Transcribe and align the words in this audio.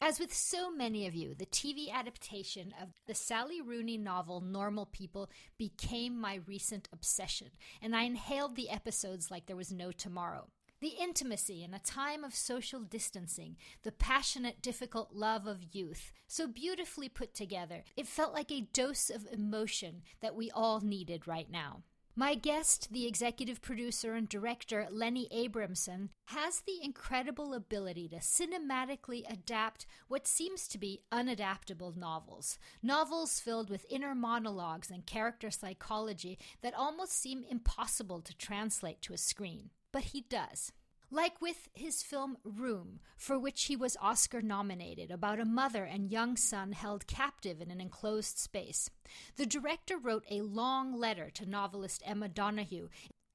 As 0.00 0.18
with 0.18 0.34
so 0.34 0.70
many 0.70 1.06
of 1.06 1.14
you, 1.14 1.34
the 1.34 1.46
TV 1.46 1.90
adaptation 1.90 2.74
of 2.80 2.90
the 3.06 3.14
Sally 3.14 3.60
Rooney 3.60 3.96
novel 3.96 4.40
Normal 4.40 4.86
People 4.86 5.30
became 5.56 6.20
my 6.20 6.40
recent 6.46 6.88
obsession, 6.92 7.50
and 7.80 7.94
I 7.94 8.02
inhaled 8.02 8.56
the 8.56 8.70
episodes 8.70 9.30
like 9.30 9.46
there 9.46 9.56
was 9.56 9.72
no 9.72 9.92
tomorrow. 9.92 10.48
The 10.80 10.96
intimacy 11.00 11.62
in 11.62 11.72
a 11.72 11.78
time 11.78 12.24
of 12.24 12.34
social 12.34 12.80
distancing, 12.80 13.56
the 13.84 13.92
passionate, 13.92 14.60
difficult 14.60 15.14
love 15.14 15.46
of 15.46 15.74
youth, 15.74 16.12
so 16.26 16.46
beautifully 16.46 17.08
put 17.08 17.32
together, 17.32 17.84
it 17.96 18.06
felt 18.06 18.34
like 18.34 18.50
a 18.50 18.68
dose 18.72 19.08
of 19.08 19.26
emotion 19.32 20.02
that 20.20 20.34
we 20.34 20.50
all 20.50 20.80
needed 20.80 21.26
right 21.26 21.50
now. 21.50 21.84
My 22.16 22.36
guest, 22.36 22.92
the 22.92 23.08
executive 23.08 23.60
producer 23.60 24.14
and 24.14 24.28
director 24.28 24.86
Lenny 24.88 25.26
Abrahamson, 25.32 26.10
has 26.26 26.60
the 26.60 26.78
incredible 26.80 27.52
ability 27.54 28.08
to 28.10 28.18
cinematically 28.18 29.28
adapt 29.28 29.84
what 30.06 30.28
seems 30.28 30.68
to 30.68 30.78
be 30.78 31.00
unadaptable 31.10 31.96
novels. 31.96 32.56
Novels 32.84 33.40
filled 33.40 33.68
with 33.68 33.84
inner 33.90 34.14
monologues 34.14 34.92
and 34.92 35.06
character 35.06 35.50
psychology 35.50 36.38
that 36.62 36.72
almost 36.74 37.20
seem 37.20 37.44
impossible 37.50 38.20
to 38.20 38.36
translate 38.36 39.02
to 39.02 39.12
a 39.12 39.18
screen. 39.18 39.70
But 39.90 40.04
he 40.04 40.20
does. 40.20 40.70
Like 41.14 41.40
with 41.40 41.68
his 41.74 42.02
film 42.02 42.38
Room, 42.42 42.98
for 43.16 43.38
which 43.38 43.66
he 43.66 43.76
was 43.76 43.96
Oscar 44.00 44.42
nominated, 44.42 45.12
about 45.12 45.38
a 45.38 45.44
mother 45.44 45.84
and 45.84 46.10
young 46.10 46.36
son 46.36 46.72
held 46.72 47.06
captive 47.06 47.60
in 47.60 47.70
an 47.70 47.80
enclosed 47.80 48.36
space. 48.36 48.90
The 49.36 49.46
director 49.46 49.96
wrote 49.96 50.24
a 50.28 50.40
long 50.40 50.98
letter 50.98 51.30
to 51.34 51.48
novelist 51.48 52.02
Emma 52.04 52.28
Donoghue 52.28 52.88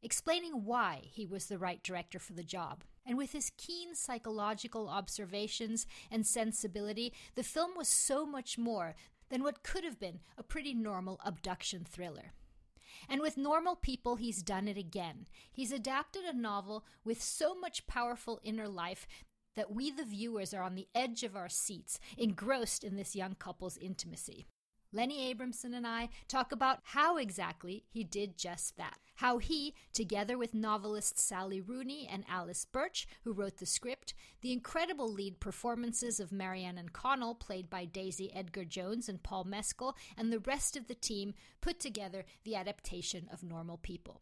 explaining 0.03 0.65
why 0.65 1.03
he 1.03 1.25
was 1.25 1.45
the 1.45 1.57
right 1.57 1.81
director 1.81 2.19
for 2.19 2.33
the 2.33 2.43
job. 2.43 2.83
And 3.05 3.17
with 3.17 3.31
his 3.31 3.53
keen 3.55 3.95
psychological 3.95 4.89
observations 4.89 5.87
and 6.11 6.27
sensibility, 6.27 7.13
the 7.35 7.43
film 7.43 7.77
was 7.77 7.87
so 7.87 8.25
much 8.25 8.57
more 8.57 8.93
than 9.29 9.41
what 9.41 9.63
could 9.63 9.85
have 9.85 10.01
been 10.01 10.19
a 10.37 10.43
pretty 10.43 10.73
normal 10.73 11.21
abduction 11.23 11.85
thriller. 11.89 12.33
And 13.07 13.21
with 13.21 13.37
normal 13.37 13.75
people, 13.75 14.15
he's 14.15 14.43
done 14.43 14.67
it 14.67 14.77
again. 14.77 15.27
He's 15.51 15.71
adapted 15.71 16.23
a 16.23 16.35
novel 16.35 16.85
with 17.03 17.21
so 17.21 17.55
much 17.55 17.87
powerful 17.87 18.39
inner 18.43 18.67
life 18.67 19.07
that 19.55 19.71
we, 19.71 19.91
the 19.91 20.05
viewers, 20.05 20.53
are 20.53 20.63
on 20.63 20.75
the 20.75 20.87
edge 20.93 21.23
of 21.23 21.35
our 21.35 21.49
seats, 21.49 21.99
engrossed 22.17 22.83
in 22.83 22.95
this 22.95 23.15
young 23.15 23.35
couple's 23.35 23.77
intimacy. 23.77 24.47
Lenny 24.91 25.29
Abrahamson 25.29 25.75
and 25.75 25.85
I 25.85 26.09
talk 26.27 26.51
about 26.51 26.79
how 26.81 27.17
exactly 27.17 27.83
he 27.91 28.03
did 28.03 28.39
just 28.39 28.75
that. 28.77 28.97
How 29.15 29.37
he, 29.37 29.75
together 29.93 30.35
with 30.35 30.55
novelists 30.55 31.21
Sally 31.21 31.61
Rooney 31.61 32.09
and 32.11 32.23
Alice 32.27 32.65
Birch, 32.65 33.07
who 33.23 33.31
wrote 33.31 33.57
the 33.57 33.67
script, 33.67 34.15
the 34.41 34.51
incredible 34.51 35.11
lead 35.11 35.39
performances 35.39 36.19
of 36.19 36.31
Marianne 36.31 36.79
and 36.79 36.91
Connell, 36.91 37.35
played 37.35 37.69
by 37.69 37.85
Daisy 37.85 38.33
Edgar 38.33 38.65
Jones 38.65 39.07
and 39.07 39.21
Paul 39.21 39.43
Mescal, 39.43 39.95
and 40.17 40.33
the 40.33 40.39
rest 40.39 40.75
of 40.75 40.87
the 40.87 40.95
team, 40.95 41.35
put 41.61 41.79
together 41.79 42.25
the 42.43 42.55
adaptation 42.55 43.29
of 43.31 43.43
Normal 43.43 43.77
People. 43.77 44.21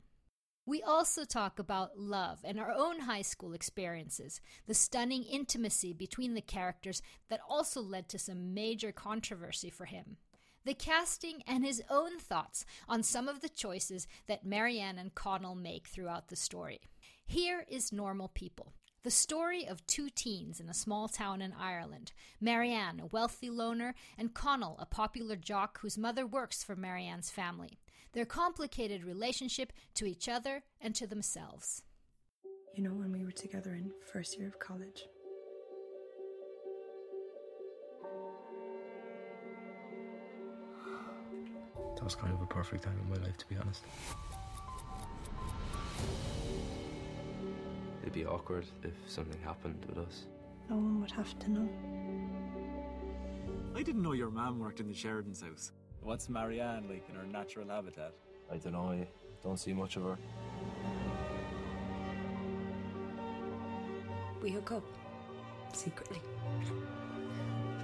We 0.66 0.84
also 0.84 1.24
talk 1.24 1.60
about 1.60 1.98
love 1.98 2.40
and 2.44 2.60
our 2.60 2.72
own 2.72 3.02
high 3.02 3.22
school 3.22 3.54
experiences, 3.54 4.42
the 4.66 4.74
stunning 4.74 5.24
intimacy 5.24 5.94
between 5.94 6.34
the 6.34 6.42
characters 6.42 7.02
that 7.30 7.40
also 7.48 7.80
led 7.80 8.10
to 8.10 8.20
some 8.20 8.54
major 8.54 8.92
controversy 8.92 9.70
for 9.70 9.86
him 9.86 10.18
the 10.68 10.74
casting, 10.74 11.42
and 11.48 11.64
his 11.64 11.82
own 11.90 12.20
thoughts 12.20 12.66
on 12.90 13.02
some 13.02 13.30
of 13.30 13.40
the 13.40 13.48
choices 13.48 14.06
that 14.28 14.46
Marianne 14.46 14.98
and 14.98 15.16
Connell 15.16 15.56
make 15.56 15.88
throughout 15.88 16.28
the 16.28 16.36
story. 16.36 16.82
Here 17.26 17.66
is 17.70 17.94
Normal 17.94 18.28
People. 18.28 18.74
The 19.04 19.10
story 19.10 19.66
of 19.66 19.88
two 19.88 20.10
teens 20.10 20.60
in 20.60 20.68
a 20.68 20.74
small 20.74 21.08
town 21.08 21.42
in 21.42 21.54
Ireland 21.54 22.12
Marianne, 22.42 23.00
a 23.00 23.06
wealthy 23.06 23.50
loner, 23.50 23.96
and 24.18 24.34
Connell, 24.34 24.76
a 24.78 24.86
popular 24.86 25.38
jock 25.38 25.80
whose 25.80 25.98
mother 25.98 26.28
works 26.28 26.66
for 26.66 26.76
Marianne's 26.76 27.30
family. 27.30 27.80
Their 28.12 28.26
complicated 28.26 29.06
relationship 29.06 29.72
to 29.94 30.06
each 30.06 30.28
other 30.28 30.64
and 30.82 30.94
to 30.96 31.08
themselves. 31.08 31.82
You 32.76 32.84
know, 32.84 32.94
when 32.94 33.14
we 33.14 33.24
were 33.24 33.32
together 33.32 33.74
in 33.74 33.92
first 34.12 34.38
year 34.38 34.50
of 34.50 34.60
college, 34.60 35.06
was 42.08 42.16
kind 42.16 42.34
of 42.34 42.42
a 42.42 42.46
perfect 42.46 42.86
time 42.86 42.98
in 43.04 43.10
my 43.10 43.18
life, 43.28 43.36
to 43.38 43.46
be 43.48 43.58
honest. 43.58 43.84
It'd 48.02 48.14
be 48.14 48.26
awkward 48.26 48.66
if 48.82 48.94
something 49.08 49.38
happened 49.42 49.86
with 49.90 49.98
us. 49.98 50.28
no 50.70 50.78
one 50.78 51.02
would 51.02 51.12
have 51.12 51.38
to 51.40 51.52
know. 51.52 51.70
I 53.76 53.84
didn't 53.84 54.04
know 54.04 54.14
your 54.14 54.30
mom 54.30 54.58
worked 54.58 54.80
in 54.80 54.88
the 54.88 54.94
Sheridan's 54.94 55.42
house. 55.42 55.74
What's 56.00 56.30
Marianne 56.30 56.88
like 56.88 57.04
in 57.10 57.16
her 57.16 57.26
natural 57.26 57.68
habitat? 57.68 58.14
I 58.50 58.56
don't 58.56 58.72
know, 58.72 58.92
I 58.92 59.06
don't 59.44 59.60
see 59.60 59.74
much 59.74 59.98
of 59.98 60.04
her. 60.04 60.18
We 64.42 64.52
hook 64.52 64.72
up 64.72 64.86
secretly. 65.74 66.22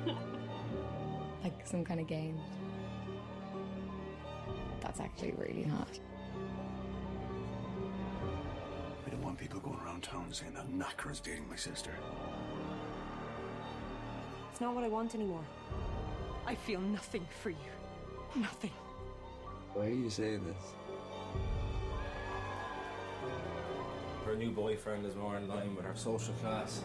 like 1.43 1.67
some 1.67 1.83
kind 1.83 1.99
of 1.99 2.07
game. 2.07 2.39
That's 4.95 5.09
actually 5.09 5.33
really 5.37 5.63
hot. 5.63 5.99
I 9.07 9.09
don't 9.09 9.23
want 9.23 9.39
people 9.39 9.59
going 9.59 9.79
around 9.79 10.03
town 10.03 10.31
saying 10.31 10.53
that 10.53 10.69
knacker 10.71 11.11
is 11.11 11.19
dating 11.19 11.49
my 11.49 11.55
sister. 11.55 11.91
It's 14.51 14.61
not 14.61 14.75
what 14.75 14.83
I 14.83 14.89
want 14.89 15.15
anymore. 15.15 15.43
I 16.45 16.53
feel 16.53 16.79
nothing 16.79 17.25
for 17.41 17.49
you. 17.49 17.55
Nothing. 18.35 18.69
Why 19.73 19.87
are 19.87 19.89
you 19.89 20.11
saying 20.11 20.43
this? 20.45 20.63
Her 24.25 24.35
new 24.35 24.51
boyfriend 24.51 25.07
is 25.07 25.15
more 25.15 25.37
in 25.37 25.47
line 25.47 25.75
with 25.75 25.85
her 25.85 25.95
social 25.95 26.35
class. 26.35 26.83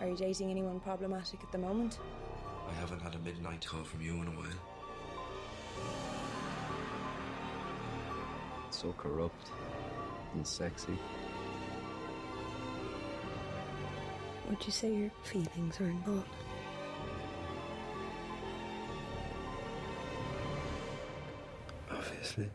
Are 0.00 0.08
you 0.08 0.16
dating 0.16 0.50
anyone 0.50 0.80
problematic 0.80 1.42
at 1.42 1.50
the 1.50 1.58
moment? 1.58 1.98
I 2.68 2.74
haven't 2.74 3.00
had 3.00 3.14
a 3.14 3.18
midnight 3.20 3.66
call 3.66 3.84
from 3.84 4.02
you 4.02 4.12
in 4.16 4.28
a 4.28 4.32
while. 4.32 4.69
So 8.70 8.92
corrupt 8.96 9.50
and 10.34 10.46
sexy. 10.46 10.96
Would 14.48 14.64
you 14.66 14.72
say 14.72 14.92
your 14.92 15.10
feelings 15.22 15.80
are 15.80 15.88
involved? 15.88 16.26
Obviously. 21.90 22.50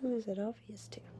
Who 0.00 0.16
is 0.16 0.26
it 0.26 0.38
obvious 0.38 0.88
to? 0.88 1.13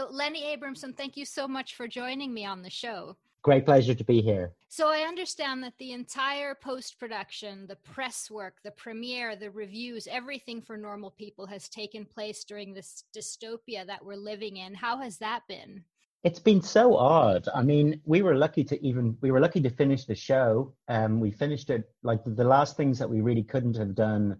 So, 0.00 0.08
Lenny 0.10 0.46
Abrahamson, 0.46 0.94
thank 0.94 1.18
you 1.18 1.26
so 1.26 1.46
much 1.46 1.74
for 1.74 1.86
joining 1.86 2.32
me 2.32 2.46
on 2.46 2.62
the 2.62 2.70
show. 2.70 3.18
Great 3.42 3.66
pleasure 3.66 3.94
to 3.94 4.02
be 4.02 4.22
here. 4.22 4.54
So, 4.70 4.88
I 4.88 5.00
understand 5.00 5.62
that 5.62 5.74
the 5.78 5.92
entire 5.92 6.54
post 6.54 6.98
production, 6.98 7.66
the 7.66 7.76
press 7.76 8.30
work, 8.30 8.56
the 8.64 8.70
premiere, 8.70 9.36
the 9.36 9.50
reviews, 9.50 10.08
everything 10.10 10.62
for 10.62 10.78
normal 10.78 11.10
people 11.10 11.44
has 11.48 11.68
taken 11.68 12.06
place 12.06 12.44
during 12.44 12.72
this 12.72 13.04
dystopia 13.14 13.86
that 13.86 14.02
we're 14.02 14.16
living 14.16 14.56
in. 14.56 14.72
How 14.72 14.96
has 15.02 15.18
that 15.18 15.42
been? 15.48 15.84
It's 16.24 16.38
been 16.38 16.62
so 16.62 16.96
odd. 16.96 17.46
I 17.54 17.62
mean, 17.62 18.00
we 18.06 18.22
were 18.22 18.36
lucky 18.36 18.64
to 18.64 18.82
even 18.82 19.18
we 19.20 19.30
were 19.30 19.40
lucky 19.40 19.60
to 19.60 19.68
finish 19.70 20.06
the 20.06 20.14
show. 20.14 20.72
Um, 20.88 21.20
we 21.20 21.30
finished 21.30 21.68
it 21.68 21.90
like 22.02 22.20
the 22.24 22.44
last 22.44 22.74
things 22.74 22.98
that 23.00 23.10
we 23.10 23.20
really 23.20 23.42
couldn't 23.42 23.76
have 23.76 23.94
done 23.94 24.38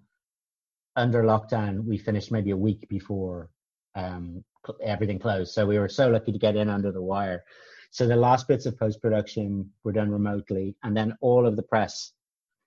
under 0.96 1.22
lockdown. 1.22 1.84
We 1.84 1.98
finished 1.98 2.32
maybe 2.32 2.52
a 2.52 2.56
week 2.56 2.88
before 2.88 3.50
um, 3.94 4.42
everything 4.82 5.18
closed. 5.18 5.52
So 5.52 5.66
we 5.66 5.78
were 5.78 5.88
so 5.88 6.08
lucky 6.08 6.32
to 6.32 6.38
get 6.38 6.56
in 6.56 6.68
under 6.68 6.92
the 6.92 7.02
wire. 7.02 7.44
So 7.90 8.06
the 8.06 8.16
last 8.16 8.46
bits 8.46 8.66
of 8.66 8.78
post 8.78 9.02
production 9.02 9.70
were 9.82 9.92
done 9.92 10.10
remotely, 10.10 10.76
and 10.82 10.96
then 10.96 11.16
all 11.20 11.46
of 11.46 11.56
the 11.56 11.62
press. 11.62 12.12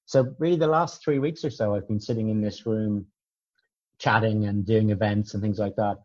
So 0.05 0.35
really, 0.37 0.57
the 0.57 0.67
last 0.67 1.03
three 1.03 1.19
weeks 1.19 1.45
or 1.45 1.49
so, 1.49 1.75
I've 1.75 1.87
been 1.87 1.99
sitting 1.99 2.29
in 2.29 2.41
this 2.41 2.65
room, 2.65 3.07
chatting 3.99 4.45
and 4.45 4.65
doing 4.65 4.89
events 4.89 5.33
and 5.33 5.41
things 5.41 5.59
like 5.59 5.75
that. 5.77 5.97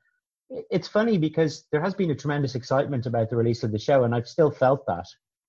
It's 0.70 0.88
funny 0.88 1.19
because 1.19 1.67
there 1.73 1.81
has 1.82 1.94
been 1.94 2.11
a 2.11 2.14
tremendous 2.14 2.55
excitement 2.55 3.06
about 3.06 3.29
the 3.29 3.37
release 3.37 3.64
of 3.64 3.73
the 3.73 3.79
show, 3.79 4.05
and 4.05 4.14
I've 4.14 4.29
still 4.29 4.50
felt 4.50 4.87
that, 4.87 5.06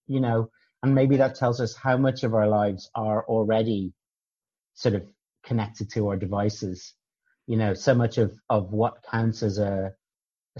you 0.08 0.20
know, 0.20 0.50
and 0.82 0.96
maybe 0.96 1.18
that 1.18 1.36
tells 1.36 1.62
us 1.62 1.76
how 1.76 1.96
much 1.98 2.24
of 2.24 2.34
our 2.34 2.48
lives 2.48 2.90
are 2.96 3.24
already 3.26 3.94
sort 4.74 4.96
of 4.96 5.04
connected 5.44 5.92
to 5.92 6.08
our 6.08 6.18
devices. 6.18 6.94
You 7.48 7.58
know, 7.58 7.74
so 7.74 7.94
much 7.94 8.18
of 8.18 8.38
of 8.50 8.72
what 8.74 9.04
counts 9.04 9.44
as 9.44 9.58
a 9.58 9.94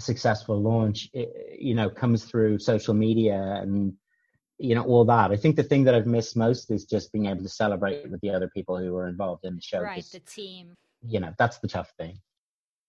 a 0.00 0.02
successful 0.02 0.60
launch, 0.60 1.08
you 1.12 1.74
know, 1.74 1.90
comes 1.90 2.24
through 2.24 2.58
social 2.58 2.94
media 2.94 3.58
and 3.62 3.92
you 4.58 4.74
know 4.74 4.82
all 4.82 5.04
that. 5.04 5.30
I 5.30 5.36
think 5.36 5.56
the 5.56 5.62
thing 5.62 5.84
that 5.84 5.94
I've 5.94 6.06
missed 6.06 6.36
most 6.36 6.70
is 6.70 6.84
just 6.84 7.12
being 7.12 7.26
able 7.26 7.42
to 7.42 7.48
celebrate 7.48 8.10
with 8.10 8.20
the 8.20 8.30
other 8.30 8.48
people 8.48 8.76
who 8.78 8.92
were 8.92 9.08
involved 9.08 9.44
in 9.44 9.54
the 9.56 9.62
show. 9.62 9.80
Right, 9.80 10.04
the 10.12 10.20
team. 10.20 10.74
You 11.06 11.20
know, 11.20 11.32
that's 11.38 11.58
the 11.58 11.68
tough 11.68 11.90
thing. 11.98 12.18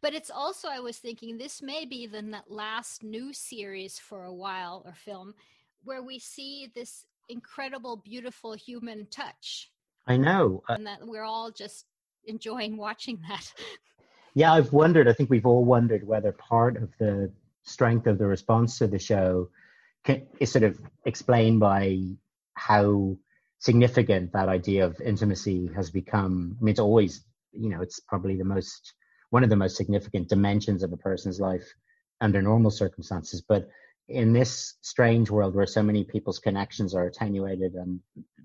But 0.02 0.13
it's 0.13 0.31
also, 0.31 0.68
I 0.68 0.80
was 0.80 0.98
thinking, 0.98 1.38
this 1.38 1.62
may 1.62 1.86
be 1.86 2.08
the 2.08 2.42
last 2.48 3.04
new 3.04 3.34
series 3.34 4.00
for 4.00 4.25
a 4.25 4.34
while 4.34 4.81
or 4.84 4.94
film 4.94 5.36
where 5.84 6.02
we 6.02 6.18
see 6.18 6.72
this 6.74 7.06
incredible, 7.30 7.98
beautiful 7.98 8.54
human 8.54 9.06
touch. 9.12 9.72
I 10.08 10.18
know. 10.18 10.63
Uh, 10.68 10.74
and 10.74 10.88
that 10.88 11.06
we're 11.06 11.24
all 11.24 11.52
just 11.52 11.86
enjoying 12.25 12.78
watching 12.88 13.19
that. 13.30 13.54
Yeah, 14.33 14.54
I've 14.54 14.74
wondered. 14.74 15.07
I 15.07 15.13
think 15.13 15.30
we've 15.30 15.45
all 15.45 15.66
wondered 15.66 16.06
whether 16.06 16.31
part 16.31 16.78
of 16.78 16.89
the 17.00 17.31
strength 17.63 18.07
of 18.07 18.18
the 18.18 18.28
response 18.28 18.78
to 18.80 18.88
the 18.88 19.00
show 19.00 19.50
can, 20.04 20.28
is 20.39 20.51
sort 20.51 20.63
of 20.63 20.80
explained 21.06 21.60
by 21.60 22.00
how 22.54 23.18
significant 23.60 24.33
that 24.33 24.50
idea 24.50 24.86
of 24.86 25.00
intimacy 25.01 25.69
has 25.75 25.89
become. 25.89 26.57
I 26.60 26.63
mean, 26.63 26.72
it's 26.72 26.80
always, 26.80 27.24
you 27.51 27.69
know, 27.69 27.81
it's 27.81 28.00
probably 28.00 28.36
the 28.36 28.45
most 28.45 28.94
one 29.30 29.44
of 29.44 29.50
the 29.50 29.56
most 29.56 29.78
significant 29.78 30.28
dimensions 30.28 30.84
of 30.84 30.92
a 30.92 30.98
person's 30.98 31.39
life 31.39 31.74
under 32.19 32.42
normal 32.42 32.69
circumstances. 32.69 33.42
But 33.42 33.69
in 34.07 34.34
this 34.34 34.75
strange 34.81 35.30
world 35.30 35.56
where 35.56 35.66
so 35.66 35.81
many 35.81 36.04
people's 36.04 36.39
connections 36.39 36.94
are 36.94 37.06
attenuated 37.06 37.74
and 37.74 38.01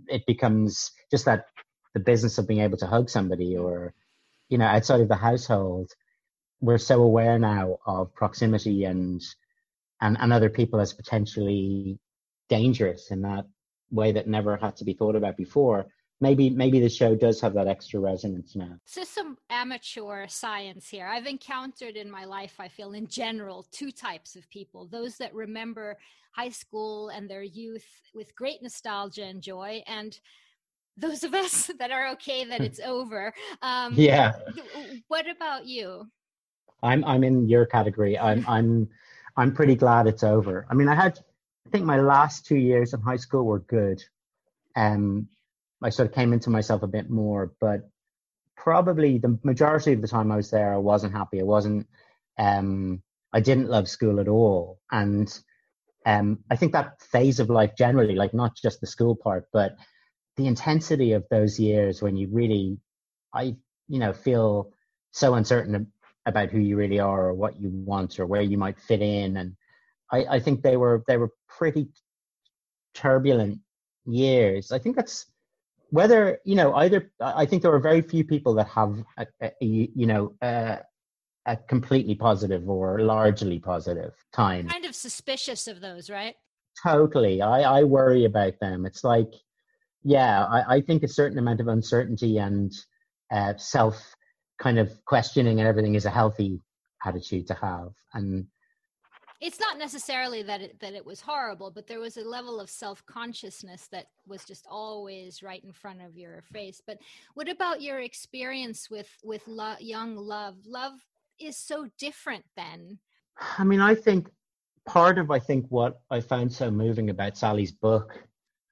it 0.06 0.24
becomes 0.26 0.92
just 1.10 1.24
that 1.24 1.46
the 1.92 2.00
business 2.00 2.38
of 2.38 2.46
being 2.46 2.60
able 2.60 2.78
to 2.78 2.86
hug 2.86 3.10
somebody 3.10 3.56
or 3.56 3.94
you 4.48 4.58
know 4.58 4.66
outside 4.66 5.00
of 5.00 5.08
the 5.08 5.16
household 5.16 5.90
we're 6.60 6.78
so 6.78 7.02
aware 7.02 7.38
now 7.38 7.78
of 7.86 8.14
proximity 8.14 8.84
and 8.84 9.22
and, 10.00 10.16
and 10.20 10.32
other 10.32 10.50
people 10.50 10.80
as 10.80 10.92
potentially 10.92 11.98
dangerous 12.48 13.10
in 13.10 13.22
that 13.22 13.46
way 13.90 14.12
that 14.12 14.26
never 14.26 14.56
had 14.56 14.76
to 14.76 14.84
be 14.84 14.92
thought 14.92 15.16
about 15.16 15.36
before 15.36 15.86
maybe 16.20 16.50
maybe 16.50 16.80
the 16.80 16.88
show 16.88 17.14
does 17.14 17.40
have 17.40 17.54
that 17.54 17.68
extra 17.68 18.00
resonance 18.00 18.56
now. 18.56 18.78
So 18.84 19.04
some 19.04 19.36
amateur 19.50 20.26
science 20.28 20.88
here. 20.88 21.06
I've 21.06 21.26
encountered 21.26 21.96
in 21.96 22.10
my 22.10 22.24
life, 22.24 22.54
I 22.58 22.68
feel 22.68 22.92
in 22.92 23.06
general, 23.06 23.66
two 23.70 23.90
types 23.90 24.36
of 24.36 24.48
people: 24.48 24.86
those 24.86 25.16
that 25.18 25.34
remember 25.34 25.98
high 26.32 26.50
school 26.50 27.08
and 27.08 27.28
their 27.28 27.42
youth 27.42 27.86
with 28.14 28.34
great 28.34 28.62
nostalgia 28.62 29.24
and 29.24 29.42
joy, 29.42 29.82
and 29.86 30.18
those 30.96 31.24
of 31.24 31.34
us 31.34 31.70
that 31.78 31.90
are 31.90 32.08
okay 32.12 32.44
that 32.44 32.60
it's 32.60 32.80
over. 32.80 33.32
Um, 33.62 33.94
yeah. 33.94 34.32
What 35.08 35.28
about 35.28 35.66
you? 35.66 36.08
I'm 36.82 37.04
I'm 37.04 37.24
in 37.24 37.48
your 37.48 37.66
category. 37.66 38.18
I'm 38.18 38.44
I'm 38.48 38.88
I'm 39.36 39.52
pretty 39.54 39.74
glad 39.74 40.06
it's 40.06 40.24
over. 40.24 40.66
I 40.70 40.74
mean, 40.74 40.88
I 40.88 40.94
had 40.94 41.18
I 41.66 41.70
think 41.70 41.84
my 41.84 42.00
last 42.00 42.46
two 42.46 42.56
years 42.56 42.94
in 42.94 43.00
high 43.00 43.16
school 43.16 43.44
were 43.44 43.60
good. 43.60 44.02
Um, 44.76 45.28
I 45.82 45.90
sort 45.90 46.08
of 46.08 46.14
came 46.14 46.32
into 46.32 46.50
myself 46.50 46.82
a 46.82 46.86
bit 46.86 47.10
more, 47.10 47.52
but 47.60 47.88
probably 48.56 49.18
the 49.18 49.38
majority 49.42 49.92
of 49.92 50.00
the 50.00 50.08
time 50.08 50.32
I 50.32 50.36
was 50.36 50.50
there, 50.50 50.72
I 50.72 50.78
wasn't 50.78 51.12
happy. 51.12 51.40
I 51.40 51.44
wasn't, 51.44 51.86
um, 52.38 53.02
I 53.32 53.40
didn't 53.40 53.68
love 53.68 53.88
school 53.88 54.20
at 54.20 54.28
all. 54.28 54.80
And 54.90 55.28
um, 56.06 56.38
I 56.50 56.56
think 56.56 56.72
that 56.72 57.02
phase 57.02 57.40
of 57.40 57.50
life 57.50 57.72
generally, 57.76 58.14
like 58.14 58.32
not 58.32 58.56
just 58.56 58.80
the 58.80 58.86
school 58.86 59.14
part, 59.14 59.48
but 59.52 59.76
the 60.36 60.46
intensity 60.46 61.12
of 61.12 61.24
those 61.30 61.58
years 61.58 62.02
when 62.02 62.16
you 62.16 62.28
really, 62.30 62.78
I, 63.34 63.56
you 63.88 63.98
know, 63.98 64.12
feel 64.12 64.72
so 65.12 65.34
uncertain 65.34 65.90
about 66.26 66.50
who 66.50 66.58
you 66.58 66.76
really 66.76 66.98
are 66.98 67.28
or 67.28 67.34
what 67.34 67.60
you 67.60 67.70
want 67.70 68.18
or 68.18 68.26
where 68.26 68.42
you 68.42 68.58
might 68.58 68.80
fit 68.80 69.00
in. 69.00 69.36
And 69.36 69.56
I, 70.12 70.24
I 70.24 70.40
think 70.40 70.62
they 70.62 70.76
were, 70.76 71.04
they 71.06 71.16
were 71.16 71.30
pretty 71.48 71.88
turbulent 72.94 73.60
years. 74.04 74.72
I 74.72 74.78
think 74.78 74.96
that's, 74.96 75.26
whether 75.90 76.38
you 76.44 76.54
know 76.54 76.74
either 76.74 77.10
i 77.20 77.46
think 77.46 77.62
there 77.62 77.72
are 77.72 77.80
very 77.80 78.02
few 78.02 78.24
people 78.24 78.54
that 78.54 78.68
have 78.68 79.04
a, 79.18 79.26
a, 79.42 79.54
you 79.60 80.06
know 80.06 80.34
a, 80.42 80.78
a 81.46 81.56
completely 81.56 82.14
positive 82.14 82.68
or 82.68 83.00
largely 83.00 83.58
positive 83.58 84.12
time 84.32 84.68
kind 84.68 84.84
of 84.84 84.94
suspicious 84.94 85.68
of 85.68 85.80
those 85.80 86.10
right 86.10 86.34
totally 86.82 87.40
i 87.40 87.78
i 87.78 87.82
worry 87.84 88.24
about 88.24 88.58
them 88.60 88.84
it's 88.84 89.04
like 89.04 89.32
yeah 90.06 90.44
i, 90.46 90.76
I 90.76 90.80
think 90.80 91.02
a 91.02 91.08
certain 91.08 91.38
amount 91.38 91.60
of 91.60 91.68
uncertainty 91.68 92.38
and 92.38 92.72
uh, 93.32 93.54
self 93.56 94.14
kind 94.62 94.78
of 94.78 94.90
questioning 95.04 95.58
and 95.58 95.68
everything 95.68 95.96
is 95.96 96.04
a 96.04 96.10
healthy 96.10 96.60
attitude 97.04 97.46
to 97.48 97.54
have 97.54 97.90
and 98.14 98.46
it's 99.40 99.60
not 99.60 99.78
necessarily 99.78 100.42
that 100.42 100.62
it, 100.62 100.80
that 100.80 100.94
it 100.94 101.04
was 101.04 101.20
horrible, 101.20 101.70
but 101.70 101.86
there 101.86 102.00
was 102.00 102.16
a 102.16 102.22
level 102.22 102.58
of 102.58 102.70
self 102.70 103.04
consciousness 103.06 103.88
that 103.92 104.06
was 104.26 104.44
just 104.44 104.66
always 104.70 105.42
right 105.42 105.62
in 105.62 105.72
front 105.72 106.02
of 106.02 106.16
your 106.16 106.42
face. 106.52 106.80
But 106.86 106.98
what 107.34 107.48
about 107.48 107.82
your 107.82 108.00
experience 108.00 108.88
with 108.90 109.10
with 109.22 109.42
lo- 109.46 109.76
young 109.78 110.16
love? 110.16 110.56
Love 110.66 110.94
is 111.38 111.56
so 111.56 111.86
different 111.98 112.44
then. 112.56 112.98
I 113.58 113.64
mean, 113.64 113.80
I 113.80 113.94
think 113.94 114.30
part 114.86 115.18
of 115.18 115.30
I 115.30 115.38
think 115.38 115.66
what 115.68 116.00
I 116.10 116.20
found 116.20 116.52
so 116.52 116.70
moving 116.70 117.10
about 117.10 117.36
Sally's 117.36 117.72
book, 117.72 118.25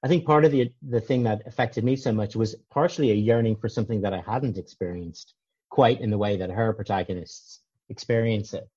I 0.05 0.07
think 0.07 0.23
part 0.23 0.45
of 0.45 0.51
the 0.51 0.71
the 0.87 1.01
thing 1.01 1.23
that 1.23 1.41
affected 1.47 1.83
me 1.83 1.95
so 1.95 2.11
much 2.11 2.35
was 2.35 2.53
partially 2.69 3.09
a 3.09 3.15
yearning 3.15 3.55
for 3.55 3.67
something 3.67 4.01
that 4.01 4.13
I 4.13 4.21
hadn't 4.21 4.59
experienced 4.59 5.33
quite 5.71 5.99
in 5.99 6.11
the 6.11 6.17
way 6.19 6.37
that 6.37 6.51
her 6.51 6.73
protagonists 6.73 7.61
experience 7.89 8.53
it. 8.53 8.69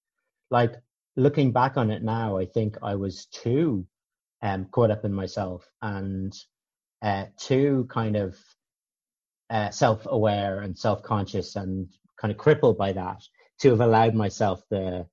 Like 0.50 0.76
looking 1.16 1.52
back 1.52 1.76
on 1.76 1.90
it 1.90 2.02
now, 2.02 2.38
I 2.38 2.46
think 2.46 2.78
I 2.82 2.94
was 2.94 3.26
too 3.26 3.86
um, 4.40 4.68
caught 4.70 4.90
up 4.90 5.04
in 5.04 5.12
myself 5.12 5.68
and 5.82 6.34
uh, 7.02 7.26
too 7.36 7.86
kind 7.90 8.16
of 8.16 8.38
uh, 9.50 9.68
self-aware 9.68 10.60
and 10.62 10.78
self-conscious 10.78 11.56
and 11.56 11.90
kind 12.18 12.32
of 12.32 12.38
crippled 12.38 12.78
by 12.78 12.92
that 12.92 13.22
to 13.60 13.68
have 13.68 13.82
allowed 13.82 14.14
myself 14.14 14.62
the 14.70 15.06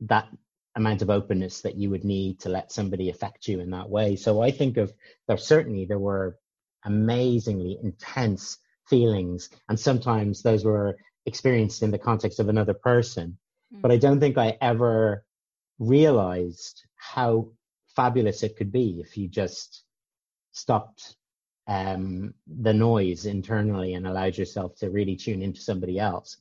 that 0.00 0.28
amount 0.76 1.02
of 1.02 1.10
openness 1.10 1.60
that 1.60 1.76
you 1.76 1.90
would 1.90 2.04
need 2.04 2.40
to 2.40 2.48
let 2.48 2.72
somebody 2.72 3.10
affect 3.10 3.46
you 3.46 3.60
in 3.60 3.70
that 3.70 3.88
way. 3.88 4.16
So 4.16 4.42
I 4.42 4.50
think 4.50 4.76
of 4.76 4.92
there 5.28 5.36
certainly 5.36 5.84
there 5.84 5.98
were 5.98 6.38
amazingly 6.84 7.78
intense 7.82 8.58
feelings, 8.88 9.50
and 9.68 9.78
sometimes 9.78 10.42
those 10.42 10.64
were 10.64 10.96
experienced 11.26 11.82
in 11.82 11.90
the 11.90 11.98
context 11.98 12.40
of 12.40 12.48
another 12.48 12.74
person. 12.74 13.38
Mm. 13.74 13.82
But 13.82 13.92
I 13.92 13.96
don't 13.96 14.20
think 14.20 14.38
I 14.38 14.56
ever 14.60 15.24
realized 15.78 16.84
how 16.96 17.48
fabulous 17.94 18.42
it 18.42 18.56
could 18.56 18.72
be 18.72 19.00
if 19.00 19.16
you 19.16 19.28
just 19.28 19.84
stopped 20.52 21.16
um, 21.66 22.34
the 22.46 22.72
noise 22.72 23.26
internally 23.26 23.94
and 23.94 24.06
allowed 24.06 24.36
yourself 24.36 24.76
to 24.76 24.90
really 24.90 25.16
tune 25.16 25.42
into 25.42 25.60
somebody 25.60 25.98
else. 25.98 26.38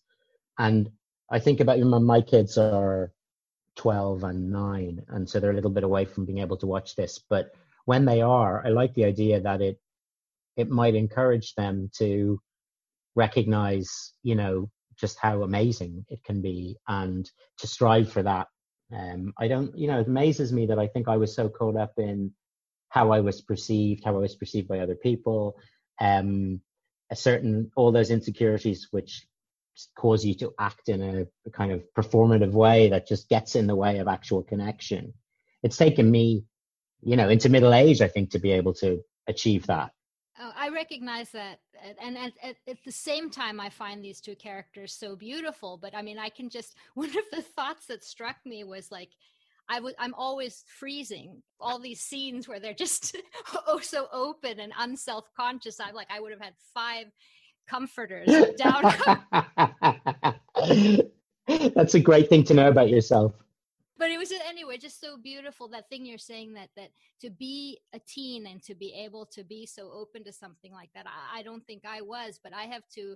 And 0.57 0.89
I 1.29 1.39
think 1.39 1.59
about 1.59 1.77
you, 1.77 1.85
my 1.85 2.21
kids 2.21 2.57
are 2.57 3.11
12 3.81 4.23
and 4.23 4.51
9, 4.51 5.05
and 5.07 5.27
so 5.27 5.39
they're 5.39 5.49
a 5.49 5.55
little 5.55 5.71
bit 5.71 5.83
away 5.83 6.05
from 6.05 6.25
being 6.25 6.37
able 6.37 6.57
to 6.57 6.67
watch 6.67 6.95
this. 6.95 7.17
But 7.17 7.51
when 7.85 8.05
they 8.05 8.21
are, 8.21 8.63
I 8.63 8.69
like 8.69 8.93
the 8.93 9.05
idea 9.05 9.41
that 9.41 9.59
it 9.59 9.79
it 10.55 10.69
might 10.69 10.93
encourage 10.93 11.55
them 11.55 11.89
to 11.97 12.39
recognize, 13.15 14.13
you 14.21 14.35
know, 14.35 14.69
just 14.99 15.17
how 15.17 15.41
amazing 15.41 16.05
it 16.09 16.23
can 16.23 16.43
be 16.43 16.77
and 16.87 17.27
to 17.57 17.65
strive 17.65 18.11
for 18.11 18.21
that. 18.21 18.47
Um, 18.95 19.33
I 19.39 19.47
don't, 19.47 19.75
you 19.75 19.87
know, 19.87 20.01
it 20.01 20.07
amazes 20.07 20.53
me 20.53 20.67
that 20.67 20.77
I 20.77 20.87
think 20.87 21.07
I 21.07 21.17
was 21.17 21.33
so 21.33 21.49
caught 21.49 21.75
up 21.75 21.93
in 21.97 22.33
how 22.89 23.11
I 23.11 23.21
was 23.21 23.41
perceived, 23.41 24.03
how 24.03 24.15
I 24.15 24.19
was 24.19 24.35
perceived 24.35 24.67
by 24.67 24.79
other 24.79 24.95
people, 24.95 25.57
um, 25.99 26.61
a 27.09 27.15
certain 27.15 27.71
all 27.75 27.91
those 27.91 28.11
insecurities 28.11 28.89
which 28.91 29.25
cause 29.97 30.25
you 30.25 30.33
to 30.35 30.53
act 30.59 30.89
in 30.89 31.01
a, 31.01 31.49
kind 31.51 31.71
of 31.71 31.83
performative 31.97 32.51
way 32.51 32.89
that 32.89 33.07
just 33.07 33.29
gets 33.29 33.55
in 33.55 33.67
the 33.67 33.75
way 33.75 33.99
of 33.99 34.07
actual 34.07 34.43
connection. 34.43 35.13
It's 35.63 35.77
taken 35.77 36.09
me, 36.09 36.43
you 37.01 37.15
know, 37.15 37.29
into 37.29 37.49
middle 37.49 37.73
age, 37.73 38.01
I 38.01 38.07
think, 38.07 38.31
to 38.31 38.39
be 38.39 38.51
able 38.51 38.73
to 38.75 39.01
achieve 39.27 39.67
that. 39.67 39.91
Oh, 40.39 40.51
I 40.55 40.69
recognize 40.69 41.29
that, 41.31 41.59
and 42.01 42.17
at, 42.17 42.31
at, 42.41 42.55
at, 42.67 42.77
the 42.83 42.91
same 42.91 43.29
time, 43.29 43.59
I 43.59 43.69
find 43.69 44.03
these 44.03 44.21
two 44.21 44.35
characters 44.35 44.93
so 44.93 45.15
beautiful. 45.15 45.77
But 45.77 45.95
I 45.95 46.01
mean, 46.01 46.17
I 46.17 46.29
can 46.29 46.49
just 46.49 46.75
one 46.95 47.09
of 47.09 47.25
the 47.31 47.41
thoughts 47.41 47.85
that 47.87 48.03
struck 48.03 48.37
me 48.45 48.63
was 48.63 48.91
like, 48.91 49.09
I 49.69 49.79
would 49.79 49.95
I'm 49.99 50.13
always 50.15 50.63
freezing. 50.79 51.43
All 51.59 51.79
these 51.79 52.01
scenes 52.01 52.47
where 52.47 52.59
they're 52.59 52.73
just 52.73 53.15
oh 53.67 53.79
so 53.79 54.07
open 54.11 54.59
and 54.59 54.73
unself 54.79 55.29
conscious. 55.35 55.79
I'm 55.79 55.93
like 55.93 56.09
I 56.09 56.19
would 56.19 56.31
have 56.31 56.41
had 56.41 56.55
five 56.73 57.07
comforters 57.67 58.27
down. 58.57 58.81
That's 61.75 61.95
a 61.95 61.99
great 61.99 62.29
thing 62.29 62.43
to 62.45 62.53
know 62.53 62.67
about 62.67 62.89
yourself. 62.89 63.33
But 63.97 64.09
it 64.09 64.17
was 64.17 64.31
anyway 64.47 64.77
just 64.77 64.99
so 64.99 65.17
beautiful 65.17 65.67
that 65.69 65.87
thing 65.89 66.05
you're 66.05 66.17
saying 66.17 66.53
that 66.53 66.69
that 66.75 66.89
to 67.21 67.29
be 67.29 67.79
a 67.93 67.99
teen 67.99 68.47
and 68.47 68.61
to 68.63 68.73
be 68.73 68.93
able 68.93 69.27
to 69.27 69.43
be 69.43 69.65
so 69.65 69.91
open 69.91 70.23
to 70.23 70.33
something 70.33 70.71
like 70.71 70.89
that. 70.95 71.05
I, 71.05 71.39
I 71.39 71.43
don't 71.43 71.65
think 71.67 71.83
I 71.85 72.01
was, 72.01 72.39
but 72.43 72.53
I 72.53 72.63
have 72.63 72.87
to 72.95 73.15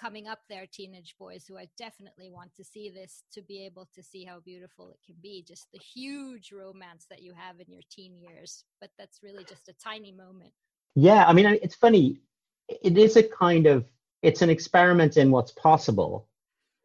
coming 0.00 0.26
up 0.26 0.40
there 0.48 0.66
teenage 0.70 1.14
boys 1.18 1.44
who 1.46 1.56
I 1.56 1.68
definitely 1.78 2.30
want 2.30 2.54
to 2.56 2.64
see 2.64 2.90
this 2.90 3.22
to 3.32 3.42
be 3.42 3.64
able 3.64 3.88
to 3.94 4.02
see 4.02 4.24
how 4.24 4.40
beautiful 4.40 4.90
it 4.90 4.98
can 5.04 5.16
be 5.22 5.44
just 5.46 5.68
the 5.72 5.78
huge 5.78 6.52
romance 6.52 7.06
that 7.10 7.22
you 7.22 7.32
have 7.36 7.60
in 7.60 7.70
your 7.70 7.82
teen 7.90 8.18
years 8.18 8.64
but 8.80 8.90
that's 8.98 9.22
really 9.22 9.44
just 9.44 9.68
a 9.68 9.74
tiny 9.74 10.12
moment 10.12 10.52
yeah 10.94 11.24
i 11.26 11.32
mean 11.32 11.46
it's 11.62 11.74
funny 11.74 12.20
it 12.68 12.98
is 12.98 13.16
a 13.16 13.22
kind 13.22 13.66
of 13.66 13.84
it's 14.22 14.42
an 14.42 14.50
experiment 14.50 15.16
in 15.16 15.30
what's 15.30 15.52
possible 15.52 16.28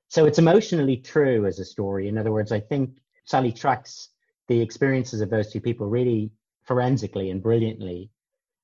so 0.09 0.25
it's 0.25 0.39
emotionally 0.39 0.98
true 0.98 1.45
as 1.45 1.59
a 1.59 1.65
story 1.65 2.07
in 2.07 2.17
other 2.17 2.31
words 2.31 2.51
i 2.51 2.59
think 2.59 2.98
sally 3.25 3.51
tracks 3.51 4.09
the 4.48 4.62
experiences 4.62 5.21
of 5.21 5.29
those 5.29 5.51
two 5.51 5.62
people 5.62 5.88
really 5.88 6.31
forensically 6.63 7.29
and 7.29 7.43
brilliantly 7.43 8.09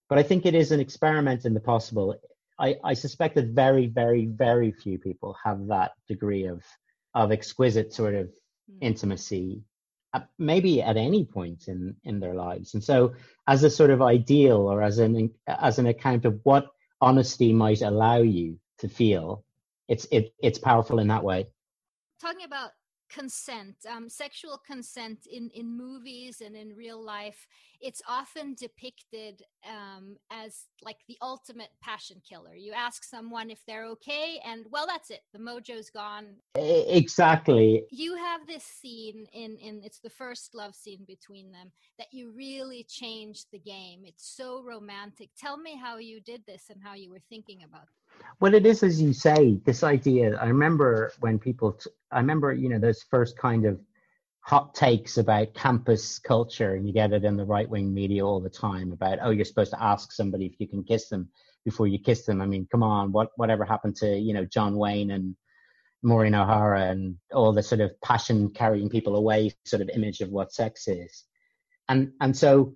but 0.10 0.18
i 0.18 0.24
think 0.24 0.46
it 0.46 0.56
is 0.56 0.72
an 0.72 0.80
experiment 0.80 1.46
in 1.46 1.54
the 1.54 1.60
possible 1.60 2.16
I, 2.58 2.78
I 2.84 2.94
suspect 2.94 3.36
that 3.36 3.48
very, 3.48 3.88
very, 3.88 4.26
very 4.26 4.72
few 4.72 4.98
people 4.98 5.36
have 5.44 5.68
that 5.68 5.92
degree 6.08 6.46
of 6.46 6.64
of 7.14 7.32
exquisite 7.32 7.94
sort 7.94 8.14
of 8.14 8.28
mm. 8.28 8.78
intimacy, 8.82 9.64
uh, 10.14 10.22
maybe 10.38 10.82
at 10.82 10.98
any 10.98 11.26
point 11.26 11.68
in 11.68 11.96
in 12.04 12.20
their 12.20 12.34
lives. 12.34 12.74
And 12.74 12.84
so, 12.84 13.14
as 13.48 13.64
a 13.64 13.70
sort 13.70 13.90
of 13.90 14.02
ideal 14.02 14.58
or 14.58 14.82
as 14.82 15.00
an 15.00 15.32
as 15.48 15.80
an 15.80 15.88
account 15.88 16.26
of 16.26 16.40
what 16.44 16.68
honesty 17.02 17.54
might 17.54 17.82
allow 17.82 18.18
you 18.18 18.60
to 18.80 18.88
feel, 18.88 19.44
it's 19.88 20.08
it 20.12 20.34
it's 20.40 20.60
powerful 20.60 21.00
in 21.00 21.08
that 21.08 21.24
way. 21.24 21.48
Talking 22.22 22.46
about 22.46 22.72
consent 23.16 23.76
um, 23.90 24.10
sexual 24.10 24.62
consent 24.66 25.20
in 25.32 25.50
in 25.54 25.78
movies 25.78 26.42
and 26.42 26.56
in 26.56 26.76
real 26.76 27.02
life 27.02 27.48
it's 27.82 28.02
often 28.08 28.56
depicted 28.56 29.44
um, 29.64 30.18
as 30.32 30.66
like 30.82 30.98
the 31.08 31.18
ultimate 31.22 31.70
passion 31.82 32.22
killer. 32.28 32.56
You 32.56 32.74
ask 32.74 33.04
someone 33.04 33.50
if 33.50 33.60
they're 33.66 33.86
okay 33.86 34.40
and 34.46 34.66
well 34.72 34.88
that's 34.88 35.12
it. 35.12 35.22
The 35.34 35.40
mojo's 35.40 35.90
gone. 35.90 36.36
Exactly. 36.56 37.84
You 37.92 38.16
have 38.16 38.48
this 38.48 38.64
scene 38.64 39.28
in 39.34 39.58
in 39.58 39.82
it's 39.84 40.00
the 40.00 40.10
first 40.10 40.56
love 40.56 40.76
scene 40.76 41.06
between 41.08 41.52
them 41.52 41.72
that 41.98 42.08
you 42.12 42.32
really 42.32 42.84
changed 42.84 43.48
the 43.52 43.60
game. 43.60 44.02
It's 44.04 44.36
so 44.36 44.64
romantic. 44.64 45.30
Tell 45.38 45.58
me 45.58 45.78
how 45.78 45.98
you 45.98 46.20
did 46.22 46.44
this 46.48 46.66
and 46.70 46.82
how 46.84 46.94
you 46.96 47.12
were 47.12 47.22
thinking 47.30 47.64
about 47.64 47.84
it 47.84 48.05
well, 48.40 48.54
it 48.54 48.66
is 48.66 48.84
as 48.84 49.02
you 49.02 49.14
say. 49.14 49.60
This 49.66 49.84
idea. 49.84 50.36
I 50.38 50.48
remember 50.48 51.14
when 51.20 51.40
people. 51.40 51.74
T- 51.74 51.90
I 52.12 52.20
remember 52.20 52.54
you 52.54 52.70
know 52.70 52.80
those 52.80 53.04
first 53.04 53.38
kind 53.38 53.66
of 53.66 53.80
hot 54.42 54.76
takes 54.76 55.18
about 55.18 55.54
campus 55.54 56.20
culture, 56.20 56.76
and 56.76 56.86
you 56.86 56.94
get 56.94 57.14
it 57.14 57.24
in 57.24 57.38
the 57.38 57.46
right 57.46 57.70
wing 57.70 57.94
media 57.94 58.26
all 58.26 58.40
the 58.40 58.50
time 58.50 58.92
about 58.92 59.20
oh 59.22 59.32
you're 59.32 59.46
supposed 59.46 59.72
to 59.72 59.84
ask 59.84 60.12
somebody 60.12 60.46
if 60.46 60.60
you 60.60 60.68
can 60.68 60.84
kiss 60.84 61.08
them 61.08 61.30
before 61.64 61.88
you 61.88 61.98
kiss 61.98 62.26
them. 62.26 62.42
I 62.42 62.46
mean, 62.46 62.68
come 62.72 62.84
on, 62.84 63.12
what 63.12 63.32
whatever 63.36 63.66
happened 63.66 63.96
to 63.98 64.18
you 64.18 64.34
know 64.34 64.46
John 64.46 64.76
Wayne 64.76 65.12
and 65.12 65.36
Maureen 66.04 66.36
O'Hara 66.36 66.90
and 66.90 67.18
all 67.34 67.54
the 67.54 67.64
sort 67.64 67.82
of 67.82 68.00
passion 68.02 68.50
carrying 68.52 68.90
people 68.90 69.16
away 69.16 69.54
sort 69.66 69.82
of 69.82 69.90
image 69.90 70.22
of 70.22 70.30
what 70.30 70.54
sex 70.54 70.88
is, 70.88 71.24
and 71.90 72.12
and 72.22 72.36
so 72.36 72.76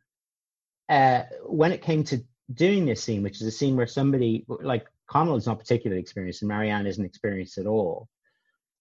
uh, 0.89 1.23
when 1.45 1.71
it 1.71 1.81
came 1.81 2.03
to 2.05 2.23
doing 2.51 2.85
this 2.85 3.03
scene, 3.03 3.21
which 3.21 3.41
is 3.41 3.47
a 3.47 3.51
scene 3.51 3.75
where 3.75 3.87
somebody 3.87 4.45
like 4.47 4.87
Connell 5.09 5.35
is 5.35 5.47
not 5.47 5.59
particularly 5.59 6.01
experienced 6.01 6.43
and 6.43 6.49
Marianne 6.49 6.85
isn't 6.85 7.03
experienced 7.03 7.57
at 7.57 7.65
all. 7.65 8.07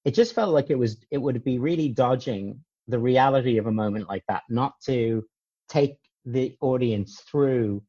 It 0.04 0.14
just 0.14 0.34
felt 0.34 0.52
like 0.52 0.70
it 0.70 0.78
was 0.78 0.98
it 1.10 1.18
would 1.18 1.42
be 1.42 1.58
really 1.58 1.88
dodging 1.88 2.62
the 2.86 2.98
reality 2.98 3.58
of 3.58 3.66
a 3.66 3.72
moment 3.72 4.08
like 4.08 4.24
that, 4.28 4.42
not 4.48 4.74
to 4.82 5.24
take 5.68 5.96
the 6.24 6.56
audience 6.60 7.20
through 7.20 7.82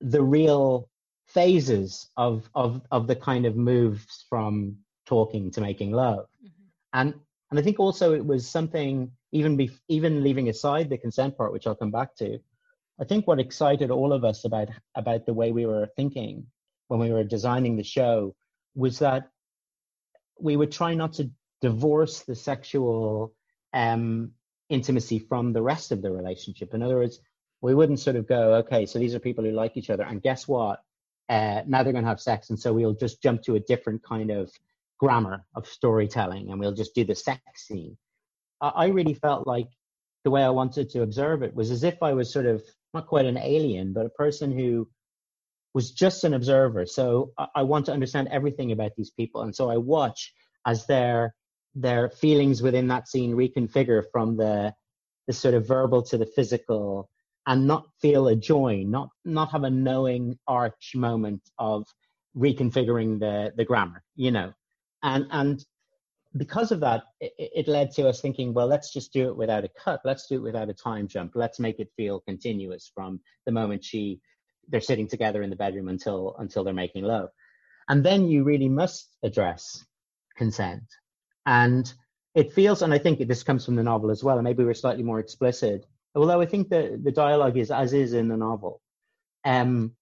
the 0.00 0.22
real 0.22 0.88
phases 1.26 2.10
of 2.16 2.48
of 2.54 2.82
of 2.90 3.06
the 3.06 3.16
kind 3.16 3.46
of 3.46 3.56
moves 3.56 4.24
from 4.28 4.76
talking 5.06 5.50
to 5.52 5.60
making 5.60 5.92
love. 5.92 6.26
Mm-hmm. 6.44 6.64
And 6.94 7.14
and 7.50 7.58
I 7.58 7.62
think 7.62 7.78
also 7.78 8.12
it 8.12 8.24
was 8.24 8.46
something 8.46 9.10
even 9.32 9.56
be, 9.56 9.70
even 9.88 10.22
leaving 10.22 10.48
aside 10.48 10.90
the 10.90 10.98
consent 10.98 11.36
part, 11.36 11.52
which 11.52 11.66
I'll 11.66 11.74
come 11.74 11.90
back 11.90 12.16
to. 12.16 12.38
I 13.00 13.04
think 13.04 13.26
what 13.26 13.38
excited 13.38 13.90
all 13.90 14.12
of 14.12 14.24
us 14.24 14.44
about 14.44 14.68
about 14.96 15.26
the 15.26 15.34
way 15.34 15.52
we 15.52 15.66
were 15.66 15.88
thinking 15.96 16.46
when 16.88 17.00
we 17.00 17.12
were 17.12 17.24
designing 17.24 17.76
the 17.76 17.84
show 17.84 18.34
was 18.74 18.98
that 18.98 19.30
we 20.40 20.56
would 20.56 20.72
try 20.72 20.94
not 20.94 21.14
to 21.14 21.30
divorce 21.60 22.20
the 22.20 22.34
sexual 22.34 23.34
um, 23.72 24.32
intimacy 24.68 25.18
from 25.18 25.52
the 25.52 25.62
rest 25.62 25.92
of 25.92 26.02
the 26.02 26.10
relationship. 26.10 26.74
In 26.74 26.82
other 26.82 26.96
words, 26.96 27.20
we 27.60 27.74
wouldn't 27.74 28.00
sort 28.00 28.16
of 28.16 28.26
go, 28.26 28.54
okay, 28.56 28.86
so 28.86 28.98
these 28.98 29.14
are 29.14 29.20
people 29.20 29.44
who 29.44 29.50
like 29.50 29.76
each 29.76 29.90
other, 29.90 30.04
and 30.04 30.22
guess 30.22 30.46
what? 30.46 30.80
Uh, 31.28 31.62
now 31.66 31.82
they're 31.82 31.92
going 31.92 32.04
to 32.04 32.08
have 32.08 32.20
sex, 32.20 32.50
and 32.50 32.58
so 32.58 32.72
we'll 32.72 32.94
just 32.94 33.22
jump 33.22 33.42
to 33.42 33.56
a 33.56 33.60
different 33.60 34.02
kind 34.02 34.30
of 34.30 34.50
grammar 34.98 35.44
of 35.54 35.66
storytelling, 35.66 36.50
and 36.50 36.58
we'll 36.60 36.72
just 36.72 36.94
do 36.94 37.04
the 37.04 37.14
sex 37.14 37.42
scene. 37.56 37.96
I, 38.60 38.68
I 38.68 38.86
really 38.86 39.14
felt 39.14 39.46
like 39.46 39.68
the 40.24 40.30
way 40.30 40.42
I 40.42 40.50
wanted 40.50 40.90
to 40.90 41.02
observe 41.02 41.42
it 41.42 41.54
was 41.54 41.70
as 41.70 41.84
if 41.84 42.02
I 42.02 42.12
was 42.12 42.32
sort 42.32 42.46
of 42.46 42.62
not 42.94 43.06
quite 43.06 43.26
an 43.26 43.36
alien, 43.36 43.92
but 43.92 44.06
a 44.06 44.10
person 44.10 44.56
who 44.56 44.88
was 45.74 45.92
just 45.92 46.24
an 46.24 46.34
observer. 46.34 46.86
So 46.86 47.32
I, 47.38 47.46
I 47.56 47.62
want 47.62 47.86
to 47.86 47.92
understand 47.92 48.28
everything 48.30 48.72
about 48.72 48.92
these 48.96 49.10
people. 49.10 49.42
And 49.42 49.54
so 49.54 49.70
I 49.70 49.76
watch 49.76 50.32
as 50.66 50.86
their 50.86 51.34
their 51.74 52.10
feelings 52.10 52.62
within 52.62 52.88
that 52.88 53.08
scene 53.08 53.34
reconfigure 53.34 54.02
from 54.12 54.36
the 54.36 54.74
the 55.26 55.32
sort 55.32 55.54
of 55.54 55.68
verbal 55.68 56.02
to 56.02 56.18
the 56.18 56.26
physical 56.26 57.08
and 57.46 57.66
not 57.66 57.86
feel 58.00 58.28
a 58.28 58.36
joy, 58.36 58.84
not 58.86 59.08
not 59.24 59.50
have 59.52 59.64
a 59.64 59.70
knowing 59.70 60.38
arch 60.46 60.92
moment 60.94 61.42
of 61.58 61.86
reconfiguring 62.36 63.18
the 63.20 63.52
the 63.56 63.64
grammar, 63.64 64.02
you 64.16 64.30
know. 64.30 64.52
And 65.02 65.26
and 65.30 65.64
because 66.36 66.72
of 66.72 66.80
that, 66.80 67.04
it, 67.20 67.32
it, 67.38 67.68
led 67.68 67.90
to 67.92 68.06
us 68.06 68.20
thinking, 68.20 68.52
well, 68.52 68.66
let's 68.66 68.92
just 68.92 69.12
do 69.12 69.28
it 69.28 69.36
without 69.36 69.64
a 69.64 69.70
cut. 69.82 70.00
Let's 70.04 70.26
do 70.26 70.36
it 70.36 70.42
without 70.42 70.68
a 70.68 70.74
time 70.74 71.08
jump. 71.08 71.32
Let's 71.34 71.58
make 71.58 71.80
it 71.80 71.88
feel 71.96 72.20
continuous 72.20 72.90
from 72.94 73.20
the 73.46 73.52
moment 73.52 73.82
she 73.82 74.20
they're 74.68 74.80
sitting 74.80 75.08
together 75.08 75.42
in 75.42 75.50
the 75.50 75.56
bedroom 75.56 75.88
until 75.88 76.36
until 76.38 76.64
they're 76.64 76.74
making 76.74 77.04
love. 77.04 77.30
And 77.88 78.04
then 78.04 78.28
you 78.28 78.44
really 78.44 78.68
must 78.68 79.08
address 79.22 79.84
consent. 80.36 80.84
And 81.46 81.92
it 82.34 82.52
feels 82.52 82.82
and 82.82 82.94
i 82.94 82.98
think 82.98 83.18
this 83.26 83.42
comes 83.42 83.64
from 83.64 83.74
the 83.74 83.82
novel 83.82 84.10
as 84.10 84.22
well 84.22 84.38
and 84.38 84.44
maybe 84.44 84.64
we're 84.64 84.74
slightly 84.74 85.02
more 85.02 85.18
explicit 85.18 85.84
although 86.14 86.40
i 86.40 86.46
think 86.46 86.68
the 86.68 87.00
the 87.02 87.10
dialogue 87.10 87.56
is 87.56 87.70
as 87.70 87.92
is 87.92 88.12
in 88.12 88.28
the 88.28 88.36
novel. 88.36 88.80
Um 89.44 89.94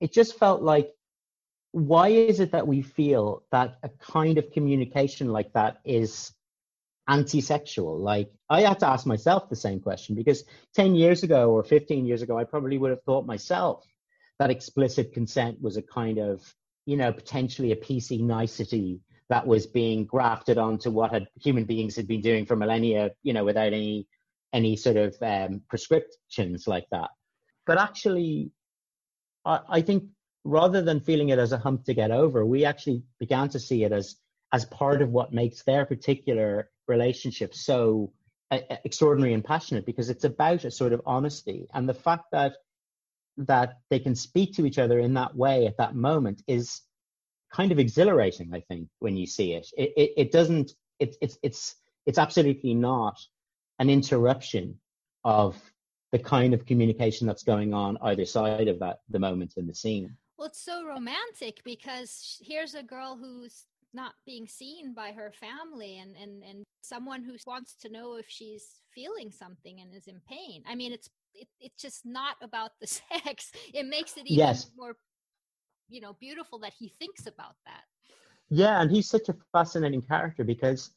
it 0.00 0.12
just 0.12 0.38
felt 0.38 0.62
like 0.62 0.90
why 1.72 2.08
is 2.08 2.40
it 2.40 2.52
that 2.52 2.66
we 2.66 2.82
feel 2.82 3.44
that 3.52 3.78
a 3.82 3.90
kind 4.00 4.38
of 4.38 4.50
communication 4.50 5.28
like 5.28 5.52
that 5.52 5.78
is 5.84 6.32
anti-sexual. 7.10 7.98
Like 7.98 8.30
i 8.50 8.62
had 8.62 8.80
to 8.80 8.88
ask 8.88 9.06
myself 9.06 9.48
the 9.48 9.56
same 9.56 9.80
question 9.80 10.14
because 10.14 10.44
10 10.74 10.94
years 10.96 11.22
ago 11.22 11.50
or 11.52 11.62
15 11.62 12.04
years 12.04 12.20
ago 12.20 12.36
i 12.36 12.44
probably 12.44 12.76
would 12.76 12.90
have 12.90 13.02
thought 13.04 13.24
myself 13.24 13.86
that 14.38 14.50
explicit 14.50 15.12
consent 15.14 15.62
was 15.62 15.76
a 15.76 15.82
kind 15.82 16.18
of 16.18 16.54
you 16.84 16.96
know 16.96 17.12
potentially 17.12 17.72
a 17.72 17.76
pc 17.76 18.20
nicety 18.20 19.00
that 19.28 19.46
was 19.46 19.66
being 19.66 20.04
grafted 20.04 20.58
onto 20.58 20.90
what 20.90 21.12
had 21.12 21.28
human 21.40 21.64
beings 21.64 21.96
had 21.96 22.08
been 22.08 22.20
doing 22.20 22.44
for 22.44 22.56
millennia 22.56 23.10
you 23.22 23.32
know 23.32 23.44
without 23.44 23.72
any 23.72 24.06
any 24.52 24.74
sort 24.74 24.96
of 24.96 25.14
um, 25.22 25.62
prescriptions 25.68 26.66
like 26.66 26.86
that. 26.90 27.10
But 27.66 27.78
actually 27.78 28.50
I, 29.44 29.60
I 29.68 29.80
think 29.80 30.04
rather 30.42 30.82
than 30.82 30.98
feeling 30.98 31.28
it 31.28 31.38
as 31.38 31.52
a 31.52 31.58
hump 31.58 31.84
to 31.84 31.94
get 31.94 32.10
over 32.10 32.44
we 32.44 32.64
actually 32.64 33.04
began 33.20 33.48
to 33.50 33.60
see 33.60 33.84
it 33.84 33.92
as 33.92 34.16
as 34.52 34.64
part 34.64 35.02
of 35.02 35.10
what 35.10 35.32
makes 35.32 35.62
their 35.62 35.84
particular 35.86 36.70
relationship 36.90 37.54
so 37.54 38.12
uh, 38.50 38.58
extraordinary 38.84 39.32
and 39.32 39.44
passionate 39.44 39.86
because 39.86 40.10
it's 40.10 40.24
about 40.24 40.64
a 40.64 40.70
sort 40.70 40.92
of 40.92 41.00
honesty. 41.06 41.68
And 41.72 41.88
the 41.88 41.94
fact 41.94 42.24
that 42.32 42.54
that 43.36 43.78
they 43.90 43.98
can 43.98 44.14
speak 44.14 44.54
to 44.54 44.66
each 44.66 44.78
other 44.78 44.98
in 44.98 45.14
that 45.14 45.34
way 45.34 45.66
at 45.66 45.76
that 45.78 45.94
moment 45.94 46.42
is 46.46 46.82
kind 47.54 47.72
of 47.72 47.78
exhilarating 47.78 48.52
i 48.52 48.60
think 48.60 48.88
when 48.98 49.16
you 49.16 49.26
see 49.26 49.52
it. 49.52 49.66
It, 49.78 49.92
it, 49.96 50.12
it 50.16 50.32
doesn't 50.32 50.72
it, 50.98 51.16
it's 51.22 51.38
it's 51.42 51.76
it's 52.06 52.18
absolutely 52.18 52.74
not 52.74 53.18
an 53.78 53.88
interruption 53.88 54.78
of 55.24 55.56
the 56.12 56.18
kind 56.18 56.52
of 56.54 56.66
communication 56.66 57.26
that's 57.26 57.44
going 57.44 57.72
on 57.72 57.96
either 58.02 58.26
side 58.26 58.68
of 58.68 58.80
that 58.80 58.98
the 59.08 59.18
moment 59.18 59.54
in 59.56 59.66
the 59.66 59.74
scene. 59.74 60.16
Well 60.36 60.48
it's 60.48 60.60
so 60.60 60.84
romantic 60.84 61.62
because 61.64 62.42
here's 62.44 62.74
a 62.74 62.82
girl 62.82 63.16
who's 63.16 63.66
not 63.94 64.14
being 64.26 64.46
seen 64.48 64.92
by 64.92 65.12
her 65.12 65.30
family 65.30 65.98
and 65.98 66.16
and 66.16 66.42
and 66.42 66.64
someone 66.82 67.22
who 67.22 67.36
wants 67.46 67.74
to 67.82 67.90
know 67.90 68.16
if 68.16 68.26
she's 68.28 68.80
feeling 68.94 69.30
something 69.30 69.80
and 69.80 69.94
is 69.94 70.06
in 70.06 70.20
pain. 70.28 70.62
I 70.68 70.74
mean, 70.74 70.92
it's 70.92 71.08
it, 71.34 71.48
it's 71.60 71.80
just 71.80 72.04
not 72.04 72.36
about 72.42 72.72
the 72.80 72.86
sex. 73.24 73.52
It 73.72 73.86
makes 73.86 74.16
it 74.16 74.26
even 74.26 74.36
Yes. 74.36 74.70
more, 74.76 74.96
you 75.88 76.00
know, 76.00 76.16
beautiful 76.20 76.58
that 76.60 76.72
he 76.78 76.88
thinks 76.98 77.26
about 77.26 77.56
that. 77.66 77.82
Yeah, 78.50 78.80
and 78.82 78.90
he's 78.90 79.08
such 79.08 79.28
a 79.28 79.36
fascinating 79.52 80.02
character 80.02 80.42
because 80.42 80.90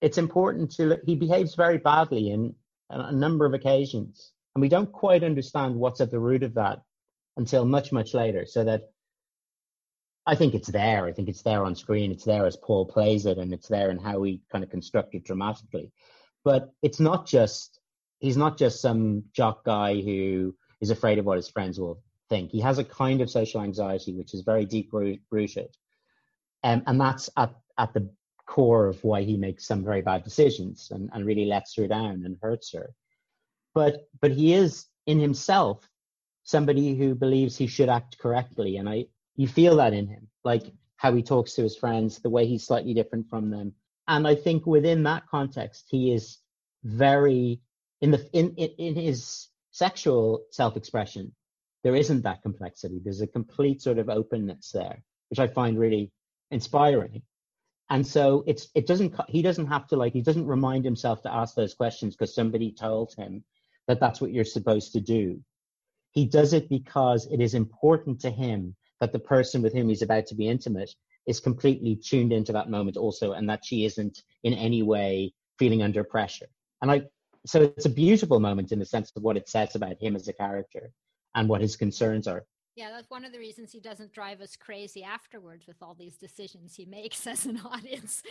it's 0.00 0.18
important 0.18 0.70
to 0.72 0.86
look, 0.86 1.00
he 1.04 1.16
behaves 1.16 1.54
very 1.54 1.78
badly 1.78 2.30
in 2.30 2.54
a 2.90 3.12
number 3.12 3.44
of 3.44 3.54
occasions, 3.54 4.32
and 4.54 4.62
we 4.62 4.68
don't 4.68 4.90
quite 4.90 5.24
understand 5.24 5.74
what's 5.74 6.00
at 6.00 6.10
the 6.10 6.18
root 6.18 6.42
of 6.42 6.54
that 6.54 6.82
until 7.36 7.64
much 7.64 7.92
much 7.92 8.14
later. 8.14 8.46
So 8.46 8.64
that 8.64 8.90
I 10.30 10.36
think 10.36 10.54
it's 10.54 10.68
there. 10.68 11.06
I 11.06 11.12
think 11.12 11.28
it's 11.28 11.42
there 11.42 11.64
on 11.64 11.74
screen. 11.74 12.12
It's 12.12 12.24
there 12.24 12.46
as 12.46 12.56
Paul 12.56 12.86
plays 12.86 13.26
it, 13.26 13.36
and 13.38 13.52
it's 13.52 13.66
there 13.66 13.90
in 13.90 13.98
how 13.98 14.22
he 14.22 14.40
kind 14.52 14.62
of 14.62 14.70
construct 14.70 15.12
it 15.16 15.24
dramatically. 15.24 15.90
But 16.44 16.72
it's 16.82 17.00
not 17.00 17.26
just 17.26 17.80
he's 18.20 18.36
not 18.36 18.56
just 18.56 18.80
some 18.80 19.24
jock 19.32 19.64
guy 19.64 20.00
who 20.00 20.54
is 20.80 20.90
afraid 20.90 21.18
of 21.18 21.24
what 21.24 21.36
his 21.36 21.48
friends 21.48 21.80
will 21.80 22.00
think. 22.28 22.52
He 22.52 22.60
has 22.60 22.78
a 22.78 22.84
kind 22.84 23.20
of 23.20 23.28
social 23.28 23.60
anxiety 23.60 24.14
which 24.14 24.32
is 24.32 24.42
very 24.42 24.64
deep 24.64 24.92
rooted, 24.92 25.76
um, 26.62 26.84
and 26.86 27.00
that's 27.00 27.28
at 27.36 27.52
at 27.76 27.92
the 27.92 28.08
core 28.46 28.86
of 28.86 29.02
why 29.02 29.22
he 29.22 29.36
makes 29.36 29.66
some 29.66 29.84
very 29.84 30.00
bad 30.00 30.22
decisions 30.22 30.92
and, 30.92 31.10
and 31.12 31.26
really 31.26 31.46
lets 31.46 31.74
her 31.74 31.88
down 31.88 32.22
and 32.24 32.36
hurts 32.40 32.72
her. 32.72 32.94
But 33.74 34.08
but 34.20 34.30
he 34.30 34.54
is 34.54 34.86
in 35.06 35.18
himself 35.18 35.90
somebody 36.44 36.94
who 36.94 37.16
believes 37.16 37.56
he 37.56 37.66
should 37.66 37.88
act 37.88 38.16
correctly, 38.18 38.76
and 38.76 38.88
I 38.88 39.06
you 39.36 39.48
feel 39.48 39.76
that 39.76 39.92
in 39.92 40.06
him, 40.06 40.28
like 40.44 40.64
how 40.96 41.12
he 41.14 41.22
talks 41.22 41.54
to 41.54 41.62
his 41.62 41.76
friends, 41.76 42.18
the 42.18 42.30
way 42.30 42.46
he's 42.46 42.66
slightly 42.66 42.94
different 42.94 43.28
from 43.28 43.50
them, 43.50 43.74
and 44.08 44.26
I 44.26 44.34
think 44.34 44.66
within 44.66 45.04
that 45.04 45.28
context, 45.28 45.86
he 45.88 46.12
is 46.12 46.38
very 46.82 47.60
in 48.00 48.10
the 48.10 48.28
in 48.32 48.54
in, 48.56 48.70
in 48.78 48.94
his 48.96 49.48
sexual 49.70 50.44
self-expression. 50.50 51.32
There 51.84 51.96
isn't 51.96 52.22
that 52.22 52.42
complexity. 52.42 53.00
There's 53.02 53.20
a 53.20 53.26
complete 53.26 53.80
sort 53.80 53.98
of 53.98 54.10
openness 54.10 54.72
there, 54.72 55.02
which 55.28 55.38
I 55.38 55.46
find 55.46 55.78
really 55.78 56.12
inspiring. 56.50 57.22
And 57.88 58.06
so 58.06 58.44
it's 58.46 58.68
it 58.74 58.86
doesn't 58.86 59.14
he 59.28 59.42
doesn't 59.42 59.66
have 59.66 59.86
to 59.88 59.96
like 59.96 60.12
he 60.12 60.22
doesn't 60.22 60.46
remind 60.46 60.84
himself 60.84 61.22
to 61.22 61.32
ask 61.32 61.54
those 61.54 61.74
questions 61.74 62.14
because 62.14 62.34
somebody 62.34 62.72
told 62.72 63.14
him 63.14 63.44
that 63.86 64.00
that's 64.00 64.20
what 64.20 64.32
you're 64.32 64.44
supposed 64.44 64.92
to 64.92 65.00
do. 65.00 65.40
He 66.12 66.24
does 66.24 66.52
it 66.52 66.68
because 66.68 67.26
it 67.26 67.40
is 67.40 67.54
important 67.54 68.20
to 68.20 68.30
him 68.30 68.76
that 69.00 69.12
the 69.12 69.18
person 69.18 69.62
with 69.62 69.72
whom 69.72 69.88
he's 69.88 70.02
about 70.02 70.26
to 70.26 70.34
be 70.34 70.48
intimate 70.48 70.94
is 71.26 71.40
completely 71.40 71.96
tuned 71.96 72.32
into 72.32 72.52
that 72.52 72.70
moment 72.70 72.96
also 72.96 73.32
and 73.32 73.48
that 73.48 73.64
she 73.64 73.84
isn't 73.84 74.22
in 74.44 74.54
any 74.54 74.82
way 74.82 75.32
feeling 75.58 75.82
under 75.82 76.04
pressure. 76.04 76.46
And 76.82 76.90
I 76.90 77.02
so 77.46 77.62
it's 77.62 77.86
a 77.86 77.90
beautiful 77.90 78.38
moment 78.38 78.70
in 78.70 78.78
the 78.78 78.84
sense 78.84 79.12
of 79.16 79.22
what 79.22 79.36
it 79.36 79.48
says 79.48 79.74
about 79.74 80.00
him 80.00 80.14
as 80.14 80.28
a 80.28 80.32
character 80.32 80.90
and 81.34 81.48
what 81.48 81.62
his 81.62 81.74
concerns 81.74 82.26
are. 82.26 82.44
Yeah, 82.76 82.90
that's 82.90 83.10
one 83.10 83.24
of 83.24 83.32
the 83.32 83.38
reasons 83.38 83.72
he 83.72 83.80
doesn't 83.80 84.12
drive 84.12 84.40
us 84.40 84.56
crazy 84.56 85.02
afterwards 85.02 85.66
with 85.66 85.76
all 85.82 85.94
these 85.94 86.16
decisions 86.16 86.74
he 86.74 86.84
makes 86.84 87.26
as 87.26 87.46
an 87.46 87.60
audience. 87.64 88.22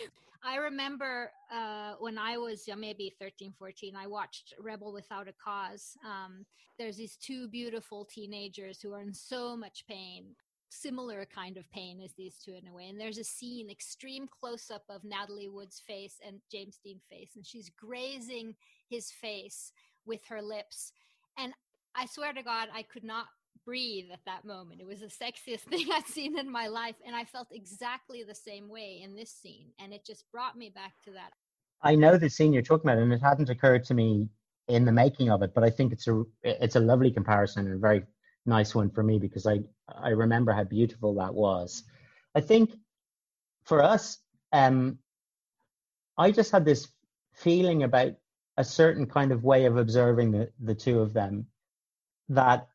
I 0.42 0.56
remember 0.56 1.30
uh, 1.52 1.94
when 1.98 2.18
I 2.18 2.38
was 2.38 2.68
uh, 2.72 2.76
maybe 2.76 3.14
13, 3.20 3.52
14, 3.58 3.94
I 3.94 4.06
watched 4.06 4.54
Rebel 4.58 4.92
Without 4.92 5.28
a 5.28 5.32
Cause. 5.32 5.96
Um, 6.04 6.46
there's 6.78 6.96
these 6.96 7.16
two 7.16 7.48
beautiful 7.48 8.04
teenagers 8.04 8.80
who 8.80 8.94
are 8.94 9.02
in 9.02 9.12
so 9.12 9.56
much 9.56 9.84
pain, 9.86 10.24
similar 10.70 11.26
kind 11.26 11.56
of 11.56 11.70
pain 11.70 12.00
as 12.00 12.12
these 12.14 12.36
two 12.38 12.54
in 12.54 12.66
a 12.68 12.72
way. 12.72 12.88
And 12.88 12.98
there's 12.98 13.18
a 13.18 13.24
scene, 13.24 13.70
extreme 13.70 14.28
close 14.28 14.70
up 14.70 14.84
of 14.88 15.04
Natalie 15.04 15.48
Wood's 15.48 15.80
face 15.80 16.20
and 16.26 16.40
James 16.50 16.78
Dean 16.82 17.00
face, 17.10 17.32
and 17.36 17.44
she's 17.44 17.70
grazing 17.70 18.54
his 18.88 19.10
face 19.10 19.72
with 20.06 20.20
her 20.28 20.40
lips. 20.40 20.92
And 21.36 21.52
I 21.94 22.06
swear 22.06 22.32
to 22.32 22.42
God, 22.42 22.68
I 22.72 22.82
could 22.82 23.04
not 23.04 23.26
breathe 23.64 24.06
at 24.12 24.24
that 24.26 24.44
moment. 24.44 24.80
It 24.80 24.86
was 24.86 25.00
the 25.00 25.06
sexiest 25.06 25.60
thing 25.70 25.86
I'd 25.92 26.06
seen 26.06 26.38
in 26.38 26.50
my 26.50 26.68
life. 26.68 26.96
And 27.06 27.14
I 27.14 27.24
felt 27.24 27.48
exactly 27.52 28.22
the 28.22 28.34
same 28.34 28.68
way 28.68 29.00
in 29.04 29.14
this 29.14 29.30
scene. 29.30 29.68
And 29.78 29.92
it 29.92 30.04
just 30.06 30.24
brought 30.32 30.56
me 30.56 30.70
back 30.70 30.94
to 31.04 31.12
that. 31.12 31.32
I 31.82 31.94
know 31.94 32.16
the 32.16 32.28
scene 32.28 32.52
you're 32.52 32.62
talking 32.62 32.90
about, 32.90 33.02
and 33.02 33.12
it 33.12 33.22
hadn't 33.22 33.48
occurred 33.48 33.84
to 33.84 33.94
me 33.94 34.28
in 34.68 34.84
the 34.84 34.92
making 34.92 35.30
of 35.30 35.42
it, 35.42 35.52
but 35.54 35.64
I 35.64 35.70
think 35.70 35.92
it's 35.92 36.06
a 36.06 36.22
it's 36.42 36.76
a 36.76 36.80
lovely 36.80 37.10
comparison 37.10 37.66
and 37.66 37.74
a 37.74 37.78
very 37.78 38.02
nice 38.46 38.74
one 38.74 38.90
for 38.90 39.02
me 39.02 39.18
because 39.18 39.46
I 39.46 39.60
I 39.96 40.10
remember 40.10 40.52
how 40.52 40.64
beautiful 40.64 41.14
that 41.14 41.34
was. 41.34 41.84
I 42.34 42.40
think 42.40 42.74
for 43.64 43.82
us, 43.82 44.18
um, 44.52 44.98
I 46.16 46.30
just 46.30 46.52
had 46.52 46.64
this 46.64 46.88
feeling 47.32 47.82
about 47.82 48.12
a 48.56 48.64
certain 48.64 49.06
kind 49.06 49.32
of 49.32 49.44
way 49.44 49.64
of 49.64 49.76
observing 49.76 50.32
the 50.32 50.50
the 50.60 50.74
two 50.74 51.00
of 51.00 51.12
them 51.12 51.46
that 52.28 52.68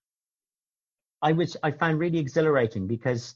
I 1.21 1.31
was 1.33 1.55
I 1.63 1.71
found 1.71 1.99
really 1.99 2.17
exhilarating 2.17 2.87
because 2.87 3.35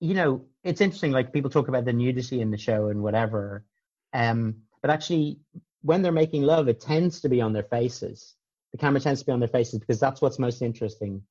you 0.00 0.14
know 0.14 0.44
it's 0.64 0.80
interesting 0.80 1.12
like 1.12 1.32
people 1.32 1.50
talk 1.50 1.68
about 1.68 1.84
the 1.84 1.92
nudity 1.92 2.40
in 2.40 2.50
the 2.50 2.58
show 2.58 2.88
and 2.88 3.02
whatever 3.02 3.64
um 4.12 4.56
but 4.82 4.90
actually 4.90 5.38
when 5.82 6.02
they're 6.02 6.12
making 6.12 6.42
love 6.42 6.68
it 6.68 6.80
tends 6.80 7.20
to 7.20 7.28
be 7.28 7.40
on 7.40 7.52
their 7.52 7.62
faces 7.62 8.34
the 8.72 8.78
camera 8.78 9.00
tends 9.00 9.20
to 9.20 9.26
be 9.26 9.32
on 9.32 9.40
their 9.40 9.48
faces 9.48 9.78
because 9.78 10.00
that's 10.00 10.20
what's 10.20 10.38
most 10.38 10.62
interesting 10.62 11.22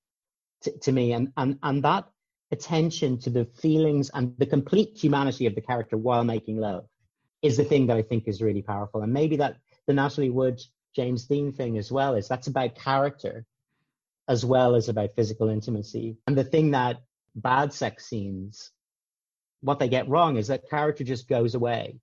to, 0.66 0.78
to 0.80 0.92
me 0.92 1.14
and 1.14 1.32
and 1.38 1.58
and 1.64 1.84
that 1.84 2.06
attention 2.52 3.18
to 3.20 3.30
the 3.30 3.46
feelings 3.46 4.12
and 4.14 4.36
the 4.38 4.46
complete 4.46 4.96
humanity 4.96 5.46
of 5.48 5.56
the 5.56 5.62
character 5.62 5.98
while 5.98 6.24
making 6.24 6.58
love 6.58 6.86
is 7.42 7.58
the 7.58 7.64
thing 7.64 7.88
that 7.88 7.98
I 7.98 8.02
think 8.02 8.28
is 8.28 8.42
really 8.42 8.62
powerful 8.62 9.02
and 9.02 9.12
maybe 9.14 9.38
that 9.38 9.58
the 9.88 9.94
Natalie 9.94 10.30
Wood 10.30 10.62
James 10.96 11.26
Dean 11.26 11.52
thing 11.52 11.78
as 11.78 11.92
well 11.92 12.16
is 12.16 12.28
that's 12.28 12.48
about 12.48 12.76
character 12.76 13.46
as 14.28 14.46
well 14.46 14.76
as 14.76 14.90
about 14.90 15.16
physical 15.16 15.50
intimacy. 15.50 16.18
And 16.26 16.38
the 16.38 16.44
thing 16.44 16.72
that 16.72 17.02
bad 17.36 17.74
sex 17.74 18.08
scenes, 18.08 18.72
what 19.62 19.80
they 19.80 19.88
get 19.88 20.10
wrong 20.10 20.38
is 20.38 20.48
that 20.48 20.70
character 20.70 21.04
just 21.04 21.28
goes 21.28 21.56
away 21.56 22.00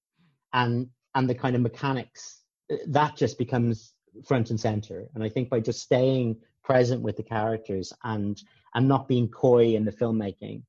and 0.52 0.88
and 1.14 1.28
the 1.28 1.34
kind 1.34 1.56
of 1.56 1.62
mechanics 1.62 2.40
that 2.86 3.16
just 3.16 3.38
becomes 3.38 3.92
front 4.26 4.50
and 4.50 4.60
center. 4.60 5.08
And 5.14 5.22
I 5.22 5.28
think 5.28 5.50
by 5.50 5.60
just 5.60 5.80
staying 5.80 6.36
present 6.62 7.02
with 7.02 7.16
the 7.16 7.22
characters 7.22 7.92
and 8.04 8.42
and 8.74 8.88
not 8.88 9.08
being 9.08 9.28
coy 9.28 9.74
in 9.74 9.84
the 9.84 9.92
filmmaking 9.92 10.62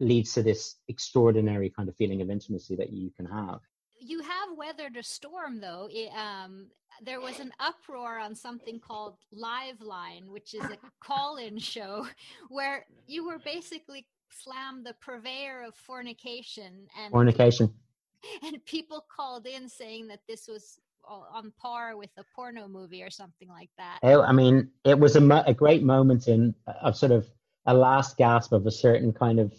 leads 0.00 0.34
to 0.34 0.42
this 0.42 0.76
extraordinary 0.88 1.70
kind 1.70 1.88
of 1.88 1.96
feeling 1.96 2.20
of 2.22 2.30
intimacy 2.30 2.76
that 2.76 2.92
you 2.92 3.10
can 3.16 3.26
have. 3.26 3.60
You 3.98 4.20
have 4.20 4.56
weathered 4.56 4.96
a 4.96 5.02
storm, 5.02 5.60
though. 5.60 5.88
It, 5.90 6.10
um, 6.16 6.66
there 7.02 7.20
was 7.20 7.40
an 7.40 7.50
uproar 7.60 8.18
on 8.18 8.34
something 8.34 8.78
called 8.78 9.16
Liveline, 9.34 10.28
which 10.28 10.54
is 10.54 10.64
a 10.64 10.76
call 11.00 11.36
in 11.36 11.58
show 11.58 12.06
where 12.48 12.84
you 13.06 13.26
were 13.26 13.38
basically 13.38 14.06
slammed 14.30 14.84
the 14.84 14.94
purveyor 15.00 15.62
of 15.66 15.74
fornication 15.74 16.86
and 17.00 17.10
Fornication. 17.10 17.72
and 18.42 18.64
people 18.64 19.04
called 19.14 19.46
in 19.46 19.68
saying 19.68 20.08
that 20.08 20.20
this 20.28 20.46
was 20.46 20.78
on 21.06 21.52
par 21.60 21.96
with 21.96 22.10
a 22.18 22.24
porno 22.34 22.68
movie 22.68 23.02
or 23.02 23.10
something 23.10 23.48
like 23.48 23.70
that. 23.78 23.98
Oh, 24.02 24.22
I 24.22 24.32
mean, 24.32 24.70
it 24.84 24.98
was 24.98 25.16
a, 25.16 25.20
mo- 25.20 25.44
a 25.46 25.54
great 25.54 25.82
moment 25.82 26.28
in 26.28 26.54
a 26.82 26.92
sort 26.92 27.12
of 27.12 27.26
a 27.66 27.74
last 27.74 28.16
gasp 28.16 28.52
of 28.52 28.66
a 28.66 28.70
certain 28.70 29.12
kind 29.12 29.40
of 29.40 29.52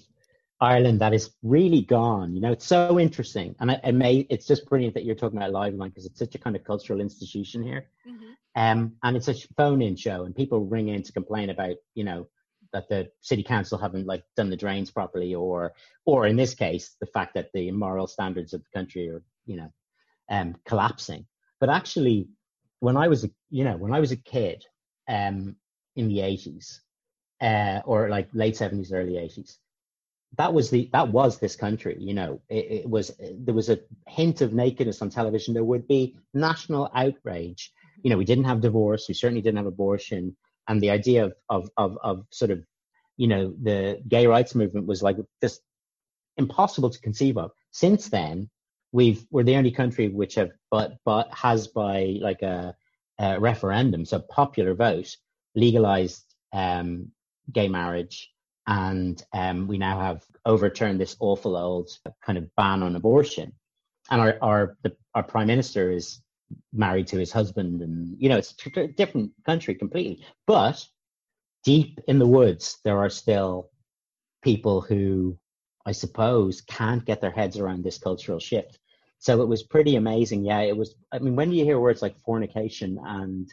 Ireland 0.59 1.01
that 1.01 1.13
is 1.13 1.31
really 1.43 1.81
gone. 1.81 2.33
You 2.33 2.41
know, 2.41 2.51
it's 2.51 2.65
so 2.65 2.99
interesting, 2.99 3.55
and 3.59 3.71
I, 3.71 3.79
it 3.83 3.93
may 3.93 4.25
it's 4.29 4.47
just 4.47 4.67
brilliant 4.67 4.95
that 4.95 5.05
you're 5.05 5.15
talking 5.15 5.37
about 5.37 5.51
Liveline 5.51 5.89
because 5.89 6.05
it's 6.05 6.19
such 6.19 6.35
a 6.35 6.39
kind 6.39 6.55
of 6.55 6.63
cultural 6.63 6.99
institution 6.99 7.63
here. 7.63 7.89
Mhm. 8.07 8.33
Um, 8.55 8.93
and 9.03 9.15
it's 9.15 9.27
a 9.27 9.35
phone-in 9.55 9.95
show, 9.95 10.23
and 10.23 10.35
people 10.35 10.61
ring 10.61 10.87
in 10.87 11.03
to 11.03 11.11
complain 11.11 11.51
about, 11.51 11.75
you 11.93 12.03
know, 12.03 12.27
that 12.73 12.89
the 12.89 13.11
city 13.21 13.43
council 13.43 13.77
haven't 13.77 14.07
like 14.07 14.23
done 14.35 14.49
the 14.49 14.57
drains 14.57 14.89
properly, 14.89 15.35
or, 15.35 15.73
or 16.05 16.25
in 16.25 16.35
this 16.35 16.55
case, 16.55 16.95
the 16.99 17.05
fact 17.05 17.35
that 17.35 17.51
the 17.53 17.71
moral 17.71 18.07
standards 18.07 18.53
of 18.53 18.63
the 18.63 18.69
country 18.73 19.09
are, 19.09 19.23
you 19.45 19.57
know, 19.57 19.71
um, 20.29 20.55
collapsing. 20.65 21.25
But 21.59 21.69
actually, 21.69 22.27
when 22.79 22.97
I 22.97 23.07
was, 23.07 23.23
a, 23.23 23.29
you 23.49 23.63
know, 23.63 23.77
when 23.77 23.93
I 23.93 23.99
was 23.99 24.11
a 24.11 24.17
kid, 24.17 24.63
um, 25.09 25.55
in 25.95 26.07
the 26.07 26.21
eighties, 26.21 26.81
uh, 27.41 27.81
or 27.85 28.09
like 28.09 28.29
late 28.33 28.55
seventies, 28.55 28.91
early 28.91 29.17
eighties, 29.17 29.57
that 30.37 30.53
was 30.53 30.69
the 30.69 30.89
that 30.93 31.07
was 31.07 31.39
this 31.39 31.55
country. 31.55 31.95
You 31.99 32.13
know, 32.13 32.41
it, 32.49 32.65
it 32.81 32.89
was 32.89 33.11
there 33.19 33.55
was 33.55 33.69
a 33.69 33.79
hint 34.07 34.41
of 34.41 34.53
nakedness 34.53 35.01
on 35.01 35.09
television. 35.09 35.53
There 35.53 35.63
would 35.63 35.87
be 35.87 36.17
national 36.33 36.91
outrage 36.93 37.71
you 38.03 38.09
know, 38.09 38.17
we 38.17 38.25
didn't 38.25 38.45
have 38.45 38.61
divorce, 38.61 39.05
we 39.07 39.13
certainly 39.13 39.41
didn't 39.41 39.57
have 39.57 39.65
abortion, 39.65 40.35
and 40.67 40.81
the 40.81 40.89
idea 40.89 41.25
of 41.25 41.33
of 41.49 41.69
of, 41.77 41.97
of 42.03 42.25
sort 42.31 42.51
of, 42.51 42.63
you 43.17 43.27
know, 43.27 43.53
the 43.61 44.01
gay 44.07 44.27
rights 44.27 44.55
movement 44.55 44.87
was 44.87 45.01
like 45.01 45.17
just 45.41 45.61
impossible 46.37 46.89
to 46.89 46.99
conceive 46.99 47.37
of. 47.37 47.51
Since 47.71 48.09
then, 48.09 48.49
we've 48.97 49.23
we're 49.29 49.43
the 49.43 49.55
only 49.55 49.71
country 49.71 50.07
which 50.09 50.35
have 50.35 50.51
but 50.71 50.97
but 51.05 51.27
has 51.33 51.67
by 51.67 52.17
like 52.19 52.41
a, 52.41 52.75
a 53.19 53.39
referendum, 53.39 54.03
so 54.05 54.19
popular 54.19 54.73
vote, 54.73 55.15
legalized 55.55 56.25
um, 56.51 57.11
gay 57.53 57.69
marriage, 57.69 58.31
and 58.65 59.23
um, 59.33 59.67
we 59.67 59.77
now 59.77 59.99
have 59.99 60.23
overturned 60.45 60.99
this 60.99 61.15
awful 61.19 61.55
old 61.55 61.89
kind 62.25 62.37
of 62.39 62.53
ban 62.55 62.81
on 62.83 62.95
abortion. 62.95 63.53
and 64.09 64.19
our 64.21 64.37
our 64.41 64.77
the, 64.83 64.91
our 65.13 65.23
prime 65.23 65.47
minister 65.47 65.91
is 65.91 66.21
married 66.73 67.07
to 67.07 67.19
his 67.19 67.31
husband, 67.31 67.81
and 67.81 68.15
you 68.19 68.29
know 68.29 68.37
it's 68.37 68.55
a 68.75 68.87
different 68.87 69.31
country 69.45 69.75
completely. 69.75 70.25
But 70.47 70.83
deep 71.63 71.99
in 72.07 72.17
the 72.19 72.33
woods, 72.39 72.79
there 72.83 72.97
are 72.97 73.09
still 73.09 73.69
people 74.41 74.81
who, 74.81 75.37
I 75.85 75.91
suppose, 75.91 76.61
can't 76.61 77.05
get 77.05 77.21
their 77.21 77.35
heads 77.39 77.57
around 77.59 77.83
this 77.83 77.99
cultural 77.99 78.39
shift. 78.39 78.79
So 79.19 79.41
it 79.41 79.47
was 79.47 79.63
pretty 79.63 79.95
amazing. 79.95 80.45
Yeah, 80.45 80.61
it 80.61 80.77
was. 80.77 80.95
I 81.11 81.19
mean, 81.19 81.35
when 81.35 81.51
you 81.51 81.63
hear 81.65 81.79
words 81.79 82.01
like 82.01 82.19
fornication 82.19 82.99
and 83.03 83.51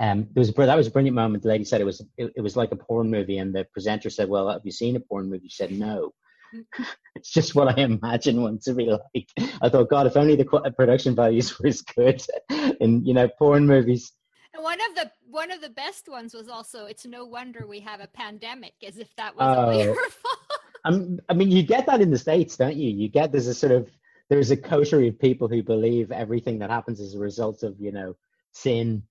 um, 0.00 0.28
there 0.32 0.40
was 0.40 0.48
a, 0.48 0.52
that 0.52 0.76
was 0.76 0.88
a 0.88 0.90
brilliant 0.90 1.14
moment. 1.14 1.42
The 1.42 1.50
lady 1.50 1.64
said 1.64 1.80
it 1.80 1.84
was 1.84 2.00
it, 2.16 2.32
it, 2.36 2.40
was 2.40 2.56
like 2.56 2.72
a 2.72 2.76
porn 2.76 3.10
movie, 3.10 3.38
and 3.38 3.54
the 3.54 3.64
presenter 3.72 4.10
said, 4.10 4.28
"Well, 4.28 4.50
have 4.50 4.62
you 4.64 4.72
seen 4.72 4.96
a 4.96 5.00
porn 5.00 5.30
movie?" 5.30 5.48
She 5.48 5.56
said, 5.56 5.72
"No." 5.72 6.12
it's 7.16 7.30
just 7.30 7.54
what 7.54 7.78
I 7.78 7.82
imagine 7.82 8.42
one 8.42 8.58
to 8.64 8.74
be 8.74 8.86
like. 8.86 9.28
I 9.62 9.68
thought, 9.68 9.90
God, 9.90 10.06
if 10.06 10.16
only 10.16 10.36
the 10.36 10.72
production 10.76 11.14
values 11.14 11.58
were 11.58 11.68
as 11.68 11.82
good 11.82 12.22
in 12.80 13.04
you 13.04 13.14
know 13.14 13.28
porn 13.38 13.66
movies. 13.66 14.12
And 14.52 14.62
one 14.62 14.78
of 14.80 14.96
the 14.96 15.10
one 15.30 15.52
of 15.52 15.60
the 15.60 15.70
best 15.70 16.08
ones 16.08 16.34
was 16.34 16.48
also, 16.48 16.86
"It's 16.86 17.06
no 17.06 17.24
wonder 17.24 17.64
we 17.66 17.80
have 17.80 18.00
a 18.00 18.08
pandemic," 18.08 18.74
as 18.84 18.98
if 18.98 19.14
that 19.16 19.36
was 19.36 19.84
your 19.84 19.94
fault. 19.94 20.38
I'm, 20.84 21.20
I 21.28 21.34
mean, 21.34 21.50
you 21.50 21.62
get 21.62 21.86
that 21.86 22.00
in 22.00 22.10
the 22.10 22.18
states, 22.18 22.56
don't 22.56 22.76
you? 22.76 22.90
You 22.90 23.08
get 23.08 23.30
there's 23.30 23.46
a 23.46 23.54
sort 23.54 23.72
of 23.72 23.88
there's 24.34 24.50
a 24.50 24.56
coterie 24.56 25.08
of 25.08 25.18
people 25.18 25.48
who 25.48 25.62
believe 25.62 26.10
everything 26.10 26.58
that 26.58 26.70
happens 26.70 27.00
is 27.00 27.14
a 27.14 27.18
result 27.18 27.62
of 27.62 27.78
you 27.80 27.92
know 27.92 28.16
sin 28.52 29.02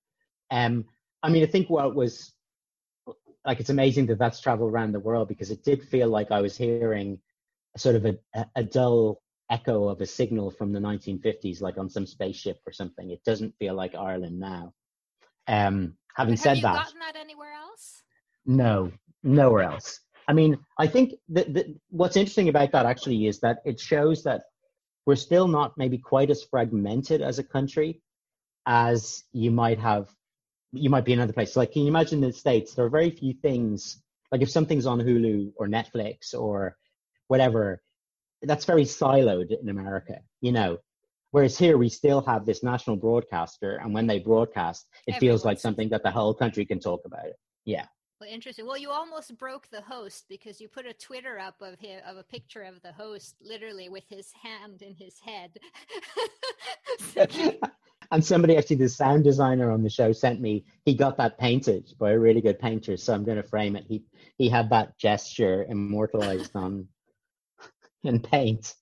um, 0.50 0.84
I 1.22 1.30
mean, 1.30 1.42
I 1.42 1.46
think 1.46 1.70
what 1.70 1.94
was 1.94 2.32
like 3.44 3.60
it's 3.60 3.70
amazing 3.70 4.06
that 4.06 4.18
that's 4.18 4.40
traveled 4.40 4.72
around 4.72 4.92
the 4.92 5.00
world 5.00 5.28
because 5.28 5.50
it 5.50 5.64
did 5.64 5.82
feel 5.82 6.08
like 6.08 6.30
I 6.30 6.40
was 6.40 6.56
hearing 6.56 7.18
sort 7.76 7.96
of 7.96 8.06
a, 8.06 8.46
a 8.54 8.62
dull 8.62 9.22
echo 9.50 9.88
of 9.88 10.00
a 10.00 10.06
signal 10.06 10.50
from 10.50 10.72
the 10.72 10.80
1950s, 10.80 11.60
like 11.60 11.78
on 11.78 11.90
some 11.90 12.06
spaceship 12.06 12.60
or 12.66 12.72
something. 12.72 13.10
It 13.10 13.24
doesn't 13.24 13.54
feel 13.58 13.74
like 13.74 13.94
Ireland 13.94 14.38
now. 14.38 14.72
Um, 15.48 15.96
having 16.14 16.36
said 16.36 16.58
that, 16.58 16.74
gotten 16.74 17.00
that 17.00 17.16
anywhere 17.16 17.52
else? 17.52 18.02
No, 18.46 18.92
nowhere 19.22 19.62
else. 19.62 20.00
I 20.28 20.32
mean, 20.32 20.58
I 20.78 20.86
think 20.86 21.14
that, 21.30 21.66
what's 21.90 22.16
interesting 22.16 22.48
about 22.48 22.72
that 22.72 22.86
actually 22.86 23.26
is 23.26 23.40
that 23.40 23.58
it 23.66 23.78
shows 23.80 24.22
that 24.24 24.42
we're 25.06 25.16
still 25.16 25.48
not 25.48 25.76
maybe 25.76 25.98
quite 25.98 26.30
as 26.30 26.42
fragmented 26.44 27.22
as 27.22 27.38
a 27.38 27.44
country 27.44 28.00
as 28.66 29.24
you 29.32 29.50
might 29.50 29.78
have 29.78 30.08
you 30.74 30.90
might 30.90 31.04
be 31.04 31.12
in 31.12 31.18
another 31.18 31.32
place. 31.32 31.56
Like, 31.56 31.72
can 31.72 31.82
you 31.82 31.88
imagine 31.88 32.20
the 32.20 32.32
States, 32.32 32.74
there 32.74 32.84
are 32.84 32.90
very 32.90 33.10
few 33.10 33.32
things, 33.32 34.02
like 34.32 34.42
if 34.42 34.50
something's 34.50 34.86
on 34.86 34.98
Hulu 34.98 35.52
or 35.56 35.68
Netflix 35.68 36.34
or 36.34 36.76
whatever, 37.28 37.82
that's 38.42 38.64
very 38.64 38.84
siloed 38.84 39.58
in 39.58 39.68
America, 39.68 40.18
you 40.40 40.52
know. 40.52 40.78
Whereas 41.30 41.58
here 41.58 41.78
we 41.78 41.88
still 41.88 42.20
have 42.22 42.46
this 42.46 42.62
national 42.62 42.96
broadcaster, 42.96 43.76
and 43.76 43.92
when 43.92 44.06
they 44.06 44.20
broadcast, 44.20 44.86
it 45.06 45.18
feels 45.18 45.44
like 45.44 45.58
something 45.58 45.88
that 45.88 46.04
the 46.04 46.10
whole 46.10 46.32
country 46.32 46.64
can 46.64 46.78
talk 46.78 47.02
about. 47.04 47.32
Yeah. 47.64 47.86
Well, 48.20 48.30
interesting. 48.30 48.66
Well, 48.66 48.78
you 48.78 48.90
almost 48.90 49.36
broke 49.38 49.68
the 49.70 49.80
host 49.80 50.26
because 50.28 50.60
you 50.60 50.68
put 50.68 50.86
a 50.86 50.92
Twitter 50.94 51.38
up 51.38 51.60
of 51.60 51.78
him, 51.78 52.00
of 52.06 52.16
a 52.16 52.22
picture 52.22 52.62
of 52.62 52.80
the 52.82 52.92
host, 52.92 53.34
literally 53.42 53.88
with 53.88 54.04
his 54.08 54.30
hand 54.42 54.82
in 54.82 54.94
his 54.94 55.18
head. 55.18 55.58
and 58.10 58.24
somebody 58.24 58.56
actually 58.56 58.76
the 58.76 58.88
sound 58.88 59.24
designer 59.24 59.70
on 59.70 59.82
the 59.82 59.90
show 59.90 60.12
sent 60.12 60.40
me 60.40 60.64
he 60.84 60.94
got 60.94 61.16
that 61.16 61.38
painted 61.38 61.92
by 61.98 62.12
a 62.12 62.18
really 62.18 62.40
good 62.40 62.58
painter 62.58 62.96
so 62.96 63.12
i'm 63.12 63.24
going 63.24 63.36
to 63.36 63.42
frame 63.42 63.76
it 63.76 63.84
he 63.88 64.04
he 64.36 64.48
had 64.48 64.70
that 64.70 64.96
gesture 64.98 65.64
immortalized 65.68 66.54
on 66.54 66.86
in 68.04 68.20
paint 68.20 68.74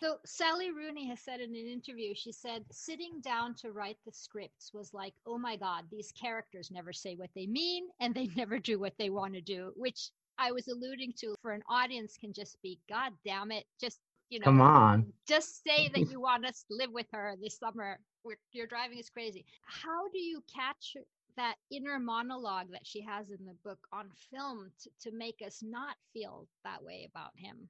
so 0.00 0.16
sally 0.24 0.70
rooney 0.70 1.08
has 1.08 1.20
said 1.20 1.40
in 1.40 1.50
an 1.50 1.66
interview 1.66 2.14
she 2.14 2.32
said 2.32 2.64
sitting 2.70 3.20
down 3.22 3.54
to 3.54 3.72
write 3.72 3.98
the 4.04 4.12
scripts 4.12 4.72
was 4.72 4.92
like 4.92 5.14
oh 5.26 5.38
my 5.38 5.56
god 5.56 5.84
these 5.90 6.12
characters 6.12 6.70
never 6.70 6.92
say 6.92 7.14
what 7.16 7.30
they 7.34 7.46
mean 7.46 7.84
and 8.00 8.14
they 8.14 8.26
never 8.36 8.58
do 8.58 8.78
what 8.78 8.94
they 8.98 9.10
want 9.10 9.34
to 9.34 9.40
do 9.40 9.72
which 9.76 10.10
i 10.38 10.52
was 10.52 10.68
alluding 10.68 11.12
to 11.16 11.34
for 11.40 11.52
an 11.52 11.62
audience 11.68 12.16
can 12.18 12.32
just 12.32 12.60
be 12.62 12.78
god 12.88 13.12
damn 13.24 13.50
it 13.50 13.64
just 13.80 14.00
you 14.28 14.40
know, 14.40 14.44
come 14.44 14.60
on. 14.60 15.12
Just 15.28 15.62
say 15.62 15.88
that 15.94 16.00
you 16.10 16.20
want 16.20 16.44
us 16.44 16.64
to 16.68 16.74
live 16.74 16.90
with 16.92 17.06
her 17.12 17.36
this 17.40 17.58
summer. 17.58 17.98
We're, 18.24 18.38
you're 18.52 18.66
driving 18.66 18.98
us 18.98 19.08
crazy. 19.08 19.44
How 19.62 20.08
do 20.08 20.18
you 20.18 20.42
catch 20.52 20.96
that 21.36 21.54
inner 21.70 21.98
monologue 21.98 22.72
that 22.72 22.86
she 22.86 23.02
has 23.02 23.30
in 23.30 23.44
the 23.44 23.54
book 23.62 23.78
on 23.92 24.08
film 24.32 24.70
to, 24.82 24.90
to 25.02 25.16
make 25.16 25.42
us 25.46 25.62
not 25.62 25.96
feel 26.12 26.48
that 26.64 26.82
way 26.82 27.08
about 27.10 27.30
him 27.36 27.68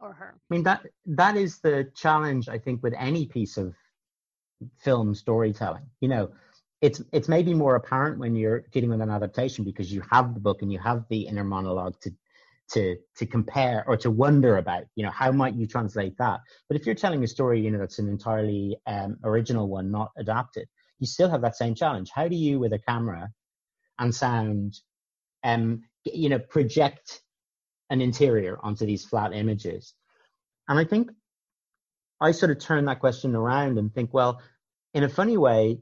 or 0.00 0.12
her? 0.12 0.34
I 0.36 0.54
mean 0.54 0.62
that 0.64 0.86
that 1.06 1.36
is 1.36 1.60
the 1.60 1.90
challenge 1.94 2.48
I 2.48 2.58
think 2.58 2.82
with 2.82 2.94
any 2.98 3.26
piece 3.26 3.56
of 3.56 3.74
film 4.78 5.14
storytelling. 5.14 5.86
You 6.00 6.08
know, 6.08 6.30
it's 6.80 7.02
it's 7.12 7.28
maybe 7.28 7.54
more 7.54 7.76
apparent 7.76 8.18
when 8.18 8.36
you're 8.36 8.60
dealing 8.72 8.90
with 8.90 9.00
an 9.00 9.10
adaptation 9.10 9.64
because 9.64 9.92
you 9.92 10.02
have 10.10 10.34
the 10.34 10.40
book 10.40 10.62
and 10.62 10.72
you 10.72 10.78
have 10.78 11.04
the 11.08 11.26
inner 11.26 11.44
monologue 11.44 11.98
to 12.00 12.10
to 12.70 12.96
to 13.16 13.26
compare 13.26 13.84
or 13.86 13.96
to 13.96 14.10
wonder 14.10 14.56
about 14.56 14.84
you 14.94 15.04
know 15.04 15.10
how 15.10 15.30
might 15.30 15.54
you 15.54 15.66
translate 15.66 16.16
that 16.16 16.40
but 16.68 16.76
if 16.76 16.86
you're 16.86 16.94
telling 16.94 17.22
a 17.22 17.26
story 17.26 17.60
you 17.60 17.70
know 17.70 17.78
that's 17.78 17.98
an 17.98 18.08
entirely 18.08 18.76
um, 18.86 19.16
original 19.24 19.68
one 19.68 19.90
not 19.90 20.10
adapted 20.16 20.66
you 20.98 21.06
still 21.06 21.28
have 21.28 21.42
that 21.42 21.56
same 21.56 21.74
challenge 21.74 22.10
how 22.14 22.26
do 22.26 22.36
you 22.36 22.58
with 22.58 22.72
a 22.72 22.78
camera 22.78 23.28
and 23.98 24.14
sound 24.14 24.80
um 25.44 25.82
you 26.04 26.30
know 26.30 26.38
project 26.38 27.20
an 27.94 28.02
interior 28.02 28.58
onto 28.62 28.84
these 28.84 29.04
flat 29.04 29.32
images. 29.32 29.94
And 30.68 30.78
i 30.78 30.84
think 30.84 31.10
i 32.20 32.30
sort 32.32 32.50
of 32.52 32.58
turn 32.58 32.84
that 32.86 33.00
question 33.00 33.34
around 33.34 33.78
and 33.78 33.92
think 33.92 34.12
well 34.14 34.40
in 34.94 35.04
a 35.04 35.08
funny 35.08 35.36
way 35.36 35.78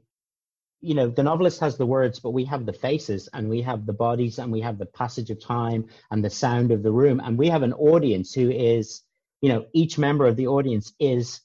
you 0.83 0.93
know 0.93 1.07
the 1.07 1.23
novelist 1.23 1.61
has 1.61 1.77
the 1.77 1.85
words 1.85 2.19
but 2.19 2.31
we 2.31 2.43
have 2.43 2.65
the 2.65 2.73
faces 2.73 3.29
and 3.33 3.49
we 3.49 3.61
have 3.61 3.85
the 3.85 3.93
bodies 3.93 4.37
and 4.37 4.51
we 4.51 4.59
have 4.59 4.77
the 4.77 4.85
passage 4.85 5.29
of 5.29 5.39
time 5.39 5.85
and 6.11 6.23
the 6.23 6.29
sound 6.29 6.71
of 6.71 6.83
the 6.83 6.91
room. 6.91 7.21
And 7.23 7.37
we 7.37 7.47
have 7.47 7.63
an 7.63 7.73
audience 7.73 8.33
who 8.33 8.51
is 8.51 9.01
you 9.41 9.49
know 9.49 9.65
each 9.73 9.97
member 9.97 10.27
of 10.27 10.35
the 10.35 10.47
audience 10.47 10.93
is 10.99 11.39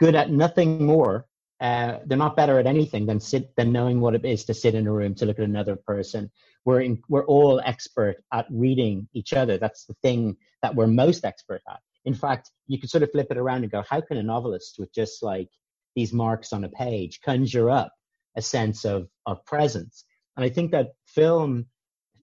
good 0.00 0.16
at 0.16 0.30
nothing 0.30 0.84
more 0.84 1.27
uh, 1.60 1.98
they're 2.06 2.18
not 2.18 2.36
better 2.36 2.58
at 2.58 2.66
anything 2.66 3.06
than 3.06 3.20
sit 3.20 3.54
than 3.56 3.72
knowing 3.72 4.00
what 4.00 4.14
it 4.14 4.24
is 4.24 4.44
to 4.44 4.54
sit 4.54 4.74
in 4.74 4.86
a 4.86 4.92
room 4.92 5.14
to 5.14 5.26
look 5.26 5.38
at 5.38 5.44
another 5.44 5.76
person 5.76 6.30
we're 6.64 6.80
in, 6.80 7.02
we're 7.08 7.26
all 7.26 7.60
expert 7.64 8.16
at 8.32 8.46
reading 8.50 9.08
each 9.14 9.32
other 9.32 9.58
that's 9.58 9.84
the 9.86 9.94
thing 10.02 10.36
that 10.62 10.74
we're 10.74 10.86
most 10.86 11.24
expert 11.24 11.60
at 11.68 11.80
in 12.04 12.14
fact 12.14 12.50
you 12.66 12.78
could 12.78 12.90
sort 12.90 13.02
of 13.02 13.10
flip 13.10 13.28
it 13.30 13.38
around 13.38 13.62
and 13.62 13.72
go 13.72 13.82
how 13.88 14.00
can 14.00 14.16
a 14.16 14.22
novelist 14.22 14.76
with 14.78 14.92
just 14.94 15.22
like 15.22 15.48
these 15.96 16.12
marks 16.12 16.52
on 16.52 16.64
a 16.64 16.68
page 16.68 17.20
conjure 17.24 17.70
up 17.70 17.92
a 18.38 18.42
sense 18.42 18.84
of 18.84 19.08
of 19.26 19.44
presence. 19.44 20.04
And 20.36 20.44
I 20.44 20.48
think 20.48 20.70
that 20.70 20.92
film, 21.06 21.66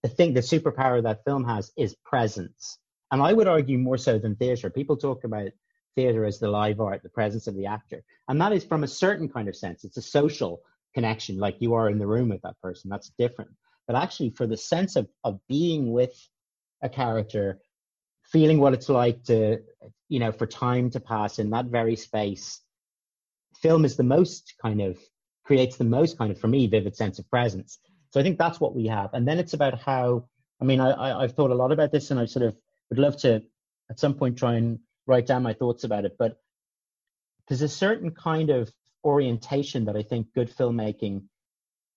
the 0.01 0.09
thing, 0.09 0.33
the 0.33 0.39
superpower 0.39 1.03
that 1.03 1.25
film 1.25 1.43
has 1.43 1.71
is 1.77 1.95
presence. 2.05 2.79
And 3.11 3.21
I 3.21 3.33
would 3.33 3.47
argue 3.47 3.77
more 3.77 3.97
so 3.97 4.17
than 4.17 4.35
theater. 4.35 4.69
People 4.69 4.97
talk 4.97 5.25
about 5.25 5.49
theater 5.95 6.25
as 6.25 6.39
the 6.39 6.49
live 6.49 6.79
art, 6.79 7.03
the 7.03 7.09
presence 7.09 7.47
of 7.47 7.55
the 7.55 7.65
actor, 7.65 8.03
and 8.27 8.39
that 8.41 8.53
is 8.53 8.63
from 8.63 8.83
a 8.83 8.87
certain 8.87 9.29
kind 9.29 9.47
of 9.47 9.55
sense. 9.55 9.83
It's 9.83 9.97
a 9.97 10.01
social 10.01 10.61
connection, 10.93 11.37
like 11.37 11.57
you 11.59 11.73
are 11.73 11.89
in 11.89 11.99
the 11.99 12.07
room 12.07 12.29
with 12.29 12.41
that 12.41 12.59
person. 12.61 12.89
That's 12.89 13.11
different. 13.17 13.51
But 13.87 13.95
actually, 13.95 14.31
for 14.31 14.47
the 14.47 14.57
sense 14.57 14.95
of 14.95 15.07
of 15.23 15.39
being 15.47 15.91
with 15.91 16.15
a 16.81 16.89
character, 16.89 17.59
feeling 18.23 18.59
what 18.59 18.73
it's 18.73 18.89
like 18.89 19.23
to, 19.25 19.59
you 20.09 20.19
know, 20.19 20.31
for 20.31 20.45
time 20.45 20.89
to 20.91 20.99
pass 20.99 21.39
in 21.39 21.49
that 21.51 21.65
very 21.65 21.95
space, 21.95 22.61
film 23.61 23.85
is 23.85 23.95
the 23.95 24.03
most 24.03 24.53
kind 24.61 24.81
of 24.81 24.99
creates 25.45 25.77
the 25.77 25.83
most 25.83 26.17
kind 26.17 26.31
of, 26.31 26.39
for 26.39 26.47
me, 26.47 26.67
vivid 26.67 26.95
sense 26.95 27.19
of 27.19 27.29
presence. 27.29 27.79
So 28.09 28.19
I 28.19 28.23
think 28.23 28.37
that's 28.37 28.59
what 28.59 28.75
we 28.75 28.87
have. 28.87 29.13
And 29.13 29.27
then 29.27 29.39
it's 29.39 29.53
about 29.53 29.79
how, 29.79 30.27
I 30.61 30.65
mean, 30.65 30.79
I, 30.79 30.91
I, 30.91 31.23
I've 31.23 31.33
thought 31.33 31.51
a 31.51 31.55
lot 31.55 31.71
about 31.71 31.91
this 31.91 32.11
and 32.11 32.19
I 32.19 32.25
sort 32.25 32.45
of 32.45 32.55
would 32.89 32.99
love 32.99 33.17
to 33.17 33.43
at 33.89 33.99
some 33.99 34.15
point 34.15 34.37
try 34.37 34.55
and 34.55 34.79
write 35.07 35.27
down 35.27 35.43
my 35.43 35.53
thoughts 35.53 35.83
about 35.83 36.05
it. 36.05 36.15
But 36.17 36.37
there's 37.47 37.61
a 37.61 37.69
certain 37.69 38.11
kind 38.11 38.49
of 38.49 38.71
orientation 39.03 39.85
that 39.85 39.95
I 39.95 40.03
think 40.03 40.33
good 40.33 40.49
filmmaking 40.55 41.23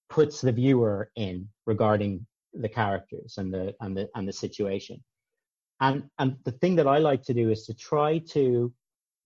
puts 0.09 0.40
the 0.40 0.53
viewer 0.53 1.11
in 1.16 1.49
regarding 1.66 2.27
the 2.55 2.68
characters 2.68 3.38
and 3.38 3.53
the 3.53 3.75
and 3.81 3.97
the 3.97 4.09
and 4.14 4.27
the 4.27 4.33
situation. 4.33 5.03
And 5.81 6.11
and 6.18 6.37
the 6.44 6.53
thing 6.53 6.77
that 6.77 6.88
I 6.88 6.99
like 6.99 7.23
to 7.25 7.35
do 7.35 7.51
is 7.51 7.66
to 7.66 7.75
try 7.75 8.18
to 8.31 8.73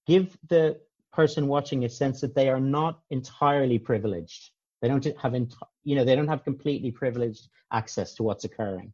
give 0.07 0.37
the 0.49 0.81
person 1.13 1.47
watching 1.47 1.85
a 1.85 1.89
sense 1.89 2.21
that 2.21 2.35
they 2.35 2.49
are 2.49 2.61
not 2.61 3.01
entirely 3.11 3.79
privileged. 3.79 4.51
They 4.81 4.89
don't 4.89 5.07
have, 5.19 5.35
ent- 5.35 5.55
you 5.85 5.95
know, 5.95 6.05
they 6.05 6.17
don't 6.17 6.29
have 6.29 6.43
completely 6.45 6.91
privileged 6.91 7.49
access 7.73 8.15
to 8.15 8.23
what's 8.23 8.45
occurring. 8.45 8.93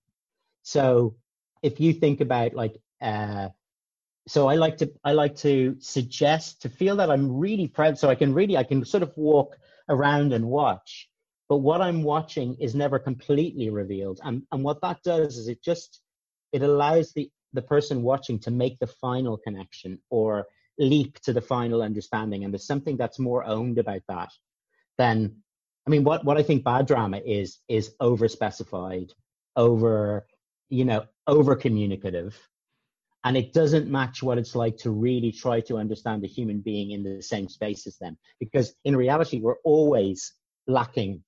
So 0.62 1.16
if 1.62 1.81
you 1.81 1.92
think 1.92 2.20
about 2.20 2.55
like, 2.55 2.77
uh, 3.01 3.48
so 4.29 4.47
I 4.49 4.57
like 4.57 4.77
to, 4.79 4.93
I 5.05 5.12
like 5.12 5.37
to 5.37 5.77
suggest 5.81 6.62
to 6.62 6.69
feel 6.69 6.97
that 6.97 7.11
I'm 7.11 7.38
really 7.38 7.67
proud. 7.67 7.99
So 7.99 8.11
I 8.11 8.14
can 8.14 8.35
really, 8.35 8.57
I 8.57 8.64
can 8.64 8.85
sort 8.85 9.03
of 9.03 9.17
walk 9.17 9.57
around 9.88 10.33
and 10.33 10.45
watch, 10.45 11.09
but 11.49 11.59
what 11.59 11.81
I'm 11.81 12.03
watching 12.03 12.55
is 12.61 12.75
never 12.75 12.99
completely 12.99 13.71
revealed. 13.71 14.21
And, 14.23 14.43
and 14.53 14.62
what 14.62 14.83
that 14.83 15.03
does 15.03 15.38
is 15.38 15.49
it 15.49 15.62
just, 15.62 16.01
it 16.53 16.62
allows 16.62 17.12
the, 17.12 17.31
the 17.55 17.62
person 17.62 18.03
watching 18.03 18.38
to 18.41 18.51
make 18.51 18.79
the 18.79 18.87
final 18.87 19.38
connection 19.38 19.99
or 20.11 20.47
leap 20.79 21.19
to 21.21 21.33
the 21.33 21.41
final 21.41 21.83
understanding. 21.83 22.45
And 22.45 22.53
there's 22.53 22.67
something 22.67 22.99
that's 22.99 23.19
more 23.19 23.45
owned 23.45 23.79
about 23.79 24.03
that 24.09 24.31
than, 24.99 25.37
I 25.87 25.91
mean, 25.91 26.05
what, 26.05 26.25
what 26.25 26.37
I 26.37 26.43
think 26.43 26.64
bad 26.64 26.87
drama 26.87 27.19
is, 27.25 27.59
is 27.67 27.95
over 27.99 28.29
specified, 28.29 29.12
over, 29.57 30.27
you 30.69 30.85
know, 30.85 31.07
over 31.27 31.57
communicative. 31.57 32.38
And 33.24 33.37
it 33.37 33.52
doesn't 33.52 33.90
match 33.90 34.22
what 34.22 34.38
it's 34.38 34.54
like 34.54 34.76
to 34.78 34.90
really 34.90 35.33
try 35.33 35.61
to 35.62 35.76
understand 35.76 36.24
a 36.24 36.28
human 36.28 36.61
being 36.61 36.92
in 36.92 37.02
the 37.02 37.20
same 37.22 37.48
space 37.48 37.87
as 37.87 37.98
them. 37.98 38.16
Because 38.38 38.74
in 38.85 38.96
reality, 38.96 39.40
we're 39.40 39.61
always 39.64 40.33
lacking 40.66 41.22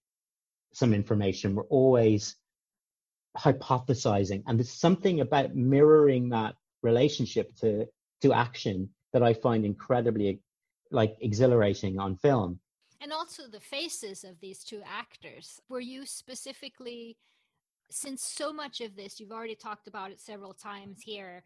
some 0.73 0.95
information. 0.95 1.55
We're 1.55 1.65
always 1.65 2.37
hypothesizing. 3.37 4.45
And 4.47 4.59
there's 4.59 4.73
something 4.73 5.21
about 5.21 5.55
mirroring 5.55 6.31
that 6.31 6.55
relationship 6.83 7.55
to, 7.57 7.87
to 8.23 8.33
action 8.33 8.91
that 9.13 9.23
I 9.23 9.35
find 9.35 9.65
incredibly 9.65 10.41
like 10.91 11.17
exhilarating 11.21 11.99
on 11.99 12.17
film. 12.17 12.61
And 13.01 13.13
also 13.13 13.45
the 13.49 13.61
faces 13.61 14.25
of 14.25 14.41
these 14.41 14.63
two 14.63 14.83
actors. 14.87 15.61
Were 15.69 15.81
you 15.81 16.05
specifically 16.05 17.17
since 17.91 18.23
so 18.23 18.53
much 18.53 18.81
of 18.81 18.97
this 18.97 19.19
you've 19.19 19.33
already 19.33 19.55
talked 19.55 19.87
about 19.87 20.11
it 20.11 20.21
several 20.21 20.55
times 20.55 21.01
here 21.03 21.43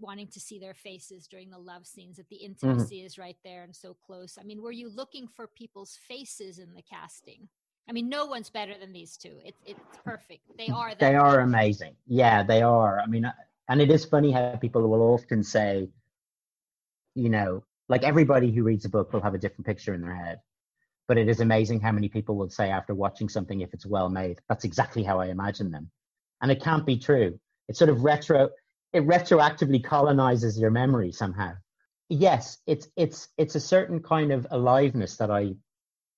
wanting 0.00 0.26
to 0.26 0.40
see 0.40 0.58
their 0.58 0.74
faces 0.74 1.26
during 1.26 1.50
the 1.50 1.58
love 1.58 1.86
scenes 1.86 2.16
that 2.16 2.28
the 2.28 2.36
mm-hmm. 2.36 2.46
intimacy 2.46 2.98
mm-hmm. 2.98 3.06
is 3.06 3.18
right 3.18 3.36
there 3.44 3.62
and 3.64 3.74
so 3.74 3.94
close 4.06 4.38
i 4.40 4.44
mean 4.44 4.62
were 4.62 4.72
you 4.72 4.88
looking 4.88 5.26
for 5.26 5.46
people's 5.46 5.98
faces 6.08 6.58
in 6.58 6.72
the 6.74 6.82
casting 6.82 7.48
i 7.88 7.92
mean 7.92 8.08
no 8.08 8.26
one's 8.26 8.50
better 8.50 8.74
than 8.80 8.92
these 8.92 9.16
two 9.16 9.32
it, 9.44 9.54
it's 9.66 9.80
perfect 10.04 10.42
they 10.56 10.68
are 10.68 10.94
they 10.98 11.14
are 11.14 11.40
amazing 11.40 11.94
yeah 12.06 12.42
they 12.42 12.62
are 12.62 13.00
i 13.00 13.06
mean 13.06 13.24
uh, 13.24 13.32
and 13.68 13.80
it 13.82 13.90
is 13.90 14.04
funny 14.04 14.32
how 14.32 14.56
people 14.56 14.86
will 14.88 15.02
often 15.02 15.42
say 15.42 15.88
you 17.18 17.28
know, 17.28 17.64
like 17.88 18.04
everybody 18.04 18.52
who 18.52 18.62
reads 18.62 18.84
a 18.84 18.88
book 18.88 19.12
will 19.12 19.20
have 19.20 19.34
a 19.34 19.38
different 19.38 19.66
picture 19.66 19.92
in 19.92 20.00
their 20.00 20.14
head. 20.14 20.40
But 21.08 21.18
it 21.18 21.28
is 21.28 21.40
amazing 21.40 21.80
how 21.80 21.92
many 21.92 22.08
people 22.08 22.36
will 22.36 22.50
say 22.50 22.70
after 22.70 22.94
watching 22.94 23.28
something, 23.28 23.62
if 23.62 23.72
it's 23.72 23.86
well 23.86 24.10
made, 24.10 24.40
that's 24.48 24.64
exactly 24.64 25.02
how 25.02 25.18
I 25.18 25.26
imagine 25.26 25.70
them. 25.70 25.90
And 26.42 26.52
it 26.52 26.62
can't 26.62 26.86
be 26.86 26.98
true. 26.98 27.40
It 27.68 27.76
sort 27.76 27.90
of 27.90 28.04
retro, 28.04 28.50
it 28.92 29.06
retroactively 29.06 29.82
colonizes 29.82 30.58
your 30.58 30.70
memory 30.70 31.12
somehow. 31.12 31.54
Yes, 32.08 32.58
it's 32.66 32.88
it's 32.96 33.28
it's 33.36 33.54
a 33.54 33.60
certain 33.60 34.00
kind 34.00 34.32
of 34.32 34.46
aliveness 34.50 35.16
that 35.16 35.30
I 35.30 35.54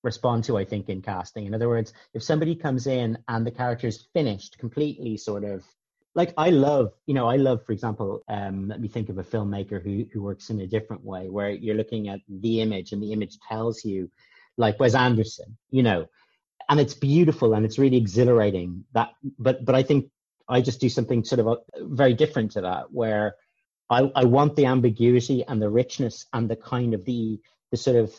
respond 0.03 0.43
to, 0.45 0.57
I 0.57 0.65
think, 0.65 0.89
in 0.89 1.01
casting. 1.01 1.45
In 1.45 1.53
other 1.53 1.67
words, 1.69 1.93
if 2.13 2.23
somebody 2.23 2.55
comes 2.55 2.87
in 2.87 3.17
and 3.27 3.45
the 3.45 3.51
character 3.51 3.87
is 3.87 4.07
finished, 4.13 4.57
completely 4.57 5.17
sort 5.17 5.43
of 5.43 5.63
like 6.15 6.33
I 6.37 6.49
love, 6.49 6.93
you 7.05 7.13
know, 7.13 7.27
I 7.27 7.37
love, 7.37 7.65
for 7.65 7.71
example, 7.71 8.21
um, 8.27 8.67
let 8.67 8.81
me 8.81 8.89
think 8.89 9.09
of 9.09 9.17
a 9.17 9.23
filmmaker 9.23 9.81
who 9.81 10.05
who 10.11 10.21
works 10.21 10.49
in 10.49 10.59
a 10.61 10.67
different 10.67 11.03
way, 11.03 11.29
where 11.29 11.51
you're 11.51 11.75
looking 11.75 12.09
at 12.09 12.19
the 12.27 12.61
image 12.61 12.91
and 12.91 13.01
the 13.01 13.13
image 13.13 13.37
tells 13.47 13.85
you, 13.85 14.09
like 14.57 14.79
Wes 14.79 14.95
Anderson, 14.95 15.57
you 15.69 15.83
know, 15.83 16.07
and 16.69 16.79
it's 16.79 16.93
beautiful 16.93 17.53
and 17.53 17.65
it's 17.65 17.79
really 17.79 17.97
exhilarating. 17.97 18.85
That, 18.93 19.09
but 19.39 19.63
but 19.65 19.75
I 19.75 19.83
think 19.83 20.09
I 20.47 20.61
just 20.61 20.81
do 20.81 20.89
something 20.89 21.23
sort 21.23 21.39
of 21.39 21.47
a, 21.47 21.49
uh, 21.49 21.57
very 21.81 22.13
different 22.13 22.51
to 22.51 22.61
that, 22.61 22.91
where 22.91 23.35
I 23.89 24.11
I 24.15 24.25
want 24.25 24.55
the 24.55 24.65
ambiguity 24.65 25.43
and 25.47 25.61
the 25.61 25.69
richness 25.69 26.25
and 26.33 26.49
the 26.49 26.55
kind 26.55 26.93
of 26.93 27.05
the 27.05 27.39
the 27.71 27.77
sort 27.77 27.97
of 27.97 28.13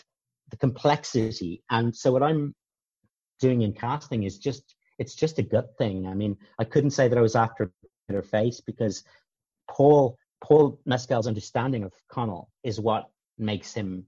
the 0.51 0.57
complexity, 0.57 1.63
and 1.71 1.95
so 1.95 2.13
what 2.13 2.23
I'm 2.23 2.55
doing 3.41 3.63
in 3.63 3.73
casting 3.73 4.23
is 4.25 4.39
just 4.39 4.75
it's 4.99 5.15
just 5.15 5.39
a 5.39 5.43
gut 5.43 5.77
thing. 5.79 6.07
I 6.07 6.15
mean, 6.15 6.37
I 6.59 6.65
couldn't 6.65 6.91
say 6.91 7.09
that 7.09 7.19
I 7.19 7.23
was 7.23 7.37
after 7.37 7.73
her 8.09 8.23
face 8.23 8.61
because 8.61 9.05
Paul 9.69 10.19
Paul 10.43 10.79
Mescal's 10.85 11.27
understanding 11.27 11.85
of 11.85 11.93
Connell 12.09 12.51
is 12.63 12.81
what 12.81 13.09
makes 13.39 13.73
him 13.73 14.07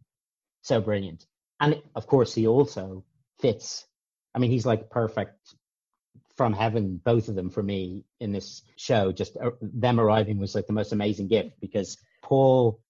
so 0.63 0.81
brilliant. 0.81 1.27
And 1.65 1.83
of 1.95 2.07
course, 2.07 2.35
he 2.35 2.47
also 2.47 3.05
fits. 3.41 3.87
I 4.35 4.39
mean, 4.39 4.51
he's 4.51 4.67
like 4.67 4.91
perfect 4.91 5.55
from 6.37 6.53
heaven, 6.53 7.01
both 7.03 7.29
of 7.29 7.37
them 7.37 7.49
for 7.49 7.63
me 7.63 8.05
in 8.21 8.33
this 8.33 8.63
show. 8.77 9.13
Just 9.13 9.37
uh, 9.37 9.53
them 9.63 9.99
arriving 9.99 10.39
was 10.39 10.55
like 10.55 10.67
the 10.67 10.73
most 10.73 10.93
amazing 10.93 11.29
gift 11.29 11.61
because 11.61 11.97
Paul 12.23 12.81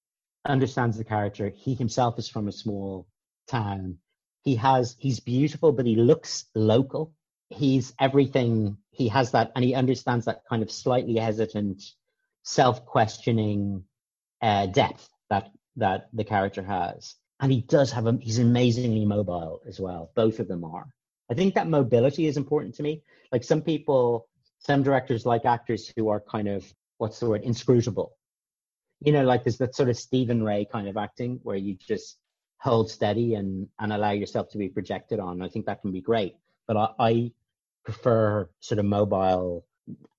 understands 0.45 0.97
the 0.97 1.05
character. 1.05 1.53
He 1.55 1.75
himself 1.75 2.19
is 2.19 2.29
from 2.29 2.49
a 2.49 2.53
small 2.53 3.07
town. 3.47 3.99
He 4.43 4.57
has, 4.57 4.97
he's 4.99 5.21
beautiful, 5.21 5.73
but 5.73 5.87
he 5.87 5.97
looks 5.97 6.47
local 6.55 7.15
he's 7.51 7.95
everything 8.01 8.77
he 8.91 9.09
has 9.09 9.33
that 9.33 9.53
and 9.55 9.65
he 9.65 9.75
understands 9.75 10.25
that 10.27 10.43
kind 10.49 10.63
of 10.63 10.71
slightly 10.71 11.17
hesitant 11.17 11.83
self-questioning 12.43 13.85
uh, 14.43 14.67
depth 14.67 15.09
that 15.31 15.51
that 15.77 16.09
the 16.13 16.25
character 16.25 16.63
has 16.63 17.15
and 17.41 17.53
he 17.53 17.63
does 17.63 17.93
have 17.93 18.07
a 18.07 18.17
he's 18.21 18.39
amazingly 18.39 19.05
mobile 19.05 19.61
as 19.67 19.81
well. 19.81 20.11
Both 20.15 20.41
of 20.41 20.49
them 20.49 20.65
are. 20.65 20.87
I 21.31 21.35
think 21.35 21.55
that 21.55 21.69
mobility 21.69 22.27
is 22.27 22.37
important 22.37 22.75
to 22.77 22.83
me. 22.83 23.03
Like 23.33 23.45
some 23.45 23.63
people 23.63 24.29
some 24.59 24.83
directors 24.83 25.27
like 25.27 25.45
actors 25.45 25.93
who 25.97 26.09
are 26.09 26.21
kind 26.21 26.49
of 26.49 26.65
what's 26.99 27.21
the 27.21 27.29
word 27.29 27.43
inscrutable. 27.43 28.17
You 29.01 29.13
know 29.13 29.25
like 29.25 29.45
there's 29.45 29.59
that 29.59 29.75
sort 29.75 29.89
of 29.89 29.99
stephen 29.99 30.43
Rea 30.43 30.65
kind 30.65 30.89
of 30.89 30.97
acting 30.97 31.41
where 31.43 31.57
you 31.57 31.77
just 31.77 32.19
hold 32.59 32.91
steady 32.91 33.35
and 33.35 33.69
and 33.79 33.93
allow 33.93 34.13
yourself 34.13 34.51
to 34.51 34.59
be 34.59 34.69
projected 34.69 35.21
on. 35.21 35.43
I 35.43 35.49
think 35.49 35.67
that 35.67 35.83
can 35.83 35.93
be 35.93 36.01
great. 36.01 36.37
But 36.67 36.77
I, 36.77 36.89
I 36.99 37.33
prefer 37.85 38.49
sort 38.61 38.79
of 38.79 38.87
mobile, 38.87 39.67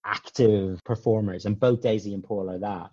active 0.05 0.83
performers, 0.83 1.45
and 1.45 1.59
both 1.59 1.81
Daisy 1.81 2.13
and 2.13 2.23
Paul 2.23 2.51
are 2.51 2.59
that. 2.59 2.91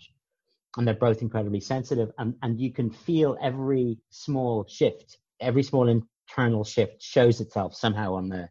And 0.77 0.87
they're 0.87 0.95
both 0.95 1.21
incredibly 1.21 1.61
sensitive, 1.61 2.13
and, 2.19 2.35
and 2.43 2.59
you 2.59 2.73
can 2.73 2.91
feel 2.91 3.37
every 3.43 3.99
small 4.11 4.65
shift, 4.67 5.19
every 5.41 5.63
small 5.63 5.89
internal 5.89 6.65
shift 6.65 7.03
shows 7.03 7.41
itself 7.41 7.75
somehow 7.75 8.15
on 8.15 8.29
the 8.29 8.49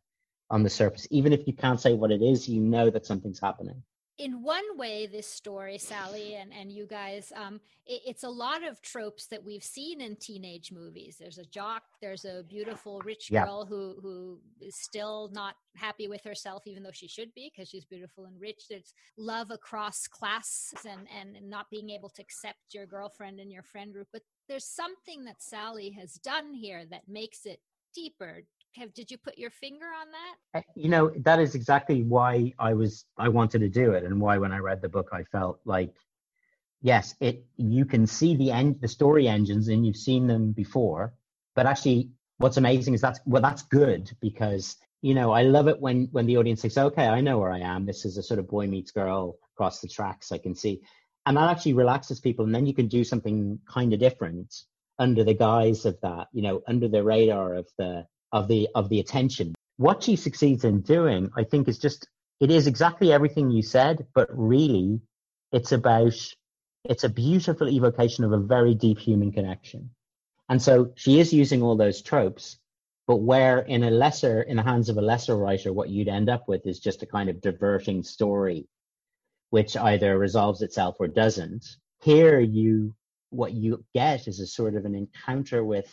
on 0.51 0.63
the 0.63 0.69
surface. 0.69 1.07
Even 1.09 1.33
if 1.33 1.47
you 1.47 1.53
can't 1.53 1.79
say 1.79 1.93
what 1.93 2.11
it 2.11 2.21
is, 2.21 2.47
you 2.47 2.59
know 2.59 2.89
that 2.89 3.05
something's 3.05 3.39
happening 3.39 3.81
in 4.21 4.43
one 4.43 4.77
way, 4.77 5.07
this 5.07 5.25
story, 5.25 5.79
Sally, 5.79 6.35
and, 6.35 6.53
and 6.53 6.71
you 6.71 6.85
guys, 6.85 7.33
um, 7.35 7.59
it, 7.87 8.01
it's 8.05 8.23
a 8.23 8.29
lot 8.29 8.63
of 8.63 8.79
tropes 8.83 9.25
that 9.25 9.43
we've 9.43 9.63
seen 9.63 9.99
in 9.99 10.15
teenage 10.15 10.71
movies. 10.71 11.17
There's 11.19 11.39
a 11.39 11.45
jock, 11.45 11.81
there's 12.03 12.23
a 12.23 12.43
beautiful 12.47 13.01
rich 13.03 13.31
girl 13.31 13.63
yeah. 13.63 13.69
who 13.75 13.95
who 13.99 14.39
is 14.61 14.75
still 14.75 15.31
not 15.33 15.55
happy 15.75 16.07
with 16.07 16.23
herself, 16.23 16.67
even 16.67 16.83
though 16.83 16.91
she 16.93 17.07
should 17.07 17.33
be 17.33 17.51
because 17.51 17.67
she's 17.67 17.85
beautiful 17.85 18.25
and 18.25 18.39
rich. 18.39 18.65
There's 18.69 18.93
love 19.17 19.49
across 19.49 20.07
class 20.07 20.71
and, 20.87 21.07
and 21.19 21.49
not 21.49 21.71
being 21.71 21.89
able 21.89 22.09
to 22.09 22.21
accept 22.21 22.59
your 22.73 22.85
girlfriend 22.85 23.39
and 23.39 23.51
your 23.51 23.63
friend 23.63 23.91
group. 23.91 24.07
But 24.13 24.21
there's 24.47 24.67
something 24.67 25.25
that 25.25 25.41
Sally 25.41 25.89
has 25.99 26.13
done 26.13 26.53
here 26.53 26.85
that 26.91 27.07
makes 27.07 27.47
it 27.47 27.59
deeper, 27.95 28.43
have 28.75 28.93
did 28.93 29.11
you 29.11 29.17
put 29.17 29.37
your 29.37 29.49
finger 29.49 29.85
on 29.85 30.07
that? 30.11 30.59
Uh, 30.59 30.63
you 30.75 30.89
know 30.89 31.11
that 31.17 31.39
is 31.39 31.55
exactly 31.55 32.03
why 32.03 32.53
i 32.59 32.73
was 32.73 33.05
i 33.17 33.27
wanted 33.27 33.59
to 33.59 33.69
do 33.69 33.91
it 33.91 34.03
and 34.03 34.19
why 34.19 34.37
when 34.37 34.51
i 34.51 34.57
read 34.57 34.81
the 34.81 34.89
book 34.89 35.09
i 35.11 35.23
felt 35.23 35.59
like 35.65 35.93
yes 36.81 37.15
it 37.19 37.45
you 37.57 37.85
can 37.85 38.07
see 38.07 38.35
the 38.35 38.51
end 38.51 38.79
the 38.81 38.87
story 38.87 39.27
engines 39.27 39.67
and 39.67 39.85
you've 39.85 39.97
seen 39.97 40.27
them 40.27 40.51
before 40.51 41.13
but 41.55 41.65
actually 41.65 42.09
what's 42.37 42.57
amazing 42.57 42.93
is 42.93 43.01
that's 43.01 43.19
well 43.25 43.41
that's 43.41 43.63
good 43.63 44.11
because 44.19 44.77
you 45.01 45.13
know 45.13 45.31
i 45.31 45.43
love 45.43 45.67
it 45.67 45.79
when 45.79 46.07
when 46.11 46.25
the 46.25 46.37
audience 46.37 46.61
says 46.61 46.77
okay 46.77 47.07
i 47.07 47.21
know 47.21 47.39
where 47.39 47.51
i 47.51 47.59
am. 47.59 47.85
This 47.85 48.05
is 48.05 48.17
a 48.17 48.23
sort 48.23 48.39
of 48.39 48.47
boy 48.47 48.67
meets 48.67 48.91
girl 48.91 49.37
across 49.53 49.79
the 49.79 49.87
tracks. 49.87 50.31
I 50.31 50.37
can 50.37 50.55
see. 50.55 50.81
And 51.25 51.37
that 51.37 51.49
actually 51.49 51.73
relaxes 51.73 52.19
people 52.19 52.45
and 52.45 52.55
then 52.55 52.65
you 52.65 52.73
can 52.73 52.87
do 52.87 53.03
something 53.03 53.59
kind 53.71 53.93
of 53.93 53.99
different 53.99 54.63
under 54.97 55.23
the 55.23 55.35
guise 55.35 55.85
of 55.85 55.99
that 56.01 56.27
you 56.33 56.41
know 56.41 56.61
under 56.67 56.87
the 56.87 57.03
radar 57.03 57.53
of 57.55 57.67
the 57.77 58.05
of 58.31 58.47
the 58.47 58.69
of 58.75 58.89
the 58.89 58.99
attention. 58.99 59.53
What 59.77 60.03
she 60.03 60.15
succeeds 60.15 60.63
in 60.63 60.81
doing, 60.81 61.29
I 61.35 61.43
think, 61.43 61.67
is 61.67 61.79
just 61.79 62.07
it 62.39 62.51
is 62.51 62.67
exactly 62.67 63.11
everything 63.13 63.51
you 63.51 63.61
said, 63.61 64.07
but 64.13 64.27
really, 64.31 65.01
it's 65.51 65.71
about 65.71 66.15
it's 66.83 67.03
a 67.03 67.09
beautiful 67.09 67.69
evocation 67.69 68.23
of 68.23 68.31
a 68.31 68.39
very 68.39 68.73
deep 68.73 68.99
human 68.99 69.31
connection. 69.31 69.91
And 70.49 70.61
so 70.61 70.91
she 70.95 71.19
is 71.19 71.31
using 71.31 71.61
all 71.61 71.77
those 71.77 72.01
tropes, 72.01 72.57
but 73.07 73.17
where 73.17 73.59
in 73.59 73.83
a 73.83 73.91
lesser 73.91 74.41
in 74.41 74.57
the 74.57 74.63
hands 74.63 74.89
of 74.89 74.97
a 74.97 75.01
lesser 75.01 75.37
writer, 75.37 75.71
what 75.71 75.89
you'd 75.89 76.07
end 76.07 76.29
up 76.29 76.47
with 76.47 76.65
is 76.65 76.79
just 76.79 77.03
a 77.03 77.05
kind 77.05 77.29
of 77.29 77.41
diverting 77.41 78.03
story, 78.03 78.67
which 79.49 79.77
either 79.77 80.17
resolves 80.17 80.61
itself 80.61 80.95
or 80.99 81.07
doesn't. 81.07 81.65
Here 82.01 82.39
you 82.39 82.95
what 83.29 83.53
you 83.53 83.83
get 83.93 84.27
is 84.27 84.39
a 84.39 84.47
sort 84.47 84.75
of 84.75 84.85
an 84.85 84.95
encounter 84.95 85.63
with 85.63 85.89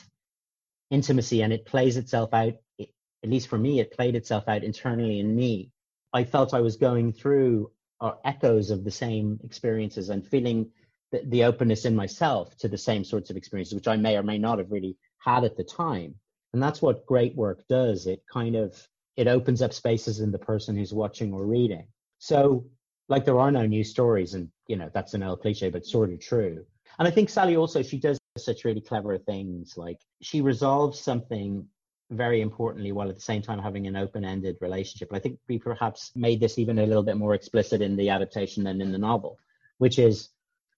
intimacy 0.90 1.42
and 1.42 1.52
it 1.52 1.66
plays 1.66 1.96
itself 1.96 2.32
out 2.32 2.54
at 2.80 3.30
least 3.30 3.48
for 3.48 3.58
me 3.58 3.80
it 3.80 3.92
played 3.92 4.14
itself 4.14 4.44
out 4.48 4.62
internally 4.62 5.18
in 5.20 5.34
me. 5.34 5.70
I 6.12 6.24
felt 6.24 6.54
i 6.54 6.60
was 6.60 6.76
going 6.76 7.12
through 7.12 7.70
uh, 8.00 8.12
echoes 8.24 8.70
of 8.70 8.84
the 8.84 8.90
same 8.90 9.40
experiences 9.44 10.08
and 10.08 10.26
feeling 10.26 10.70
the, 11.10 11.22
the 11.26 11.44
openness 11.44 11.84
in 11.84 11.96
myself 11.96 12.56
to 12.58 12.68
the 12.68 12.78
same 12.78 13.04
sorts 13.04 13.28
of 13.30 13.36
experiences 13.36 13.74
which 13.74 13.88
i 13.88 13.96
may 13.96 14.16
or 14.16 14.22
may 14.22 14.38
not 14.38 14.58
have 14.58 14.70
really 14.70 14.96
had 15.18 15.44
at 15.44 15.56
the 15.56 15.64
time. 15.64 16.14
And 16.52 16.62
that's 16.62 16.80
what 16.80 17.06
great 17.06 17.34
work 17.36 17.66
does. 17.68 18.06
It 18.06 18.22
kind 18.32 18.56
of 18.56 18.88
it 19.16 19.26
opens 19.26 19.62
up 19.62 19.72
spaces 19.72 20.20
in 20.20 20.30
the 20.30 20.38
person 20.38 20.76
who's 20.76 20.94
watching 20.94 21.32
or 21.32 21.44
reading. 21.44 21.86
So 22.18 22.64
like 23.08 23.24
there 23.24 23.40
are 23.40 23.50
no 23.50 23.66
new 23.66 23.84
stories 23.84 24.34
and 24.34 24.48
you 24.68 24.76
know 24.76 24.90
that's 24.92 25.14
an 25.14 25.22
old 25.22 25.40
cliche 25.40 25.70
but 25.70 25.86
sort 25.86 26.12
of 26.12 26.20
true. 26.20 26.64
And 26.98 27.06
i 27.06 27.10
think 27.10 27.28
sally 27.28 27.56
also 27.56 27.82
she 27.82 27.98
does 27.98 28.17
such 28.44 28.64
really 28.64 28.80
clever 28.80 29.18
things. 29.18 29.76
Like 29.76 29.98
she 30.22 30.40
resolves 30.40 31.00
something 31.00 31.66
very 32.10 32.40
importantly 32.40 32.92
while 32.92 33.08
at 33.08 33.16
the 33.16 33.20
same 33.20 33.42
time 33.42 33.58
having 33.58 33.86
an 33.86 33.96
open-ended 33.96 34.56
relationship. 34.60 35.10
I 35.12 35.18
think 35.18 35.38
we 35.48 35.58
perhaps 35.58 36.12
made 36.14 36.40
this 36.40 36.58
even 36.58 36.78
a 36.78 36.86
little 36.86 37.02
bit 37.02 37.16
more 37.16 37.34
explicit 37.34 37.82
in 37.82 37.96
the 37.96 38.08
adaptation 38.08 38.64
than 38.64 38.80
in 38.80 38.92
the 38.92 38.98
novel, 38.98 39.38
which 39.78 39.98
is 39.98 40.30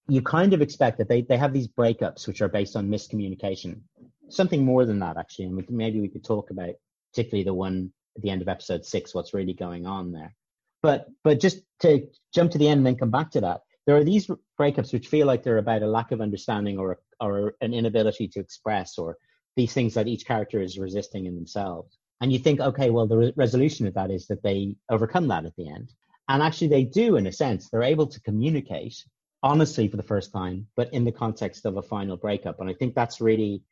you 0.08 0.22
kind 0.22 0.52
of 0.52 0.60
expect 0.60 0.98
that 0.98 1.08
they, 1.08 1.22
they 1.22 1.36
have 1.36 1.52
these 1.52 1.68
breakups 1.68 2.26
which 2.26 2.42
are 2.42 2.48
based 2.48 2.74
on 2.74 2.88
miscommunication. 2.88 3.80
Something 4.28 4.64
more 4.64 4.84
than 4.84 4.98
that 5.00 5.16
actually, 5.16 5.46
and 5.46 5.56
we 5.56 5.62
can, 5.62 5.76
maybe 5.76 6.00
we 6.00 6.08
could 6.08 6.24
talk 6.24 6.50
about 6.50 6.74
particularly 7.12 7.44
the 7.44 7.54
one 7.54 7.92
at 8.16 8.22
the 8.22 8.30
end 8.30 8.42
of 8.42 8.48
episode 8.48 8.84
six, 8.84 9.14
what's 9.14 9.34
really 9.34 9.54
going 9.54 9.86
on 9.86 10.12
there. 10.12 10.34
But 10.82 11.06
but 11.22 11.38
just 11.38 11.62
to 11.80 12.08
jump 12.34 12.50
to 12.52 12.58
the 12.58 12.68
end 12.68 12.78
and 12.78 12.86
then 12.86 12.96
come 12.96 13.10
back 13.10 13.30
to 13.32 13.40
that, 13.42 13.60
there 13.86 13.96
are 13.96 14.04
these 14.04 14.28
breakups 14.58 14.92
which 14.92 15.08
feel 15.08 15.26
like 15.26 15.42
they're 15.42 15.58
about 15.58 15.82
a 15.82 15.86
lack 15.86 16.10
of 16.10 16.20
understanding 16.20 16.78
or 16.78 16.98
or 17.20 17.54
an 17.60 17.74
inability 17.74 18.28
to 18.28 18.40
express 18.40 18.98
or 18.98 19.16
these 19.56 19.72
things 19.72 19.94
that 19.94 20.08
each 20.08 20.26
character 20.26 20.60
is 20.60 20.78
resisting 20.78 21.26
in 21.26 21.34
themselves. 21.34 21.98
And 22.20 22.32
you 22.32 22.38
think, 22.38 22.60
okay, 22.60 22.90
well, 22.90 23.06
the 23.06 23.16
re- 23.16 23.32
resolution 23.36 23.86
of 23.86 23.94
that 23.94 24.10
is 24.10 24.26
that 24.26 24.42
they 24.42 24.76
overcome 24.90 25.28
that 25.28 25.44
at 25.44 25.56
the 25.56 25.68
end. 25.68 25.92
And 26.28 26.42
actually, 26.42 26.68
they 26.68 26.84
do 26.84 27.16
in 27.16 27.26
a 27.26 27.32
sense. 27.32 27.68
They're 27.68 27.82
able 27.82 28.06
to 28.06 28.20
communicate 28.20 29.04
honestly 29.42 29.88
for 29.88 29.96
the 29.96 30.02
first 30.02 30.32
time, 30.32 30.66
but 30.76 30.92
in 30.92 31.04
the 31.04 31.12
context 31.12 31.64
of 31.64 31.76
a 31.76 31.82
final 31.82 32.16
breakup. 32.16 32.60
And 32.60 32.68
I 32.68 32.74
think 32.74 32.94
that's 32.94 33.20
really 33.20 33.62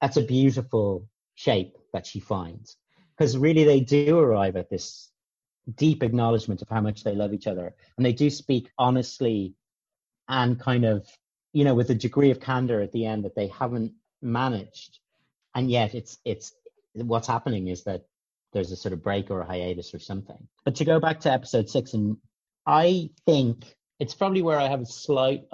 that's 0.00 0.16
a 0.16 0.22
beautiful 0.22 1.08
shape 1.34 1.76
that 1.92 2.06
she 2.06 2.20
finds 2.20 2.76
because 3.16 3.36
really 3.36 3.64
they 3.64 3.80
do 3.80 4.18
arrive 4.18 4.56
at 4.56 4.70
this 4.70 5.10
deep 5.76 6.02
acknowledgement 6.02 6.62
of 6.62 6.68
how 6.68 6.80
much 6.80 7.04
they 7.04 7.14
love 7.14 7.34
each 7.34 7.46
other, 7.46 7.74
and 7.96 8.06
they 8.06 8.12
do 8.12 8.30
speak 8.30 8.70
honestly 8.78 9.54
and 10.28 10.58
kind 10.58 10.84
of 10.84 11.06
you 11.58 11.64
know 11.64 11.74
with 11.74 11.90
a 11.90 11.94
degree 12.06 12.30
of 12.30 12.40
candor 12.40 12.80
at 12.80 12.92
the 12.92 13.06
end 13.06 13.24
that 13.24 13.34
they 13.34 13.48
haven't 13.48 13.92
managed 14.22 14.98
and 15.54 15.70
yet 15.70 15.94
it's 15.94 16.18
it's 16.24 16.52
what's 16.94 17.28
happening 17.28 17.68
is 17.68 17.84
that 17.84 18.02
there's 18.52 18.72
a 18.72 18.76
sort 18.76 18.92
of 18.92 19.02
break 19.02 19.30
or 19.30 19.40
a 19.40 19.46
hiatus 19.46 19.94
or 19.94 19.98
something. 19.98 20.48
But 20.64 20.76
to 20.76 20.84
go 20.84 21.00
back 21.00 21.20
to 21.20 21.32
episode 21.32 21.68
six, 21.68 21.94
and 21.94 22.16
I 22.66 23.10
think 23.26 23.64
it's 24.00 24.14
probably 24.14 24.42
where 24.42 24.58
I 24.58 24.68
have 24.68 24.80
a 24.80 24.86
slight, 24.86 25.44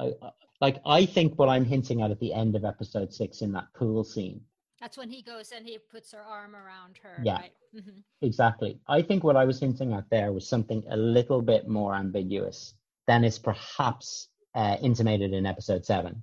like 0.60 0.80
I 0.86 1.06
think 1.06 1.38
what 1.38 1.48
I'm 1.48 1.64
hinting 1.64 2.02
at 2.02 2.10
at 2.10 2.20
the 2.20 2.32
end 2.32 2.56
of 2.56 2.64
episode 2.64 3.12
six 3.12 3.42
in 3.42 3.52
that 3.52 3.66
pool 3.74 4.04
scene. 4.04 4.42
That's 4.80 4.98
when 4.98 5.08
he 5.08 5.22
goes 5.22 5.50
and 5.50 5.66
he 5.66 5.78
puts 5.78 6.12
her 6.12 6.20
arm 6.20 6.54
around 6.54 6.98
her. 7.02 7.22
Yeah, 7.24 7.36
right? 7.36 7.52
mm-hmm. 7.74 8.00
exactly. 8.20 8.78
I 8.86 9.02
think 9.02 9.24
what 9.24 9.36
I 9.36 9.46
was 9.46 9.58
hinting 9.58 9.94
at 9.94 10.10
there 10.10 10.32
was 10.32 10.48
something 10.48 10.84
a 10.90 10.96
little 10.96 11.40
bit 11.40 11.66
more 11.66 11.94
ambiguous 11.94 12.74
than 13.06 13.24
is 13.24 13.38
perhaps 13.38 14.28
uh, 14.54 14.76
intimated 14.80 15.32
in 15.32 15.46
episode 15.46 15.84
seven 15.84 16.22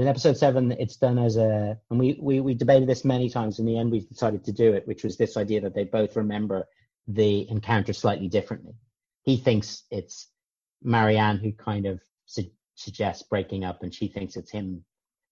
in 0.00 0.08
episode 0.08 0.36
seven, 0.36 0.72
it's 0.72 0.96
done 0.96 1.18
as 1.18 1.36
a, 1.36 1.78
and 1.90 1.98
we, 1.98 2.18
we, 2.20 2.40
we 2.40 2.54
debated 2.54 2.88
this 2.88 3.04
many 3.04 3.28
times. 3.28 3.58
In 3.58 3.66
the 3.66 3.78
end, 3.78 3.90
we 3.90 4.00
decided 4.00 4.44
to 4.44 4.52
do 4.52 4.72
it, 4.72 4.86
which 4.86 5.04
was 5.04 5.16
this 5.16 5.36
idea 5.36 5.60
that 5.60 5.74
they 5.74 5.84
both 5.84 6.16
remember 6.16 6.66
the 7.06 7.48
encounter 7.50 7.92
slightly 7.92 8.28
differently. 8.28 8.74
He 9.22 9.36
thinks 9.36 9.84
it's 9.90 10.28
Marianne 10.82 11.38
who 11.38 11.52
kind 11.52 11.86
of 11.86 12.00
su- 12.24 12.50
suggests 12.76 13.24
breaking 13.24 13.64
up, 13.64 13.82
and 13.82 13.94
she 13.94 14.08
thinks 14.08 14.36
it's 14.36 14.50
him 14.50 14.84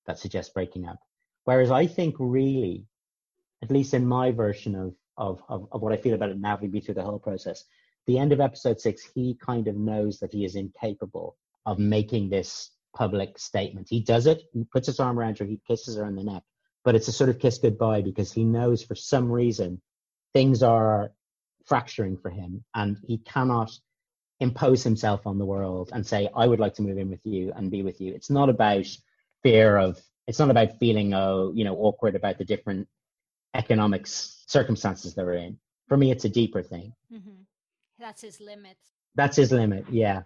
that 0.07 0.19
suggests 0.19 0.53
breaking 0.53 0.87
up. 0.87 0.99
Whereas 1.45 1.71
I 1.71 1.87
think 1.87 2.17
really, 2.19 2.85
at 3.63 3.71
least 3.71 3.95
in 3.95 4.07
my 4.07 4.33
version 4.33 4.75
of, 4.75 4.95
of, 5.17 5.43
of, 5.49 5.69
of 5.73 5.81
what 5.81 5.95
I 5.95 5.97
feel 5.97 6.15
about 6.15 6.31
it 6.31 6.39
now, 6.39 6.59
we 6.61 6.81
through 6.81 6.95
the 6.95 7.03
whole 7.03 7.19
process, 7.19 7.65
the 8.07 8.19
end 8.19 8.33
of 8.33 8.41
episode 8.41 8.81
six, 8.81 9.03
he 9.15 9.35
kind 9.35 9.67
of 9.67 9.77
knows 9.77 10.19
that 10.19 10.33
he 10.33 10.45
is 10.45 10.57
incapable 10.57 11.37
of 11.67 11.79
making 11.79 12.31
this 12.31 12.71
public 12.95 13.39
statement. 13.39 13.87
He 13.89 14.01
does 14.01 14.27
it, 14.27 14.43
he 14.53 14.65
puts 14.65 14.87
his 14.87 15.01
arm 15.01 15.19
around 15.19 15.39
her, 15.39 15.45
he 15.45 15.61
kisses 15.67 15.97
her 15.97 16.05
on 16.05 16.17
the 16.17 16.25
neck, 16.25 16.43
but 16.85 16.95
it's 16.95 17.09
a 17.09 17.13
sort 17.13 17.31
of 17.31 17.39
kiss 17.39 17.59
goodbye 17.59 18.03
because 18.03 18.33
he 18.33 18.45
knows 18.45 18.83
for 18.83 18.95
some 18.95 19.31
reason 19.31 19.81
things 20.33 20.63
are 20.63 21.13
fracturing 21.67 22.17
for 22.17 22.31
him 22.31 22.65
and 22.75 22.97
he 23.07 23.19
cannot 23.19 23.71
impose 24.41 24.83
himself 24.83 25.27
on 25.27 25.39
the 25.39 25.47
world 25.47 25.91
and 25.93 26.07
say, 26.07 26.29
I 26.35 26.47
would 26.47 26.61
like 26.61 26.75
to 26.75 26.83
move 26.83 26.99
in 26.99 27.11
with 27.11 27.25
you 27.25 27.53
and 27.55 27.71
be 27.71 27.83
with 27.83 28.01
you. 28.01 28.15
It's 28.15 28.31
not 28.31 28.49
about 28.49 28.87
fear 29.43 29.77
of, 29.77 30.01
it's 30.27 30.39
not 30.39 30.51
about 30.51 30.79
feeling, 30.79 31.15
oh, 31.15 31.53
you 31.55 31.65
know, 31.65 31.77
awkward 31.77 32.15
about 32.15 32.39
the 32.39 32.45
different 32.45 32.89
economic 33.55 34.07
circumstances 34.07 35.15
that 35.15 35.25
we're 35.25 35.35
in. 35.35 35.59
For 35.89 35.97
me, 35.97 36.11
it's 36.11 36.25
a 36.25 36.29
deeper 36.29 36.63
thing. 36.63 36.93
Mm-hmm. 37.13 37.43
That's 37.99 38.23
his 38.23 38.41
limit. 38.41 38.77
That's 39.15 39.37
his 39.37 39.53
limit, 39.53 39.87
yeah 39.91 40.23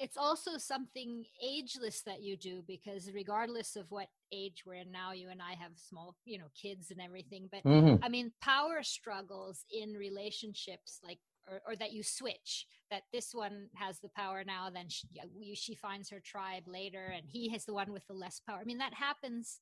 it's 0.00 0.16
also 0.16 0.56
something 0.56 1.24
ageless 1.42 2.02
that 2.02 2.22
you 2.22 2.36
do 2.36 2.62
because 2.66 3.10
regardless 3.12 3.76
of 3.76 3.90
what 3.90 4.08
age 4.32 4.64
we're 4.66 4.74
in 4.74 4.90
now 4.90 5.12
you 5.12 5.28
and 5.28 5.40
i 5.40 5.52
have 5.52 5.72
small 5.76 6.16
you 6.24 6.38
know 6.38 6.46
kids 6.60 6.90
and 6.90 7.00
everything 7.00 7.48
but 7.50 7.62
mm-hmm. 7.64 8.02
i 8.02 8.08
mean 8.08 8.32
power 8.40 8.82
struggles 8.82 9.64
in 9.72 9.94
relationships 9.94 11.00
like 11.04 11.18
or, 11.48 11.60
or, 11.64 11.76
that 11.76 11.92
you 11.92 12.02
switch 12.02 12.66
that 12.90 13.02
this 13.12 13.32
one 13.32 13.68
has 13.76 14.00
the 14.00 14.08
power 14.16 14.42
now 14.44 14.68
then 14.68 14.88
she, 14.88 15.06
she 15.54 15.76
finds 15.76 16.10
her 16.10 16.18
tribe 16.18 16.64
later 16.66 17.12
and 17.14 17.24
he 17.28 17.48
has 17.50 17.64
the 17.64 17.74
one 17.74 17.92
with 17.92 18.04
the 18.08 18.14
less 18.14 18.40
power 18.40 18.58
i 18.60 18.64
mean 18.64 18.78
that 18.78 18.94
happens 18.94 19.60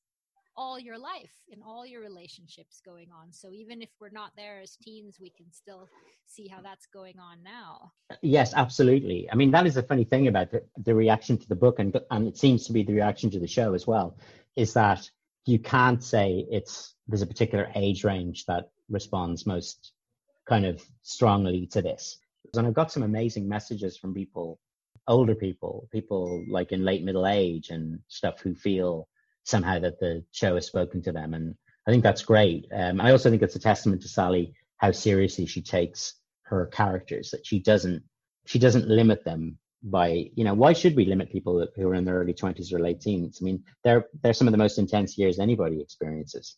all 0.57 0.79
your 0.79 0.99
life 0.99 1.33
in 1.49 1.63
all 1.63 1.87
your 1.87 2.01
relationships 2.01 2.81
going 2.85 3.09
on. 3.11 3.33
So 3.33 3.53
even 3.53 3.83
if 3.83 3.91
we're 4.01 4.11
not 4.11 4.33
there 4.37 4.61
as 4.61 4.77
teens, 4.77 5.19
we 5.21 5.31
can 5.31 5.51
still 5.53 5.89
see 6.27 6.49
how 6.49 6.61
that's 6.61 6.87
going 6.87 7.19
on 7.19 7.43
now. 7.43 7.93
Yes, 8.23 8.55
absolutely. 8.55 9.29
I 9.31 9.35
mean, 9.35 9.51
that 9.53 9.67
is 9.67 9.75
the 9.75 9.83
funny 9.83 10.05
thing 10.05 10.29
about 10.29 10.51
the, 10.51 10.63
the 10.85 10.95
reaction 10.95 11.39
to 11.39 11.49
the 11.49 11.57
book, 11.57 11.79
and 11.79 11.99
and 12.11 12.29
it 12.29 12.37
seems 12.37 12.67
to 12.67 12.73
be 12.73 12.83
the 12.83 12.95
reaction 12.95 13.31
to 13.31 13.41
the 13.41 13.47
show 13.47 13.75
as 13.75 13.87
well, 13.87 14.17
is 14.57 14.73
that 14.75 15.09
you 15.47 15.59
can't 15.59 16.03
say 16.03 16.47
it's 16.51 16.95
there's 17.09 17.23
a 17.23 17.27
particular 17.27 17.71
age 17.75 18.05
range 18.05 18.47
that 18.47 18.71
responds 18.89 19.47
most 19.47 19.93
kind 20.49 20.65
of 20.65 20.83
strongly 21.03 21.67
to 21.67 21.83
this. 21.83 22.19
And 22.55 22.67
I've 22.67 22.75
got 22.75 22.93
some 22.93 23.03
amazing 23.03 23.49
messages 23.49 23.97
from 23.97 24.15
people, 24.15 24.61
older 25.09 25.35
people, 25.35 25.89
people 25.91 26.45
like 26.49 26.73
in 26.73 26.85
late 26.85 27.03
middle 27.03 27.27
age 27.27 27.71
and 27.71 27.99
stuff 28.09 28.41
who 28.41 28.55
feel 28.55 29.09
somehow 29.45 29.79
that 29.79 30.01
the 30.01 30.25
show 30.33 30.55
has 30.57 30.67
spoken 30.67 31.03
to 31.03 31.13
them. 31.13 31.35
And 31.35 31.55
I 31.87 31.91
think 31.91 32.03
that's 32.03 32.23
great. 32.23 32.67
Um, 32.73 33.01
I 33.01 33.13
also 33.13 33.31
think 33.31 33.43
it's 33.43 33.57
a 33.57 33.61
testament 33.61 34.03
to 34.03 34.09
Sally 34.09 34.55
how 34.79 34.91
seriously 34.91 35.47
she 35.47 35.63
takes 35.63 36.15
her 36.43 36.67
characters, 36.67 37.31
that 37.31 37.47
she 37.47 37.59
doesn't 37.59 38.03
she 38.47 38.59
doesn't 38.59 38.89
limit 38.89 39.25
them 39.25 39.59
by 39.85 40.31
you 40.35 40.45
know 40.45 40.55
why 40.55 40.73
should 40.73 40.97
we 40.97 41.05
limit 41.05 41.31
people 41.31 41.67
who 41.77 41.89
are 41.89 41.95
in 41.95 42.05
their 42.05 42.17
early 42.17 42.33
20s 42.33 42.73
or 42.73 42.79
late 42.79 43.01
teens 43.03 43.39
i 43.41 43.45
mean 43.45 43.63
they're 43.83 44.07
they're 44.23 44.33
some 44.33 44.49
of 44.49 44.53
the 44.53 44.59
most 44.59 44.79
intense 44.79 45.19
years 45.19 45.39
anybody 45.39 45.79
experiences 45.79 46.57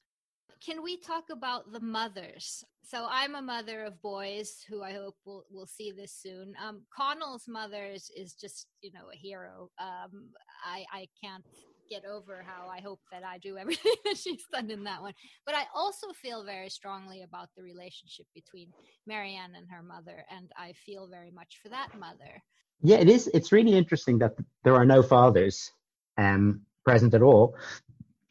can 0.65 0.81
we 0.81 0.97
talk 0.97 1.25
about 1.31 1.73
the 1.73 1.81
mothers 1.81 2.65
so 2.85 3.07
i'm 3.11 3.35
a 3.35 3.43
mother 3.43 3.83
of 3.85 4.01
boys 4.01 4.65
who 4.69 4.81
i 4.81 4.93
hope 4.93 5.17
will 5.25 5.45
will 5.51 5.67
see 5.67 5.91
this 5.91 6.13
soon 6.13 6.55
um 6.65 6.83
connell's 6.97 7.49
mothers 7.49 8.13
is 8.17 8.33
just 8.35 8.69
you 8.81 8.93
know 8.93 9.11
a 9.13 9.17
hero 9.17 9.71
um 9.81 10.29
i 10.65 10.85
i 10.93 11.09
can't 11.21 11.45
get 11.89 12.05
over 12.05 12.45
how 12.47 12.69
I 12.69 12.81
hope 12.81 13.01
that 13.13 13.23
I 13.25 13.39
do 13.39 13.57
everything 13.59 13.95
that 14.05 14.17
she's 14.17 14.45
done 14.53 14.71
in 14.71 14.85
that 14.85 15.03
one. 15.03 15.15
But 15.45 15.55
I 15.55 15.65
also 15.75 16.09
feel 16.13 16.45
very 16.45 16.69
strongly 16.69 17.23
about 17.23 17.49
the 17.57 17.63
relationship 17.63 18.27
between 18.35 18.69
Marianne 19.07 19.55
and 19.57 19.67
her 19.71 19.83
mother, 19.83 20.25
and 20.31 20.51
I 20.57 20.73
feel 20.85 21.09
very 21.09 21.31
much 21.31 21.61
for 21.63 21.69
that 21.71 21.99
mother. 21.99 22.43
Yeah, 22.83 22.97
it 22.97 23.09
is. 23.09 23.29
It's 23.29 23.53
really 23.53 23.77
interesting 23.77 24.19
that 24.19 24.35
there 24.65 24.75
are 24.75 24.85
no 24.85 25.03
fathers 25.03 25.71
um, 26.19 26.63
present 26.85 27.15
at 27.15 27.23
all. 27.23 27.57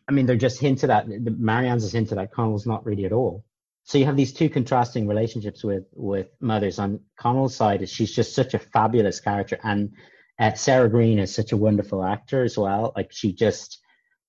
I 0.08 0.12
mean, 0.12 0.26
they're 0.26 0.36
just 0.36 0.60
hinted 0.60 0.90
at. 0.90 1.08
Marianne's 1.08 1.84
is 1.84 1.94
hinted 1.94 2.18
at. 2.18 2.32
Connell's 2.32 2.68
not 2.68 2.86
really 2.86 3.06
at 3.06 3.12
all. 3.12 3.44
So 3.84 3.98
you 3.98 4.06
have 4.06 4.18
these 4.18 4.34
two 4.34 4.50
contrasting 4.50 5.08
relationships 5.08 5.64
with 5.64 5.86
with 5.94 6.28
mothers. 6.40 6.80
On 6.80 7.00
Connell's 7.18 7.56
side, 7.56 7.82
is 7.82 7.92
she's 7.92 8.12
just 8.12 8.36
such 8.36 8.54
a 8.54 8.60
fabulous 8.60 9.20
character, 9.20 9.60
and 9.64 9.92
uh, 10.40 10.54
Sarah 10.54 10.90
Greene 10.90 11.20
is 11.20 11.34
such 11.34 11.52
a 11.52 11.58
wonderful 11.58 12.04
actor 12.04 12.44
as 12.44 12.58
well. 12.58 12.94
Like 12.96 13.12
she 13.12 13.34
just 13.34 13.80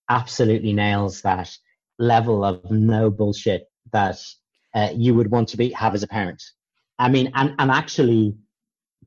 absolutely 0.09 0.73
nails 0.73 1.23
that 1.23 1.51
level 1.99 2.45
of 2.45 2.71
no 2.71 3.11
bullshit 3.11 3.65
that 3.93 4.19
uh, 4.75 4.91
you 4.95 5.15
would 5.15 5.31
want 5.31 5.49
to 5.49 5.57
be 5.57 5.71
have 5.71 5.95
as 5.95 6.03
a 6.03 6.09
parent. 6.09 6.43
I 6.99 7.09
mean, 7.09 7.33
and 7.35 7.55
and 7.59 7.71
actually 7.71 8.37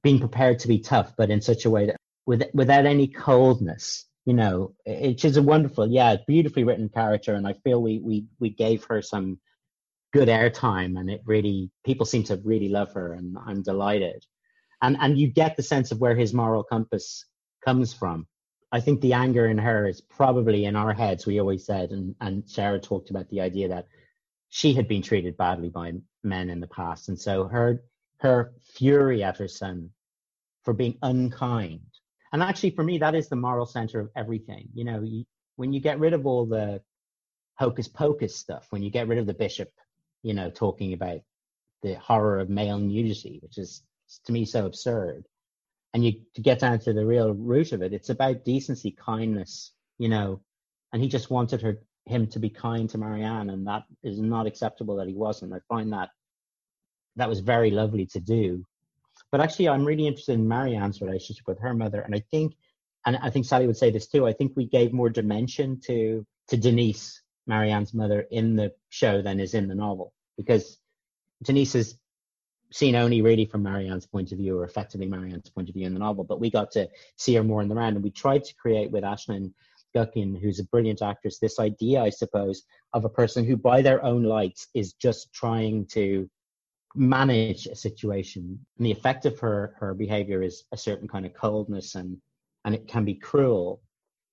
being 0.03 0.19
prepared 0.19 0.59
to 0.59 0.67
be 0.67 0.79
tough, 0.79 1.13
but 1.17 1.29
in 1.29 1.41
such 1.41 1.65
a 1.65 1.69
way 1.69 1.87
that 1.87 1.97
with, 2.25 2.43
without 2.53 2.85
any 2.85 3.07
coldness. 3.07 4.05
You 4.25 4.33
know, 4.33 4.75
it, 4.85 5.19
she's 5.19 5.37
a 5.37 5.41
wonderful, 5.41 5.87
yeah, 5.87 6.17
beautifully 6.27 6.63
written 6.63 6.89
character, 6.89 7.33
and 7.33 7.47
I 7.47 7.53
feel 7.63 7.81
we 7.81 7.99
we 7.99 8.25
we 8.39 8.49
gave 8.51 8.83
her 8.85 9.01
some 9.01 9.39
good 10.13 10.27
airtime, 10.27 10.99
and 10.99 11.09
it 11.09 11.21
really 11.25 11.71
people 11.83 12.05
seem 12.05 12.23
to 12.25 12.39
really 12.43 12.69
love 12.69 12.93
her, 12.93 13.13
and 13.13 13.37
I'm 13.47 13.63
delighted 13.63 14.23
and 14.81 14.97
and 14.99 15.17
you 15.17 15.27
get 15.27 15.57
the 15.57 15.63
sense 15.63 15.91
of 15.91 15.99
where 15.99 16.15
his 16.15 16.33
moral 16.33 16.63
compass 16.63 17.25
comes 17.65 17.93
from. 17.93 18.27
I 18.71 18.79
think 18.81 19.01
the 19.01 19.13
anger 19.13 19.47
in 19.47 19.57
her 19.57 19.87
is 19.87 20.01
probably 20.01 20.65
in 20.65 20.75
our 20.75 20.93
heads. 20.93 21.25
We 21.25 21.39
always 21.39 21.65
said, 21.65 21.91
and 21.91 22.15
and 22.21 22.43
Sarah 22.49 22.79
talked 22.79 23.09
about 23.09 23.29
the 23.29 23.41
idea 23.41 23.69
that 23.69 23.87
she 24.49 24.73
had 24.73 24.87
been 24.87 25.01
treated 25.01 25.37
badly 25.37 25.69
by 25.69 25.93
men 26.23 26.49
in 26.49 26.59
the 26.59 26.67
past, 26.67 27.09
and 27.09 27.19
so 27.19 27.47
her 27.47 27.83
her 28.19 28.53
fury 28.61 29.23
at 29.23 29.37
her 29.37 29.47
son 29.47 29.91
for 30.63 30.73
being 30.73 30.97
unkind. 31.01 31.81
And 32.31 32.43
actually, 32.43 32.71
for 32.71 32.83
me, 32.83 32.99
that 32.99 33.15
is 33.15 33.27
the 33.29 33.35
moral 33.35 33.65
center 33.65 33.99
of 33.99 34.09
everything. 34.15 34.69
You 34.73 34.85
know, 34.85 35.07
when 35.55 35.73
you 35.73 35.79
get 35.79 35.99
rid 35.99 36.13
of 36.13 36.27
all 36.27 36.45
the 36.45 36.81
hocus 37.55 37.87
pocus 37.87 38.35
stuff, 38.35 38.67
when 38.69 38.83
you 38.83 38.91
get 38.91 39.07
rid 39.07 39.19
of 39.19 39.25
the 39.25 39.33
bishop, 39.33 39.71
you 40.21 40.33
know, 40.33 40.49
talking 40.49 40.93
about 40.93 41.21
the 41.81 41.95
horror 41.95 42.39
of 42.39 42.49
male 42.49 42.77
nudity, 42.77 43.39
which 43.41 43.57
is 43.57 43.81
to 44.25 44.31
me 44.31 44.45
so 44.45 44.65
absurd, 44.65 45.25
and 45.93 46.05
you 46.05 46.13
to 46.35 46.41
get 46.41 46.59
down 46.59 46.79
to 46.79 46.93
the 46.93 47.05
real 47.05 47.33
root 47.33 47.71
of 47.71 47.81
it, 47.81 47.93
it's 47.93 48.09
about 48.09 48.45
decency, 48.45 48.91
kindness, 48.91 49.71
you 49.97 50.09
know, 50.09 50.41
and 50.91 51.01
he 51.01 51.07
just 51.07 51.29
wanted 51.29 51.61
her 51.61 51.79
him 52.05 52.27
to 52.27 52.39
be 52.39 52.49
kind 52.49 52.89
to 52.89 52.97
Marianne, 52.97 53.49
and 53.49 53.67
that 53.67 53.83
is 54.03 54.19
not 54.19 54.47
acceptable 54.47 54.95
that 54.95 55.07
he 55.07 55.13
wasn't. 55.13 55.53
I 55.53 55.59
find 55.69 55.93
that 55.93 56.09
that 57.15 57.29
was 57.29 57.39
very 57.39 57.71
lovely 57.71 58.07
to 58.07 58.19
do. 58.19 58.65
But 59.31 59.41
actually, 59.41 59.69
I'm 59.69 59.85
really 59.85 60.07
interested 60.07 60.33
in 60.33 60.47
Marianne's 60.47 61.01
relationship 61.01 61.45
with 61.47 61.59
her 61.59 61.73
mother, 61.73 62.01
and 62.01 62.15
I 62.15 62.23
think, 62.31 62.55
and 63.05 63.17
I 63.21 63.29
think 63.29 63.45
Sally 63.45 63.67
would 63.67 63.77
say 63.77 63.91
this 63.91 64.07
too. 64.07 64.25
I 64.25 64.33
think 64.33 64.53
we 64.55 64.65
gave 64.65 64.91
more 64.91 65.09
dimension 65.09 65.79
to 65.85 66.25
to 66.47 66.57
Denise, 66.57 67.21
Marianne's 67.45 67.93
mother, 67.93 68.25
in 68.31 68.55
the 68.55 68.73
show 68.89 69.21
than 69.21 69.39
is 69.39 69.53
in 69.53 69.67
the 69.67 69.75
novel, 69.75 70.13
because 70.35 70.79
Denise 71.43 71.75
is 71.75 71.95
seen 72.71 72.95
only 72.95 73.21
really 73.21 73.45
from 73.45 73.63
Marianne's 73.63 74.05
point 74.05 74.31
of 74.31 74.37
view, 74.37 74.57
or 74.59 74.63
effectively 74.63 75.07
Marianne's 75.07 75.49
point 75.49 75.69
of 75.69 75.75
view 75.75 75.87
in 75.87 75.93
the 75.93 75.99
novel. 75.99 76.23
But 76.23 76.39
we 76.39 76.49
got 76.49 76.71
to 76.71 76.87
see 77.17 77.35
her 77.35 77.43
more 77.43 77.61
in 77.61 77.69
the 77.69 77.75
round, 77.75 77.95
and 77.95 78.03
we 78.03 78.11
tried 78.11 78.43
to 78.45 78.55
create 78.55 78.91
with 78.91 79.03
Aislín 79.03 79.53
McGuckin, 79.95 80.39
who's 80.39 80.59
a 80.59 80.65
brilliant 80.65 81.01
actress, 81.01 81.39
this 81.39 81.59
idea, 81.59 82.01
I 82.01 82.09
suppose, 82.09 82.63
of 82.93 83.05
a 83.05 83.09
person 83.09 83.45
who, 83.45 83.57
by 83.57 83.81
their 83.81 84.03
own 84.03 84.23
lights, 84.23 84.67
is 84.73 84.93
just 84.93 85.33
trying 85.33 85.85
to 85.87 86.29
manage 86.95 87.67
a 87.67 87.75
situation. 87.75 88.59
And 88.77 88.85
the 88.85 88.91
effect 88.91 89.25
of 89.25 89.39
her 89.39 89.75
her 89.79 89.93
behavior 89.93 90.41
is 90.41 90.63
a 90.71 90.77
certain 90.77 91.07
kind 91.07 91.25
of 91.25 91.33
coldness 91.33 91.95
and 91.95 92.17
and 92.65 92.75
it 92.75 92.87
can 92.87 93.05
be 93.05 93.15
cruel. 93.15 93.81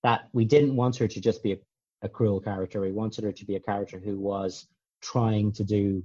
That 0.02 0.28
we 0.32 0.44
didn't 0.44 0.76
want 0.76 0.96
her 0.96 1.08
to 1.08 1.20
just 1.20 1.42
be 1.42 1.52
a, 1.52 1.58
a 2.02 2.08
cruel 2.08 2.40
character. 2.40 2.80
We 2.80 2.92
wanted 2.92 3.24
her 3.24 3.32
to 3.32 3.44
be 3.44 3.56
a 3.56 3.60
character 3.60 3.98
who 3.98 4.18
was 4.18 4.66
trying 5.02 5.52
to 5.52 5.64
do 5.64 6.02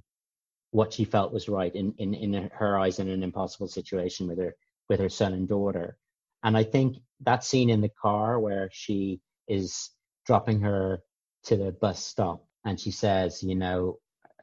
what 0.71 0.93
she 0.93 1.03
felt 1.05 1.33
was 1.33 1.49
right 1.49 1.73
in, 1.75 1.93
in, 1.97 2.13
in 2.13 2.49
her 2.53 2.77
eyes 2.77 2.99
in 2.99 3.09
an 3.09 3.23
impossible 3.23 3.67
situation 3.67 4.27
with 4.27 4.39
her 4.39 4.55
with 4.89 4.99
her 4.99 5.09
son 5.09 5.33
and 5.33 5.47
daughter. 5.47 5.97
And 6.43 6.57
I 6.57 6.63
think 6.63 6.97
that 7.21 7.43
scene 7.43 7.69
in 7.69 7.81
the 7.81 7.91
car 8.01 8.39
where 8.39 8.69
she 8.73 9.21
is 9.47 9.89
dropping 10.25 10.61
her 10.61 11.03
to 11.43 11.55
the 11.55 11.71
bus 11.71 12.03
stop 12.03 12.45
and 12.65 12.79
she 12.79 12.91
says, 12.91 13.43
you 13.43 13.55
know, 13.55 13.99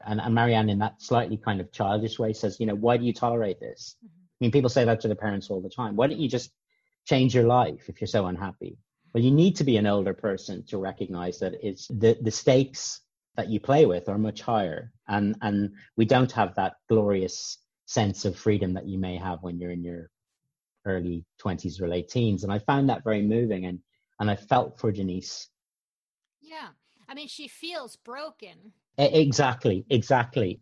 and, 0.06 0.20
and 0.20 0.34
Marianne 0.34 0.70
in 0.70 0.78
that 0.78 1.02
slightly 1.02 1.36
kind 1.36 1.60
of 1.60 1.72
childish 1.72 2.18
way 2.18 2.32
says, 2.32 2.58
you 2.60 2.66
know, 2.66 2.74
why 2.74 2.96
do 2.96 3.04
you 3.04 3.12
tolerate 3.12 3.60
this? 3.60 3.96
Mm-hmm. 4.04 4.14
I 4.14 4.38
mean, 4.44 4.52
people 4.52 4.70
say 4.70 4.84
that 4.84 5.00
to 5.00 5.08
their 5.08 5.16
parents 5.16 5.50
all 5.50 5.60
the 5.60 5.68
time. 5.68 5.96
Why 5.96 6.06
don't 6.06 6.20
you 6.20 6.28
just 6.28 6.50
change 7.06 7.34
your 7.34 7.44
life 7.44 7.88
if 7.88 8.00
you're 8.00 8.08
so 8.08 8.26
unhappy? 8.26 8.78
Well, 9.12 9.24
you 9.24 9.30
need 9.30 9.56
to 9.56 9.64
be 9.64 9.76
an 9.76 9.86
older 9.86 10.14
person 10.14 10.64
to 10.68 10.78
recognize 10.78 11.40
that 11.40 11.54
it's 11.62 11.88
the, 11.88 12.16
the 12.20 12.30
stakes 12.30 13.00
that 13.38 13.48
you 13.48 13.60
play 13.60 13.86
with 13.86 14.08
are 14.08 14.18
much 14.18 14.42
higher. 14.42 14.92
And, 15.08 15.36
and 15.40 15.70
we 15.96 16.04
don't 16.04 16.32
have 16.32 16.54
that 16.56 16.74
glorious 16.88 17.58
sense 17.86 18.26
of 18.26 18.36
freedom 18.36 18.74
that 18.74 18.86
you 18.86 18.98
may 18.98 19.16
have 19.16 19.38
when 19.42 19.58
you're 19.58 19.70
in 19.70 19.82
your 19.82 20.10
early 20.84 21.24
20s 21.42 21.80
or 21.80 21.88
late 21.88 22.08
teens. 22.08 22.44
And 22.44 22.52
I 22.52 22.58
found 22.58 22.90
that 22.90 23.04
very 23.04 23.22
moving. 23.22 23.64
And 23.64 23.78
and 24.20 24.30
I 24.30 24.36
felt 24.36 24.78
for 24.78 24.90
Denise. 24.90 25.48
Yeah. 26.40 26.68
I 27.08 27.14
mean, 27.14 27.28
she 27.28 27.48
feels 27.48 27.96
broken. 27.96 28.72
Exactly, 28.98 29.86
exactly. 29.90 30.60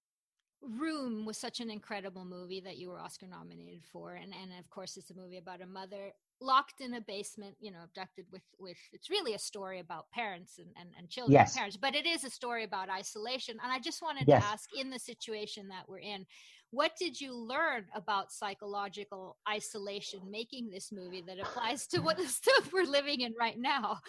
Room 0.63 1.25
was 1.25 1.39
such 1.39 1.61
an 1.61 1.71
incredible 1.71 2.25
movie 2.25 2.61
that 2.61 2.77
you 2.77 2.91
were 2.91 3.01
Oscar 3.01 3.27
nominated 3.27 3.85
for, 3.91 4.15
and 4.15 4.35
and 4.35 4.51
of 4.59 4.69
course 4.69 4.97
it's 4.97 5.11
a 5.11 5.15
movie 5.15 5.39
about 5.39 5.63
a 5.63 5.67
mother 5.67 6.13
locked 6.41 6.81
in 6.81 6.95
a 6.95 7.01
basement, 7.01 7.57
you 7.61 7.71
know, 7.71 7.79
abducted 7.85 8.27
with 8.33 8.43
with. 8.59 8.77
It's 8.93 9.11
really 9.11 9.35
a 9.35 9.39
story 9.39 9.81
about 9.81 10.11
parents 10.13 10.59
and 10.59 10.69
and, 10.79 10.91
and 10.99 11.09
children, 11.09 11.33
yes. 11.33 11.53
and 11.53 11.59
parents, 11.59 11.77
but 11.77 11.95
it 11.95 12.07
is 12.07 12.25
a 12.25 12.31
story 12.31 12.65
about 12.65 12.89
isolation. 12.91 13.57
And 13.63 13.73
I 13.73 13.79
just 13.79 14.03
wanted 14.03 14.25
yes. 14.27 14.43
to 14.43 14.49
ask, 14.49 14.69
in 14.79 14.91
the 14.91 14.99
situation 14.99 15.69
that 15.69 15.89
we're 15.89 16.01
in, 16.01 16.27
what 16.71 16.93
did 16.99 17.21
you 17.21 17.35
learn 17.35 17.87
about 17.95 18.33
psychological 18.33 19.37
isolation 19.49 20.21
making 20.31 20.71
this 20.71 20.93
movie 20.93 21.23
that 21.27 21.39
applies 21.39 21.87
to 21.89 22.01
what 22.01 22.17
the 22.19 22.27
stuff 22.27 22.71
we're 22.73 22.85
living 22.85 23.21
in 23.21 23.35
right 23.39 23.59
now? 23.59 24.01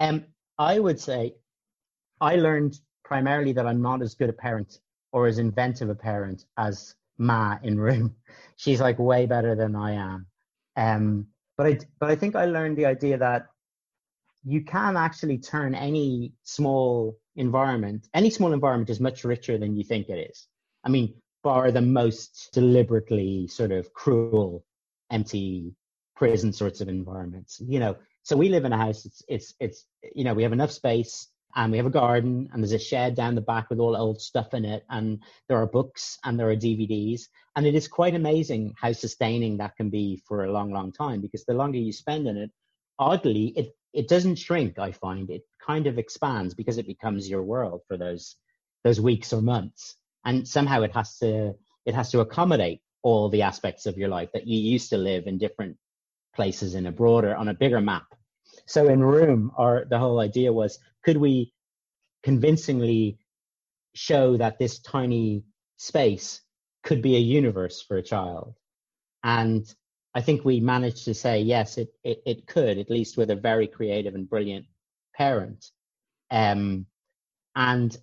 Um, 0.00 0.24
I 0.58 0.78
would 0.78 1.00
say 1.00 1.34
I 2.20 2.36
learned 2.36 2.78
primarily 3.04 3.52
that 3.52 3.66
I'm 3.66 3.80
not 3.80 4.02
as 4.02 4.14
good 4.14 4.28
a 4.28 4.34
parent 4.34 4.80
or 5.12 5.26
as 5.26 5.38
inventive 5.38 5.88
a 5.88 5.94
parent 5.94 6.44
as 6.56 6.94
Ma 7.18 7.58
in 7.62 7.78
Room. 7.78 8.14
She's 8.56 8.80
like 8.80 8.98
way 8.98 9.26
better 9.26 9.54
than 9.54 9.74
I 9.74 9.92
am. 9.92 10.26
Um, 10.76 11.26
but 11.60 11.66
I 11.66 11.78
but 11.98 12.08
I 12.08 12.16
think 12.16 12.36
I 12.36 12.46
learned 12.46 12.78
the 12.78 12.86
idea 12.86 13.18
that 13.18 13.48
you 14.44 14.64
can 14.64 14.96
actually 14.96 15.36
turn 15.36 15.74
any 15.74 16.32
small 16.42 17.18
environment, 17.36 18.08
any 18.14 18.30
small 18.30 18.54
environment 18.54 18.88
is 18.88 18.98
much 18.98 19.24
richer 19.24 19.58
than 19.58 19.76
you 19.76 19.84
think 19.84 20.08
it 20.08 20.30
is. 20.30 20.46
I 20.84 20.88
mean, 20.88 21.12
bar 21.44 21.70
the 21.70 21.82
most 21.82 22.48
deliberately 22.54 23.46
sort 23.46 23.72
of 23.72 23.92
cruel, 23.92 24.64
empty 25.10 25.74
prison 26.16 26.54
sorts 26.54 26.80
of 26.80 26.88
environments. 26.88 27.60
You 27.60 27.78
know, 27.78 27.96
so 28.22 28.38
we 28.38 28.48
live 28.48 28.64
in 28.64 28.72
a 28.72 28.78
house. 28.78 29.04
It's 29.04 29.22
it's 29.28 29.54
it's 29.60 29.84
you 30.14 30.24
know 30.24 30.32
we 30.32 30.44
have 30.44 30.54
enough 30.54 30.70
space 30.70 31.28
and 31.56 31.70
we 31.72 31.78
have 31.78 31.86
a 31.86 31.90
garden 31.90 32.48
and 32.52 32.62
there's 32.62 32.72
a 32.72 32.78
shed 32.78 33.14
down 33.14 33.34
the 33.34 33.40
back 33.40 33.70
with 33.70 33.78
all 33.78 33.96
old 33.96 34.20
stuff 34.20 34.54
in 34.54 34.64
it 34.64 34.84
and 34.90 35.20
there 35.48 35.58
are 35.58 35.66
books 35.66 36.18
and 36.24 36.38
there 36.38 36.50
are 36.50 36.56
DVDs 36.56 37.22
and 37.56 37.66
it 37.66 37.74
is 37.74 37.88
quite 37.88 38.14
amazing 38.14 38.74
how 38.76 38.92
sustaining 38.92 39.56
that 39.56 39.76
can 39.76 39.90
be 39.90 40.20
for 40.26 40.44
a 40.44 40.52
long 40.52 40.72
long 40.72 40.92
time 40.92 41.20
because 41.20 41.44
the 41.44 41.54
longer 41.54 41.78
you 41.78 41.92
spend 41.92 42.26
in 42.26 42.36
it 42.36 42.50
oddly 42.98 43.48
it 43.56 43.74
it 43.92 44.08
doesn't 44.08 44.36
shrink 44.36 44.78
i 44.78 44.92
find. 44.92 45.30
It 45.30 45.42
kind 45.64 45.86
of 45.86 45.98
expands 45.98 46.54
because 46.54 46.78
it 46.78 46.86
becomes 46.86 47.28
your 47.28 47.42
world 47.42 47.82
for 47.88 47.96
those 47.96 48.36
those 48.84 49.00
weeks 49.00 49.32
or 49.32 49.42
months. 49.42 49.96
And 50.24 50.46
somehow 50.46 50.82
it 50.82 50.94
has 50.94 51.18
to 51.18 51.54
it 51.86 51.94
has 51.94 52.10
to 52.12 52.20
accommodate 52.20 52.80
all 53.02 53.28
the 53.28 53.42
aspects 53.42 53.86
of 53.86 53.96
your 53.96 54.08
life 54.08 54.30
that 54.32 54.46
you 54.46 54.58
used 54.58 54.90
to 54.90 54.98
live 54.98 55.26
in 55.26 55.38
different 55.38 55.76
places 56.34 56.74
in 56.74 56.86
a 56.86 56.92
broader 56.92 57.34
on 57.34 57.48
a 57.48 57.54
bigger 57.54 57.80
map 57.80 58.06
so 58.70 58.86
in 58.86 59.02
room 59.02 59.50
our 59.56 59.84
the 59.90 59.98
whole 59.98 60.20
idea 60.20 60.52
was 60.52 60.78
could 61.04 61.16
we 61.16 61.52
convincingly 62.22 63.18
show 63.94 64.36
that 64.36 64.58
this 64.60 64.78
tiny 64.78 65.42
space 65.76 66.40
could 66.84 67.02
be 67.02 67.16
a 67.16 67.26
universe 67.38 67.82
for 67.82 67.96
a 67.96 68.02
child? 68.02 68.54
And 69.24 69.66
i 70.14 70.20
think 70.20 70.44
we 70.44 70.60
managed 70.60 71.04
to 71.04 71.14
say 71.14 71.40
yes 71.40 71.78
it 71.78 71.90
it, 72.04 72.18
it 72.26 72.46
could 72.46 72.78
at 72.78 72.90
least 72.90 73.16
with 73.16 73.30
a 73.30 73.36
very 73.50 73.66
creative 73.66 74.14
and 74.14 74.30
brilliant 74.30 74.66
parent. 75.16 75.60
Um, 76.30 76.86
and 77.56 77.96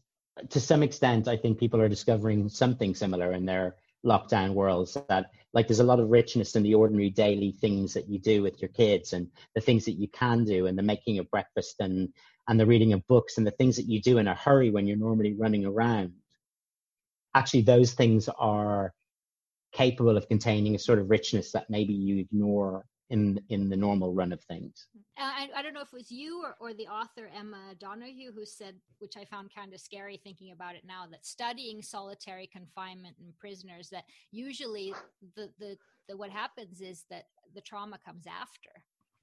to 0.49 0.59
some 0.59 0.83
extent, 0.83 1.27
I 1.27 1.37
think 1.37 1.59
people 1.59 1.81
are 1.81 1.95
discovering 1.95 2.49
something 2.49 2.93
similar 2.93 3.31
in 3.31 3.45
their 3.45 3.75
lockdown 4.05 4.53
worlds 4.53 4.97
that 5.09 5.31
like 5.53 5.67
there's 5.67 5.79
a 5.79 5.83
lot 5.83 5.99
of 5.99 6.09
richness 6.09 6.55
in 6.55 6.63
the 6.63 6.75
ordinary 6.75 7.09
daily 7.09 7.51
things 7.51 7.93
that 7.93 8.07
you 8.07 8.19
do 8.19 8.41
with 8.43 8.61
your 8.61 8.69
kids 8.69 9.13
and 9.13 9.27
the 9.55 9.61
things 9.61 9.85
that 9.85 9.93
you 9.99 10.07
can 10.09 10.43
do 10.43 10.67
and 10.67 10.77
the 10.77 10.83
making 10.83 11.19
of 11.19 11.29
breakfast 11.31 11.75
and 11.79 12.09
and 12.47 12.59
the 12.59 12.65
reading 12.65 12.93
of 12.93 13.05
books 13.07 13.37
and 13.37 13.45
the 13.45 13.51
things 13.51 13.75
that 13.75 13.89
you 13.89 14.01
do 14.01 14.19
in 14.19 14.27
a 14.27 14.35
hurry 14.35 14.69
when 14.69 14.87
you're 14.87 14.97
normally 14.97 15.33
running 15.33 15.65
around. 15.65 16.13
Actually 17.35 17.63
those 17.63 17.93
things 17.93 18.29
are 18.37 18.93
capable 19.73 20.15
of 20.15 20.27
containing 20.27 20.75
a 20.75 20.79
sort 20.79 20.99
of 20.99 21.09
richness 21.09 21.51
that 21.51 21.69
maybe 21.69 21.93
you 21.93 22.19
ignore 22.19 22.85
in 23.09 23.39
in 23.49 23.69
the 23.69 23.77
normal 23.77 24.13
run 24.13 24.33
of 24.33 24.43
things. 24.43 24.87
Mm-hmm. 24.97 25.23
I, 25.23 25.59
I 25.59 25.61
don't 25.61 25.73
know 25.73 25.81
if 25.81 25.93
it 25.93 25.97
was 25.97 26.11
you 26.11 26.43
or, 26.43 26.55
or 26.59 26.73
the 26.73 26.87
author 26.87 27.29
Emma 27.33 27.73
Donoghue 27.79 28.31
who 28.33 28.45
said, 28.45 28.75
which 28.99 29.15
I 29.17 29.25
found 29.25 29.49
kind 29.55 29.73
of 29.73 29.79
scary 29.79 30.19
thinking 30.21 30.51
about 30.51 30.75
it 30.75 30.83
now, 30.85 31.05
that 31.11 31.25
studying 31.25 31.81
solitary 31.81 32.47
confinement 32.47 33.15
in 33.19 33.33
prisoners, 33.39 33.89
that 33.91 34.03
usually 34.31 34.93
the, 35.35 35.49
the, 35.59 35.77
the 36.07 36.17
what 36.17 36.29
happens 36.29 36.81
is 36.81 37.05
that 37.09 37.25
the 37.55 37.61
trauma 37.61 37.97
comes 38.05 38.25
after. 38.27 38.69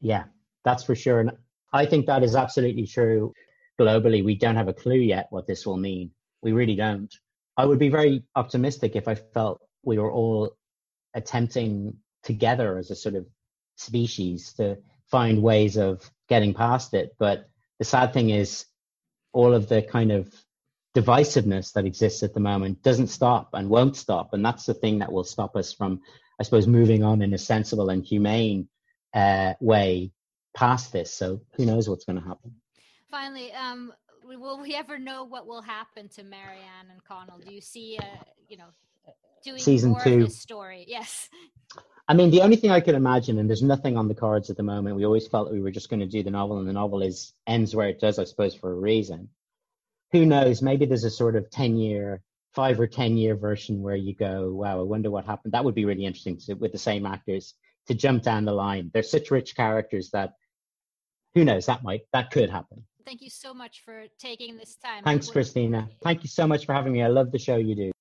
Yeah, 0.00 0.24
that's 0.64 0.82
for 0.82 0.94
sure. 0.94 1.20
And 1.20 1.32
I 1.72 1.84
think 1.86 2.06
that 2.06 2.22
is 2.22 2.36
absolutely 2.36 2.86
true. 2.86 3.32
Globally, 3.78 4.24
we 4.24 4.34
don't 4.36 4.56
have 4.56 4.68
a 4.68 4.72
clue 4.72 4.94
yet 4.94 5.26
what 5.30 5.46
this 5.46 5.66
will 5.66 5.76
mean. 5.76 6.10
We 6.42 6.52
really 6.52 6.76
don't. 6.76 7.12
I 7.56 7.66
would 7.66 7.78
be 7.78 7.88
very 7.88 8.24
optimistic 8.34 8.96
if 8.96 9.08
I 9.08 9.14
felt 9.14 9.60
we 9.84 9.98
were 9.98 10.12
all 10.12 10.56
attempting 11.14 11.94
together 12.22 12.78
as 12.78 12.90
a 12.90 12.96
sort 12.96 13.14
of 13.14 13.26
species 13.76 14.52
to 14.54 14.78
find 15.10 15.42
ways 15.42 15.76
of 15.76 16.08
getting 16.28 16.54
past 16.54 16.94
it. 16.94 17.14
But 17.18 17.48
the 17.78 17.84
sad 17.84 18.12
thing 18.12 18.30
is, 18.30 18.66
all 19.32 19.52
of 19.52 19.68
the 19.68 19.82
kind 19.82 20.12
of 20.12 20.32
divisiveness 20.94 21.72
that 21.72 21.86
exists 21.86 22.22
at 22.22 22.34
the 22.34 22.40
moment 22.40 22.82
doesn't 22.82 23.08
stop 23.08 23.50
and 23.52 23.68
won't 23.68 23.96
stop. 23.96 24.32
And 24.32 24.44
that's 24.44 24.64
the 24.64 24.74
thing 24.74 25.00
that 25.00 25.12
will 25.12 25.24
stop 25.24 25.56
us 25.56 25.72
from, 25.72 26.02
I 26.38 26.44
suppose, 26.44 26.66
moving 26.66 27.02
on 27.02 27.20
in 27.20 27.34
a 27.34 27.38
sensible 27.38 27.90
and 27.90 28.04
humane 28.04 28.68
uh, 29.12 29.54
way 29.60 30.12
past 30.54 30.92
this. 30.92 31.12
So 31.12 31.40
who 31.54 31.66
knows 31.66 31.88
what's 31.88 32.04
going 32.04 32.20
to 32.20 32.26
happen? 32.26 32.54
Finally, 33.10 33.52
um, 33.52 33.92
will 34.24 34.60
we 34.60 34.74
ever 34.74 34.98
know 34.98 35.24
what 35.24 35.46
will 35.46 35.62
happen 35.62 36.08
to 36.10 36.22
Marianne 36.22 36.90
and 36.92 37.02
Connell? 37.04 37.38
Do 37.38 37.52
you 37.52 37.60
see, 37.60 37.98
a, 37.98 38.06
you 38.48 38.56
know, 38.56 38.70
doing 39.44 39.58
season 39.58 39.90
more 39.90 40.00
two 40.00 40.14
of 40.14 40.20
this 40.26 40.38
story? 40.38 40.84
Yes. 40.86 41.28
I 42.06 42.14
mean, 42.14 42.30
the 42.30 42.42
only 42.42 42.56
thing 42.56 42.70
I 42.70 42.80
could 42.80 42.94
imagine, 42.94 43.38
and 43.38 43.48
there's 43.48 43.62
nothing 43.62 43.96
on 43.96 44.08
the 44.08 44.14
cards 44.14 44.50
at 44.50 44.56
the 44.56 44.62
moment. 44.62 44.96
We 44.96 45.06
always 45.06 45.26
felt 45.26 45.48
that 45.48 45.54
we 45.54 45.62
were 45.62 45.70
just 45.70 45.88
going 45.88 46.00
to 46.00 46.06
do 46.06 46.22
the 46.22 46.30
novel, 46.30 46.58
and 46.58 46.68
the 46.68 46.72
novel 46.72 47.02
is 47.02 47.32
ends 47.46 47.74
where 47.74 47.88
it 47.88 48.00
does, 48.00 48.18
I 48.18 48.24
suppose, 48.24 48.54
for 48.54 48.70
a 48.70 48.74
reason. 48.74 49.30
Who 50.12 50.26
knows? 50.26 50.60
Maybe 50.60 50.84
there's 50.84 51.04
a 51.04 51.10
sort 51.10 51.34
of 51.34 51.50
ten 51.50 51.76
year, 51.76 52.22
five 52.52 52.78
or 52.78 52.86
ten 52.86 53.16
year 53.16 53.36
version 53.36 53.80
where 53.80 53.96
you 53.96 54.14
go, 54.14 54.52
"Wow, 54.52 54.80
I 54.80 54.82
wonder 54.82 55.10
what 55.10 55.24
happened." 55.24 55.54
That 55.54 55.64
would 55.64 55.74
be 55.74 55.86
really 55.86 56.04
interesting 56.04 56.36
to, 56.46 56.54
with 56.54 56.72
the 56.72 56.78
same 56.78 57.06
actors 57.06 57.54
to 57.86 57.94
jump 57.94 58.22
down 58.22 58.44
the 58.44 58.52
line. 58.52 58.90
They're 58.92 59.02
such 59.02 59.30
rich 59.30 59.56
characters 59.56 60.10
that 60.10 60.34
who 61.34 61.44
knows? 61.44 61.66
That 61.66 61.82
might 61.82 62.02
that 62.12 62.30
could 62.30 62.50
happen. 62.50 62.84
Thank 63.04 63.22
you 63.22 63.30
so 63.30 63.52
much 63.52 63.82
for 63.84 64.04
taking 64.18 64.56
this 64.56 64.76
time. 64.76 65.04
Thanks, 65.04 65.28
Christina. 65.28 65.88
Thank 66.02 66.22
you 66.22 66.28
so 66.28 66.46
much 66.46 66.64
for 66.64 66.72
having 66.72 66.92
me. 66.92 67.02
I 67.02 67.08
love 67.08 67.32
the 67.32 67.38
show 67.38 67.56
you 67.56 67.74
do. 67.74 67.92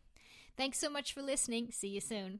Thanks 0.58 0.80
so 0.80 0.90
much 0.90 1.14
for 1.14 1.22
listening. 1.22 1.70
See 1.72 1.90
you 1.90 2.02
soon. 2.02 2.40